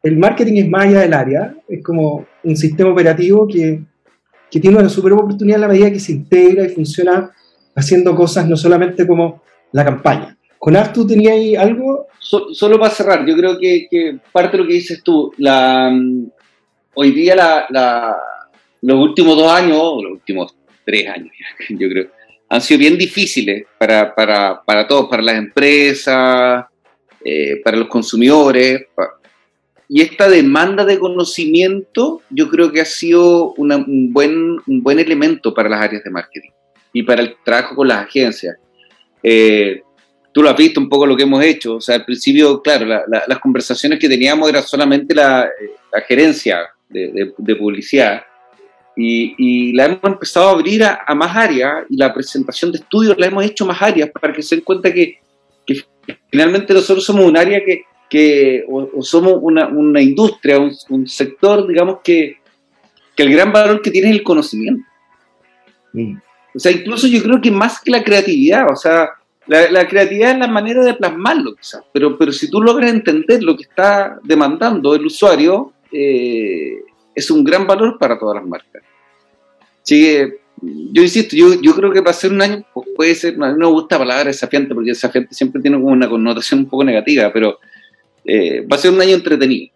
el 0.03 0.19
marketing 0.19 0.65
es 0.65 0.69
más 0.69 0.87
allá 0.87 1.01
del 1.01 1.15
área, 1.15 1.55
es 1.69 1.83
como 1.83 2.27
un 2.43 2.57
sistema 2.57 2.91
operativo 2.91 3.47
que, 3.47 3.81
que 4.51 4.61
tiene 4.61 4.79
una 4.79 4.89
super 4.89 5.13
oportunidad 5.13 5.57
en 5.57 5.61
la 5.63 5.69
medida 5.69 5.93
que 5.93 6.01
se 6.01 6.13
integra 6.13 6.65
y 6.65 6.71
funciona 6.71 7.31
haciendo 7.75 8.15
cosas 8.15 8.49
no 8.49 8.57
solamente 8.57 9.07
como 9.07 9.43
la 9.71 9.85
campaña. 9.85 10.37
Jonás, 10.59 10.93
¿tú 10.93 11.07
tenías 11.07 11.35
ahí 11.35 11.57
algo? 11.57 12.07
solo 12.53 12.79
para 12.79 12.95
cerrar, 12.95 13.27
yo 13.27 13.37
creo 13.37 13.59
que, 13.59 13.89
que, 13.91 14.19
parte 14.33 14.57
de 14.57 14.63
lo 14.63 14.69
que 14.69 14.75
dices 14.75 15.03
tú, 15.03 15.33
la, 15.37 15.93
hoy 16.95 17.11
día 17.13 17.35
la, 17.35 18.17
los 18.81 18.99
últimos 18.99 19.37
dos 19.37 19.51
años, 19.51 19.79
los 20.03 20.13
últimos 20.13 20.55
tres 20.85 21.09
años, 21.09 21.33
yo 21.69 21.89
creo, 21.89 22.09
han 22.49 22.61
sido 22.61 22.79
bien 22.79 22.99
difíciles 22.99 23.65
para, 23.79 24.15
para, 24.15 24.63
para 24.63 24.87
todos, 24.87 25.09
para 25.09 25.23
las 25.23 25.37
empresas, 25.37 26.67
eh, 27.25 27.61
para 27.65 27.77
los 27.77 27.89
consumidores. 27.89 28.87
y 29.89 30.03
esta 30.03 30.29
demanda 30.29 30.85
de 30.85 30.99
conocimiento 30.99 32.23
yo 32.31 32.49
creo 32.49 32.71
que 32.71 32.81
ha 32.81 32.85
sido 32.85 33.55
un, 33.55 34.13
buen, 34.13 34.59
un 34.67 34.83
buen 34.83 34.99
elemento 34.99 35.55
para 35.55 35.69
las 35.69 35.81
áreas 35.81 36.05
de 36.05 36.11
marketing 36.11 36.51
y 36.93 37.03
para 37.05 37.23
el 37.23 37.37
trabajo 37.45 37.77
con 37.77 37.89
las 37.89 38.07
agencias. 38.07 38.57
Eh, 39.23 39.83
tú 40.33 40.43
lo 40.43 40.51
has 40.51 40.57
visto 40.57 40.81
un 40.81 40.89
poco 40.89 41.07
lo 41.07 41.17
que 41.17 41.23
hemos 41.23 41.43
hecho. 41.43 41.77
O 41.77 41.81
sea, 41.81 41.95
al 41.95 42.05
principio, 42.05 42.61
claro, 42.61 42.87
las 43.07 43.39
conversaciones 43.39 43.99
que 43.99 44.09
teníamos 44.09 44.49
era 44.49 44.61
solamente 44.63 45.15
la, 45.15 45.49
la 45.93 46.01
gerencia 46.03 46.69
de, 46.93 47.57
publicidad 47.57 48.23
y, 48.97 49.73
la 49.73 49.87
hemos 49.87 50.05
empezado 50.05 50.49
a 50.49 50.53
abrir 50.53 50.85
a, 50.85 51.15
más 51.15 51.37
áreas 51.37 51.85
y 51.89 51.97
la 51.97 52.13
presentación 52.13 52.73
de 52.73 52.79
estudios 52.79 53.17
la 53.19 53.27
hemos 53.27 53.45
hecho 53.45 53.65
más 53.67 53.81
áreas 53.81 54.11
para 54.11 54.33
que 54.33 54.43
se 54.43 54.57
den 54.57 54.65
cuenta 54.65 54.93
que, 54.93 55.19
finalmente 56.31 56.75
nosotros 56.75 57.05
somos 57.05 57.25
un 57.25 57.37
área 57.37 57.65
que, 57.65 57.85
que 58.09 58.65
o, 58.69 59.03
somos 59.03 59.39
una, 59.41 59.69
una 59.69 60.01
industria, 60.01 60.59
un, 60.59 61.07
sector, 61.07 61.67
digamos, 61.67 61.99
que, 62.05 62.37
que, 63.17 63.23
el 63.23 63.33
gran 63.33 63.53
valor 63.53 63.81
que 63.81 63.91
tiene 63.91 64.11
es 64.11 64.17
el 64.17 64.23
conocimiento. 64.23 64.85
Mm. 65.93 66.17
O 66.55 66.59
sea, 66.59 66.73
incluso 66.73 67.07
yo 67.07 67.23
creo 67.23 67.41
que 67.41 67.51
más 67.51 67.81
que 67.81 67.91
la 67.91 68.05
creatividad, 68.05 68.71
o 68.71 68.77
sea, 68.77 69.09
la, 69.47 69.89
creatividad 69.89 70.33
es 70.33 70.39
la 70.39 70.47
manera 70.47 70.85
de 70.85 70.95
plasmarlo, 70.95 71.55
quizás, 71.57 71.83
pero, 71.93 72.17
pero 72.17 72.33
si 72.33 72.51
tú 72.51 72.61
logras 72.63 72.91
entender 72.91 73.43
lo 73.43 73.57
que 73.57 73.65
está 73.65 74.19
demandando 74.23 74.95
el 74.95 75.07
usuario, 75.07 75.73
eh, 75.93 76.83
es 77.15 77.31
un 77.31 77.45
gran 77.45 77.67
valor 77.67 77.99
para 77.99 78.19
todas 78.19 78.37
las 78.37 78.47
marcas. 78.47 78.83
Así 79.83 80.33
yo 80.63 81.03
insisto, 81.03 81.35
yo, 81.35 81.61
yo 81.61 81.75
creo 81.75 81.93
que 81.93 82.03
para 82.03 82.13
ser 82.13 82.31
un 82.31 82.41
año 82.41 82.65
pues, 82.73 82.89
puede 82.95 83.15
ser, 83.15 83.35
a 83.35 83.53
mí 83.53 83.59
no 83.59 83.71
me 83.71 83.75
gusta 83.75 83.97
la 83.97 84.05
palabra 84.05 84.25
desafiante 84.25 84.75
porque 84.75 84.91
desafiante 84.91 85.35
siempre 85.35 85.61
tiene 85.61 85.77
como 85.77 85.89
una 85.89 86.09
connotación 86.09 86.61
un 86.61 86.69
poco 86.69 86.85
negativa, 86.85 87.33
pero 87.33 87.59
eh, 88.25 88.61
va 88.61 88.77
a 88.77 88.79
ser 88.79 88.93
un 88.93 89.01
año 89.01 89.15
entretenido, 89.15 89.73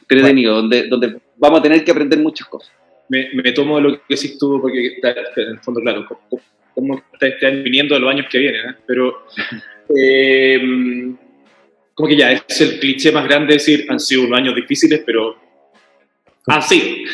entretenido, 0.00 0.54
donde, 0.54 0.88
donde 0.88 1.18
vamos 1.36 1.60
a 1.60 1.62
tener 1.62 1.84
que 1.84 1.90
aprender 1.90 2.18
muchas 2.20 2.48
cosas. 2.48 2.72
Me, 3.08 3.28
me 3.34 3.52
tomo 3.52 3.78
lo 3.78 3.92
que 3.92 4.00
decís 4.08 4.38
tú, 4.38 4.60
porque 4.62 4.96
en 5.02 5.48
el 5.48 5.58
fondo, 5.60 5.80
claro, 5.80 6.06
como, 6.74 7.02
están 7.20 7.62
viniendo 7.62 7.94
de 7.94 8.00
los 8.00 8.10
años 8.10 8.26
que 8.30 8.38
vienen, 8.38 8.70
¿eh? 8.70 8.74
pero 8.86 9.26
eh, 9.94 10.60
como 11.94 12.08
que 12.08 12.16
ya 12.16 12.32
es 12.32 12.60
el 12.62 12.80
cliché 12.80 13.12
más 13.12 13.24
grande 13.24 13.54
decir 13.54 13.84
han 13.90 14.00
sido 14.00 14.22
unos 14.22 14.38
años 14.38 14.54
difíciles, 14.54 15.02
pero 15.04 15.36
así. 16.46 17.04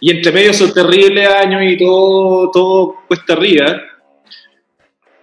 Y 0.00 0.10
entre 0.10 0.32
medio 0.32 0.52
son 0.52 0.72
terribles 0.72 1.28
años 1.28 1.62
y 1.64 1.76
todo, 1.76 2.50
todo 2.50 2.96
cuesta 3.06 3.34
arriba. 3.34 3.82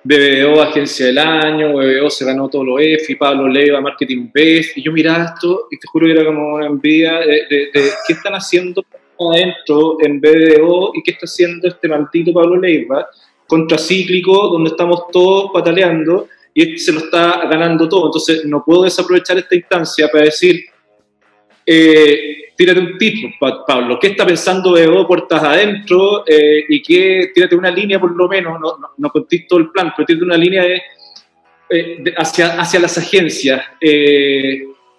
BBO, 0.01 0.61
Agencia 0.61 1.07
del 1.07 1.17
Año, 1.17 1.73
BBO 1.73 2.09
se 2.09 2.25
ganó 2.25 2.47
todos 2.47 2.65
los 2.65 2.82
EFI, 2.82 3.15
Pablo 3.15 3.49
Leiva, 3.49 3.82
Marketing 3.82 4.30
Best, 4.34 4.77
y 4.77 4.82
yo 4.82 4.93
miraba 4.93 5.25
esto 5.25 5.67
y 5.69 5.77
te 5.77 5.88
juro 5.88 6.05
que 6.05 6.13
era 6.13 6.25
como 6.25 6.55
una 6.55 6.67
envidia 6.67 7.19
de, 7.19 7.45
de, 7.49 7.71
qué 8.07 8.13
están 8.13 8.34
haciendo 8.34 8.84
adentro 9.19 9.97
en 9.99 10.21
BBO 10.21 10.93
y 10.95 11.03
qué 11.03 11.11
está 11.11 11.25
haciendo 11.25 11.67
este 11.67 11.89
maldito 11.89 12.32
Pablo 12.32 12.55
Leiva, 12.55 13.09
contracíclico, 13.45 14.47
donde 14.47 14.69
estamos 14.69 15.07
todos 15.11 15.51
pataleando 15.53 16.30
y 16.53 16.61
este 16.63 16.77
se 16.77 16.91
lo 16.93 16.99
está 16.99 17.45
ganando 17.49 17.89
todo. 17.89 18.05
Entonces 18.05 18.45
no 18.45 18.63
puedo 18.63 18.84
desaprovechar 18.84 19.38
esta 19.38 19.55
instancia 19.55 20.07
para 20.09 20.25
decir, 20.25 20.63
eh, 21.72 22.53
tírate 22.55 22.80
un 22.80 22.97
título, 22.97 23.32
Pablo, 23.67 23.99
¿qué 23.99 24.07
está 24.07 24.26
pensando 24.26 24.76
Evo 24.76 25.05
puertas 25.05 25.43
adentro? 25.43 26.24
Eh, 26.26 26.65
y 26.67 26.82
que 26.82 27.30
tírate 27.32 27.55
una 27.55 27.70
línea 27.70 27.99
por 27.99 28.15
lo 28.17 28.28
menos, 28.28 28.59
no, 28.59 28.76
no, 28.80 28.89
no 28.97 29.11
todo 29.47 29.59
el 29.59 29.70
plan, 29.70 29.93
pero 29.95 30.07
tírate 30.07 30.26
una 30.26 30.36
línea 30.36 30.63
eh, 30.65 32.03
hacia, 32.17 32.59
hacia 32.59 32.80
las 32.80 32.97
agencias. 32.97 33.61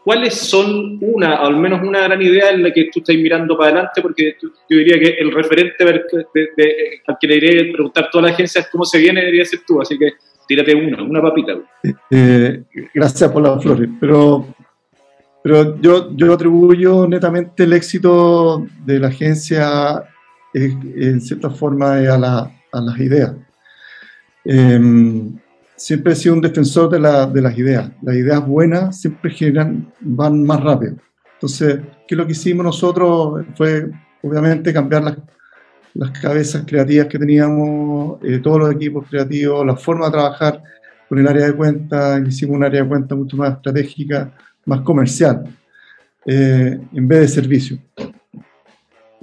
¿Cuáles 0.04 0.34
son 0.34 0.98
una, 1.00 1.38
al 1.38 1.56
menos 1.56 1.82
una 1.82 2.02
gran 2.02 2.22
idea 2.22 2.50
en 2.50 2.62
la 2.62 2.72
que 2.72 2.84
tú 2.84 3.00
estás 3.00 3.16
mirando 3.16 3.58
para 3.58 3.70
adelante? 3.70 4.00
Porque 4.00 4.36
yo 4.40 4.78
diría 4.78 5.00
que 5.00 5.16
el 5.18 5.32
referente 5.32 5.82
al 5.84 7.16
que 7.20 7.26
le 7.26 7.36
iré 7.36 7.72
preguntar 7.72 8.04
a 8.04 8.10
todas 8.10 8.26
las 8.26 8.34
agencias 8.34 8.68
cómo 8.70 8.84
se 8.84 8.98
viene 8.98 9.22
debería 9.22 9.44
ser 9.44 9.60
tú, 9.66 9.82
así 9.82 9.98
que 9.98 10.12
tírate 10.46 10.72
una, 10.72 11.02
una 11.02 11.20
papita. 11.20 11.58
gracias 12.94 13.32
por 13.32 13.42
las 13.42 13.60
flores, 13.60 13.88
pero 14.00 14.46
pero 15.42 15.80
yo, 15.80 16.14
yo 16.16 16.32
atribuyo 16.32 17.06
netamente 17.08 17.64
el 17.64 17.72
éxito 17.72 18.66
de 18.84 18.98
la 18.98 19.08
agencia 19.08 20.04
eh, 20.52 20.76
en 20.96 21.20
cierta 21.20 21.50
forma 21.50 21.94
a, 21.94 22.52
a 22.72 22.80
las 22.80 22.98
ideas. 22.98 23.34
Em, 24.44 25.38
siempre 25.76 26.12
he 26.12 26.16
sido 26.16 26.34
un 26.34 26.40
defensor 26.40 26.90
de, 26.90 27.00
la, 27.00 27.26
de, 27.26 27.40
las 27.40 27.56
ideas. 27.56 27.90
Las 28.02 28.16
ideas 28.16 28.46
buenas 28.46 29.00
siempre 29.00 29.30
generan, 29.30 29.92
van 30.00 30.44
más 30.44 30.62
rápido. 30.62 30.96
Entonces, 31.34 31.80
¿qué 32.06 32.14
es 32.14 32.18
lo 32.18 32.26
que 32.26 32.32
hicimos 32.32 32.64
nosotros? 32.64 33.46
Fue 33.56 33.90
obviamente 34.22 34.72
cambiar 34.72 35.04
las, 35.04 35.16
las 35.94 36.10
cabezas 36.18 36.64
creativas 36.66 37.06
que 37.06 37.18
teníamos, 37.18 38.18
eh, 38.22 38.38
todos 38.40 38.58
los 38.58 38.72
equipos 38.72 39.06
creativos, 39.08 39.66
la 39.66 39.76
forma 39.76 40.06
de 40.06 40.12
trabajar 40.12 40.62
con 41.08 41.18
el 41.18 41.26
área 41.26 41.46
de 41.46 41.54
cuenta, 41.54 42.20
hicimos 42.20 42.56
un 42.56 42.64
área 42.64 42.82
de 42.82 42.88
cuenta 42.88 43.14
mucho 43.14 43.36
más 43.36 43.54
estratégica, 43.54 44.32
más 44.70 44.80
comercial, 44.82 45.44
eh, 46.24 46.78
en 46.92 47.08
vez 47.08 47.20
de 47.20 47.28
servicio. 47.28 47.78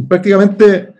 prácticamente 0.07 0.93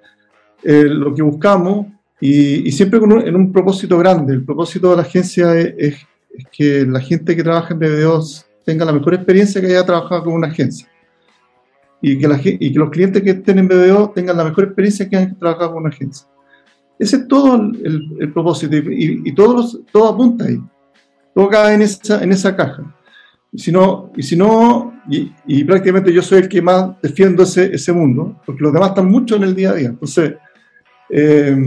eh, 0.63 0.85
lo 0.85 1.13
que 1.13 1.21
buscamos, 1.21 1.87
y, 2.19 2.71
siempre 2.71 2.99
en 2.99 3.35
un 3.35 3.51
propósito 3.51 3.97
grande, 3.99 4.33
el 4.33 4.43
propósito 4.43 4.89
de 4.89 4.95
la 4.95 5.03
agencia 5.03 5.55
es, 5.55 5.95
que 6.51 6.85
la 6.85 6.99
gente 6.99 7.35
que 7.35 7.43
trabaja 7.43 7.73
en 7.73 7.79
BBO 7.79 8.23
tenga 8.63 8.85
la 8.85 8.91
mejor 8.91 9.15
experiencia 9.15 9.59
que 9.59 9.67
haya 9.67 9.85
trabajado 9.85 10.25
con 10.25 10.33
una 10.33 10.47
agencia. 10.47 10.87
Y 11.99 12.19
que, 12.19 12.27
la, 12.27 12.39
y 12.43 12.71
que 12.71 12.79
los 12.79 12.91
clientes 12.91 13.23
que 13.23 13.31
estén 13.31 13.57
en 13.57 13.67
BBO 13.67 14.11
tengan 14.11 14.37
la 14.37 14.43
mejor 14.43 14.65
experiencia 14.65 15.09
que 15.09 15.17
hayan 15.17 15.37
trabajado 15.39 15.73
con 15.73 15.83
una 15.83 15.89
agencia. 15.89 16.27
Ese 16.99 17.17
es 17.17 17.27
todo 17.27 17.55
el, 17.55 18.31
propósito 18.33 18.75
y, 18.75 19.21
y 19.25 19.31
todo, 19.33 19.63
todo 19.91 20.09
apunta 20.09 20.45
ahí. 20.45 20.59
Todo 21.33 21.49
cae 21.49 21.75
en 21.75 21.81
esa, 21.83 22.23
en 22.23 22.31
esa 22.31 22.55
caja. 22.55 22.96
Y 23.57 23.59
si 23.59 23.71
no, 23.71 24.11
y, 24.15 24.21
si 24.21 24.35
no 24.37 25.01
y, 25.09 25.63
prácticamente 25.63 26.13
yo 26.13 26.21
soy 26.21 26.41
el 26.41 26.47
que 26.47 26.61
más 26.61 26.91
defiendo 27.01 27.41
ese, 27.41 27.73
ese, 27.73 27.91
mundo, 27.91 28.39
porque 28.45 28.61
los 28.61 28.71
demás 28.71 28.89
están 28.89 29.09
mucho 29.09 29.35
en 29.35 29.41
el 29.41 29.55
día 29.55 29.71
a 29.71 29.73
día. 29.73 29.89
Entonces, 29.89 30.35
eh, 31.09 31.57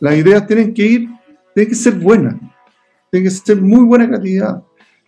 las 0.00 0.16
ideas 0.16 0.46
tienen 0.46 0.72
que 0.72 0.86
ir, 0.86 1.10
tienen 1.54 1.68
que 1.68 1.74
ser 1.74 1.92
buenas, 1.96 2.36
tienen 3.10 3.28
que 3.28 3.34
ser 3.34 3.60
muy 3.60 3.84
buena 3.84 4.08
calidad, 4.08 4.62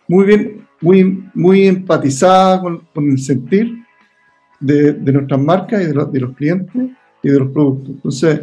muy 0.07 0.25
bien, 0.27 0.67
muy, 0.81 1.23
muy 1.33 1.67
empatizada 1.67 2.61
con, 2.61 2.87
el 2.95 3.17
sentir 3.17 3.83
de, 4.59 4.93
de, 4.93 5.11
nuestras 5.11 5.41
marcas 5.41 5.81
y 5.81 5.85
de, 5.85 5.93
de, 5.93 6.19
los 6.19 6.35
clientes 6.35 6.91
y 7.23 7.27
de 7.27 7.39
los 7.39 7.49
productos. 7.49 7.95
Entonces, 7.95 8.41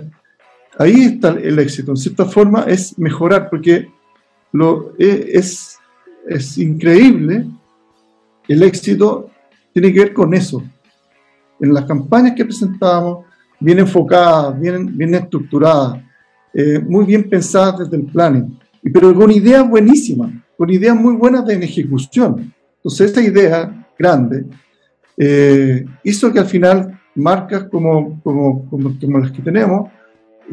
ahí 0.76 1.04
está 1.04 1.28
el 1.28 1.56
éxito. 1.60 1.92
En 1.92 1.98
cierta 1.98 2.24
forma 2.24 2.64
es 2.64 2.98
mejorar, 2.98 3.48
porque 3.48 3.86
lo, 4.50 4.92
es, 4.98 5.78
es 6.28 6.58
increíble 6.58 7.46
el 8.48 8.62
éxito 8.62 9.30
tiene 9.72 9.92
que 9.92 10.00
ver 10.00 10.12
con 10.12 10.34
eso. 10.34 10.62
En 11.60 11.72
las 11.72 11.84
campañas 11.84 12.34
que 12.34 12.44
presentamos, 12.44 13.24
bien 13.60 13.78
enfocadas, 13.78 14.58
bien, 14.60 14.96
bien 14.96 15.14
estructuradas, 15.14 16.02
eh, 16.52 16.78
muy 16.78 17.04
bien 17.04 17.28
pensadas 17.28 17.80
desde 17.80 17.96
el 17.96 18.06
planning, 18.06 18.58
pero 18.92 19.14
con 19.14 19.30
ideas 19.30 19.68
buenísimas, 19.68 20.32
con 20.56 20.70
ideas 20.70 20.96
muy 20.96 21.14
buenas 21.14 21.44
de 21.46 21.54
ejecución. 21.54 22.52
Entonces, 22.76 23.10
esa 23.10 23.22
idea 23.22 23.86
grande 23.98 24.44
eh, 25.16 25.84
hizo 26.04 26.32
que 26.32 26.38
al 26.38 26.46
final 26.46 27.00
marcas 27.14 27.64
como, 27.64 28.20
como, 28.22 28.68
como, 28.68 29.18
las 29.18 29.32
que 29.32 29.42
tenemos 29.42 29.90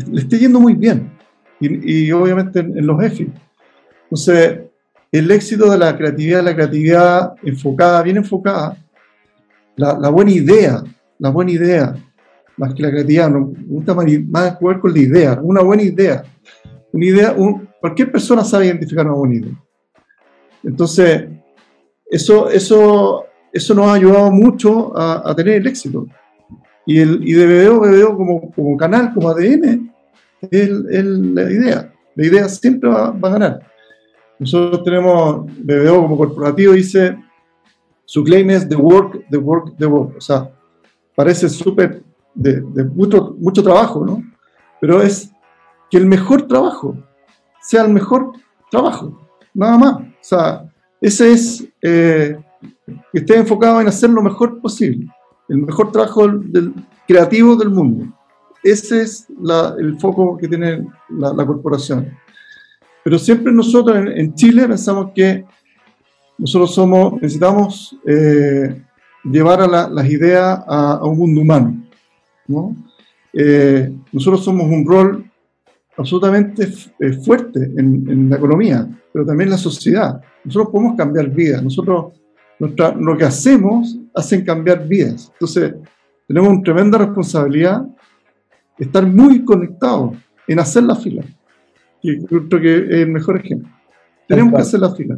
le 0.10 0.22
esté 0.22 0.40
yendo 0.40 0.60
muy 0.60 0.74
bien. 0.74 1.12
Y, 1.60 2.12
obviamente 2.12 2.60
en, 2.60 2.86
los 2.86 3.02
EFI. 3.02 3.32
Entonces, 4.04 4.60
el 5.14 5.30
éxito 5.30 5.70
de 5.70 5.78
la 5.78 5.96
creatividad, 5.96 6.44
la 6.44 6.56
creatividad 6.56 7.36
enfocada, 7.44 8.02
bien 8.02 8.18
enfocada, 8.18 8.76
la, 9.76 10.10
buena 10.10 10.32
idea, 10.32 10.84
la 11.20 11.30
buena 11.30 11.52
idea, 11.52 11.96
más 12.58 12.74
que 12.74 12.82
la 12.82 12.90
creatividad, 12.90 13.30
no, 13.30 13.54
me 13.56 13.64
gusta 13.68 13.94
más, 13.94 14.56
jugar 14.56 14.80
con 14.80 14.92
la 14.92 15.00
idea, 15.00 15.40
una 15.42 15.62
buena 15.62 15.84
idea. 15.84 16.24
Una 16.92 17.06
idea, 17.06 17.36
cualquier 17.80 18.12
persona 18.12 18.44
sabe 18.44 18.66
identificar 18.66 19.06
una 19.06 19.16
buena 19.16 19.36
idea. 19.36 19.64
Entonces, 20.64 21.26
eso, 22.10 22.50
eso, 22.50 23.26
eso 23.52 23.76
nos 23.76 23.88
ha 23.88 23.94
ayudado 23.94 24.32
mucho 24.32 24.98
a, 24.98 25.32
tener 25.36 25.56
el 25.56 25.68
éxito. 25.68 26.08
Y, 26.88 27.00
el, 27.00 27.20
y 27.28 27.34
de 27.34 27.68
BBO, 27.68 28.18
como, 28.18 28.52
como 28.52 28.78
canal, 28.78 29.14
como 29.14 29.30
ADN, 29.30 29.94
es, 30.50 30.70
la 30.70 31.52
idea. 31.52 31.94
La 32.16 32.26
idea 32.26 32.50
siempre 32.50 32.90
va, 32.90 33.12
va, 33.12 33.30
a 33.30 33.34
ganar. 33.34 33.73
Nosotros 34.44 34.84
tenemos, 34.84 35.46
BBO 35.46 36.02
como 36.02 36.18
corporativo 36.18 36.74
dice, 36.74 37.18
su 38.04 38.26
claim 38.26 38.50
es 38.50 38.68
the 38.68 38.76
work, 38.76 39.26
the 39.30 39.38
work, 39.38 39.78
the 39.78 39.86
work. 39.86 40.18
O 40.18 40.22
sea, 40.22 40.52
parece 41.16 41.48
súper 41.48 42.04
de, 42.34 42.62
mucho, 42.94 43.38
mucho 43.40 43.64
trabajo, 43.64 44.06
¿no? 44.06 44.22
Pero 44.82 45.02
es 45.02 45.32
que 45.90 45.98
el 45.98 46.06
mejor 46.06 46.42
trabajo 46.42 46.98
sea 47.62 47.84
el 47.86 47.94
mejor 47.94 48.34
trabajo, 48.70 49.18
nada 49.54 49.78
más. 49.78 49.94
O 50.02 50.14
sea, 50.20 50.70
ese 51.00 51.32
es 51.32 51.66
eh, 51.82 52.38
que 53.14 53.20
esté 53.20 53.38
enfocado 53.38 53.80
en 53.80 53.88
hacer 53.88 54.10
lo 54.10 54.22
mejor 54.22 54.60
posible, 54.60 55.08
el 55.48 55.60
mejor 55.60 55.90
trabajo 55.90 56.28
del, 56.28 56.74
creativo 57.08 57.56
del 57.56 57.70
mundo. 57.70 58.14
Ese 58.62 59.04
es 59.04 59.28
el 59.78 59.98
foco 60.02 60.38
que 60.38 60.50
tiene 60.50 60.86
la, 61.10 61.46
corporación. 61.46 62.12
Pero 63.04 63.20
siempre 63.20 63.52
nosotros 63.52 63.98
en 64.16 64.34
Chile 64.34 64.68
pensamos 64.68 65.12
que 65.14 65.46
nosotros 66.38 66.74
somos, 66.74 67.22
necesitamos 67.22 67.98
eh, 68.06 68.82
llevar 69.24 69.62
a 69.62 69.68
las 69.68 70.10
ideas 70.10 70.64
a, 70.68 71.06
un 71.06 71.18
mundo 71.18 71.42
humano. 71.42 71.84
¿no? 72.48 72.76
Eh, 73.34 73.94
nosotros 74.12 74.44
somos 74.44 74.66
un 74.68 74.86
rol 74.86 75.26
absolutamente 75.98 76.68
eh, 77.00 77.14
fuerte 77.14 77.72
en, 77.78 78.30
la 78.30 78.38
economía, 78.38 78.88
pero 79.12 79.26
también 79.26 79.48
en 79.48 79.52
la 79.52 79.58
sociedad. 79.58 80.22
Nosotros 80.44 80.72
podemos 80.72 80.98
cambiar 80.98 81.30
vidas. 81.30 81.64
Nosotros, 81.64 82.14
nuestra, 82.60 82.94
lo 82.94 83.18
que 83.18 83.26
hacemos, 83.26 83.98
hacen 84.16 84.44
cambiar 84.44 84.88
vidas. 84.88 85.30
Entonces, 85.34 85.76
tenemos 86.28 86.50
una 86.50 86.64
tremenda 86.64 86.98
responsabilidad 86.98 87.82
de 88.78 88.86
estar 88.86 89.06
muy 89.06 89.44
conectados 89.44 90.16
en 90.48 90.60
hacer 90.60 90.84
la 90.84 90.96
fila. 90.96 91.24
Y 92.04 92.24
creo 92.26 92.62
que 92.62 92.76
es 92.76 92.92
el 92.92 93.10
mejor 93.10 93.40
ejemplo. 93.40 93.70
Tenemos 94.28 94.54
que 94.54 94.62
hacer 94.62 94.80
la 94.82 94.94
fila. 94.94 95.18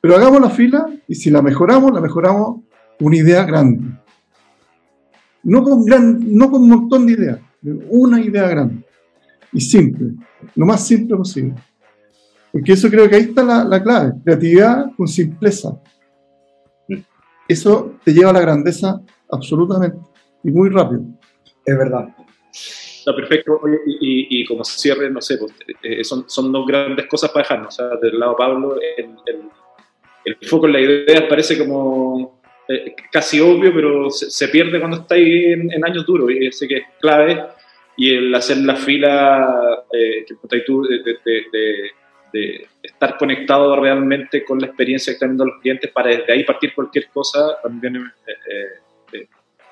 Pero 0.00 0.16
hagamos 0.16 0.40
la 0.40 0.50
fila 0.50 0.86
y 1.06 1.14
si 1.14 1.30
la 1.30 1.42
mejoramos, 1.42 1.92
la 1.92 2.00
mejoramos 2.00 2.62
una 2.98 3.16
idea 3.16 3.44
grande. 3.44 3.98
No 5.44 5.62
con, 5.62 5.84
gran, 5.84 6.18
no 6.34 6.50
con 6.50 6.62
un 6.62 6.70
montón 6.70 7.06
de 7.06 7.12
ideas, 7.12 7.38
una 7.88 8.20
idea 8.20 8.48
grande 8.48 8.84
y 9.52 9.60
simple, 9.60 10.14
lo 10.54 10.66
más 10.66 10.86
simple 10.86 11.16
posible. 11.16 11.54
Porque 12.50 12.72
eso 12.72 12.88
creo 12.88 13.08
que 13.08 13.16
ahí 13.16 13.22
está 13.22 13.42
la, 13.42 13.64
la 13.64 13.82
clave, 13.82 14.12
creatividad 14.24 14.86
con 14.96 15.06
simpleza. 15.08 15.80
Eso 17.48 17.96
te 18.04 18.12
lleva 18.12 18.30
a 18.30 18.34
la 18.34 18.40
grandeza 18.40 19.00
absolutamente 19.30 19.98
y 20.42 20.50
muy 20.50 20.68
rápido. 20.68 21.04
Es 21.64 21.76
verdad. 21.76 22.08
Está 23.02 23.16
perfecto. 23.16 23.60
y, 24.00 24.44
como 24.46 24.64
cierre, 24.64 25.10
no 25.10 25.20
sé, 25.20 25.38
pues, 25.38 25.52
eh, 25.82 26.04
son, 26.04 26.28
son 26.28 26.52
dos 26.52 26.66
grandes 26.66 27.06
cosas 27.06 27.30
para 27.30 27.42
dejarnos. 27.42 27.74
O 27.74 27.76
sea, 27.76 27.96
del 27.96 28.18
lado 28.18 28.36
Pablo, 28.36 28.78
el, 28.80 29.10
el 29.26 29.42
el 30.24 30.36
foco 30.48 30.66
en 30.66 30.72
la 30.72 30.80
idea 30.80 31.28
parece 31.28 31.58
como 31.58 32.40
eh, 32.68 32.94
casi 33.10 33.40
obvio, 33.40 33.74
pero 33.74 34.10
se, 34.10 34.48
pierde 34.48 34.78
cuando 34.78 34.98
estáis 34.98 35.46
en, 35.46 35.72
en, 35.72 35.84
años 35.84 36.06
duros 36.06 36.30
y 36.30 36.46
ese 36.46 36.68
que 36.68 36.76
es 36.78 36.84
clave. 37.00 37.42
Y 37.96 38.14
el 38.14 38.34
hacer 38.34 38.56
la 38.58 38.76
fila, 38.76 39.84
eh, 39.92 40.24
que 40.26 40.60
tú, 40.60 40.82
de, 40.82 42.66
estar 42.82 43.18
conectado 43.18 43.78
realmente 43.78 44.42
con 44.42 44.58
la 44.58 44.66
experiencia 44.66 45.12
que 45.12 45.16
están 45.16 45.30
viendo 45.30 45.44
los 45.44 45.60
clientes 45.60 45.90
para 45.90 46.08
desde 46.08 46.32
ahí 46.32 46.44
partir 46.44 46.74
cualquier 46.74 47.08
cosa, 47.08 47.58
también 47.62 48.10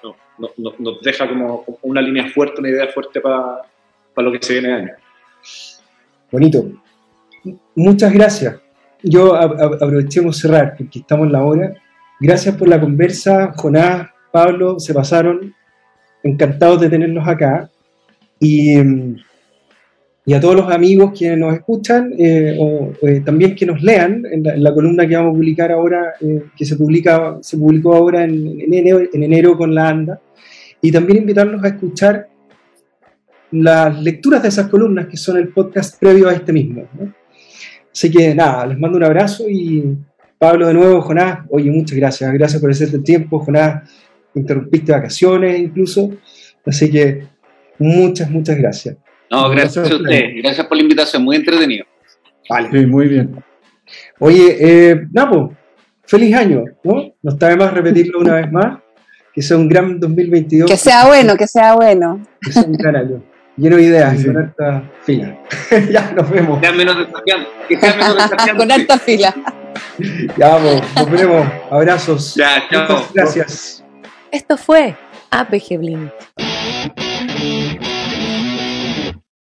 eh, 0.03 0.73
nos 0.79 1.01
deja 1.03 1.29
como 1.29 1.65
una 1.83 2.01
línea 2.01 2.29
fuerte, 2.29 2.61
una 2.61 2.71
idea 2.71 2.89
fuerte 2.89 3.21
para, 3.21 3.63
lo 4.17 4.33
que 4.33 4.39
se 4.43 4.55
viene 4.55 4.69
de 4.69 4.75
año. 4.75 4.93
Bonito. 6.31 6.65
Muchas 7.75 8.13
gracias 8.13 8.61
yo 9.03 9.35
aprovechemos 9.35 10.39
cerrar, 10.39 10.75
porque 10.77 11.01
estamos 11.01 11.27
en 11.27 11.33
la 11.33 11.45
hora. 11.45 11.75
Gracias 12.19 12.55
por 12.57 12.69
la 12.69 12.81
conversa, 12.81 13.53
Jonás, 13.57 14.11
Pablo, 14.31 14.79
se 14.79 14.95
pasaron. 14.95 15.55
Encantados 16.23 16.81
de 16.81 16.91
tenerlos 16.91 17.27
acá. 17.27 17.71
Y, 18.39 18.77
y 20.31 20.33
a 20.33 20.41
todos 20.41 20.55
los 20.55 20.71
amigos 20.71 21.11
que 21.19 21.37
nos 21.37 21.53
escuchan, 21.55 22.15
eh, 22.17 22.57
o 22.57 22.93
eh, 23.03 23.19
también 23.19 23.57
que 23.57 23.67
nos 23.67 23.83
lean 23.83 24.23
en 24.31 24.63
la, 24.63 24.73
columna 24.73 25.05
que 25.05 25.17
vamos 25.17 25.33
a 25.33 25.35
publicar 25.35 25.73
ahora, 25.73 26.13
eh, 26.21 26.45
que 26.57 26.65
se, 26.65 26.77
publica, 26.77 27.39
se 27.41 27.57
publicó 27.57 27.97
ahora 27.97 28.23
en, 28.23 28.61
enero, 28.61 29.01
en 29.13 29.25
enero 29.25 29.59
con 29.59 29.75
la 29.75 29.89
ANDA. 29.89 30.21
Y 30.81 30.93
también 30.93 31.23
invitarlos 31.23 31.65
a 31.65 31.67
escuchar 31.67 32.29
las 33.51 34.01
lecturas 34.01 34.41
de 34.41 34.51
esas 34.51 34.69
columnas, 34.69 35.09
que 35.09 35.17
son 35.17 35.37
el 35.37 35.49
podcast 35.49 35.99
previo 35.99 36.29
a 36.29 36.33
este 36.33 36.53
mismo. 36.53 36.85
¿no? 36.97 37.13
Así 37.93 38.09
que 38.09 38.33
nada, 38.33 38.67
les 38.67 38.79
mando 38.79 38.99
un 38.99 39.05
abrazo 39.05 39.51
y 39.51 39.97
Pablo 40.39 40.69
de 40.69 40.75
nuevo, 40.75 41.01
Jonás, 41.01 41.41
oye, 41.49 41.73
muchas 41.73 41.99
gracias, 41.99 42.33
gracias 42.35 42.63
por 42.63 42.71
hacerte 42.71 42.99
el 42.99 43.03
tiempo, 43.03 43.41
Jonás, 43.41 43.83
interrumpiste 44.37 44.93
vacaciones 44.93 45.59
incluso, 45.59 46.09
así 46.65 46.89
que 46.89 47.25
muchas, 47.81 48.31
muchas 48.31 48.57
gracias. 48.57 48.97
No, 49.31 49.49
gracias, 49.51 49.91
a 49.91 49.97
usted, 49.97 50.25
gracias 50.43 50.67
por 50.67 50.77
la 50.77 50.83
invitación, 50.83 51.23
muy 51.23 51.37
entretenido. 51.37 51.87
Vale. 52.49 52.69
Sí, 52.73 52.87
muy 52.87 53.09
bien. 53.09 53.45
Oye, 54.19 54.57
eh, 54.61 55.07
Napo, 55.13 55.55
feliz 56.05 56.35
año, 56.35 56.65
¿no? 56.83 57.15
No 57.23 57.33
está 57.33 57.49
de 57.49 57.57
más 57.57 57.73
repetirlo 57.73 58.19
una 58.21 58.35
vez 58.35 58.51
más, 58.51 58.79
que 59.33 59.41
sea 59.41 59.57
un 59.57 59.69
gran 59.69 60.01
2022. 60.01 60.71
Que 60.71 60.77
sea 60.77 61.07
bueno, 61.07 61.37
que 61.37 61.47
sea 61.47 61.75
bueno. 61.75 62.27
Que 62.41 62.53
sea 62.53 62.65
un 62.65 62.73
gran 62.73 62.97
año 62.97 63.23
lleno 63.61 63.77
de 63.77 63.83
ideas 63.83 64.25
con 64.25 64.37
alta 64.37 64.83
fila. 65.03 65.39
ya 65.91 66.13
nos 66.13 66.31
vemos. 66.31 66.61
Que 66.61 66.73
menos 66.73 66.97
Que 67.69 67.77
menos 67.77 68.31
con 68.57 68.73
alta 68.73 68.99
fila. 68.99 69.35
ya 70.37 70.49
vamos, 70.49 70.83
nos 70.97 71.11
vemos. 71.11 71.47
Abrazos. 71.71 72.35
Ya, 72.35 72.65
chao. 72.71 73.07
gracias. 73.15 73.85
Esto 74.33 74.57
fue 74.57 74.97
APG 75.31 75.79
Blink. 75.79 76.11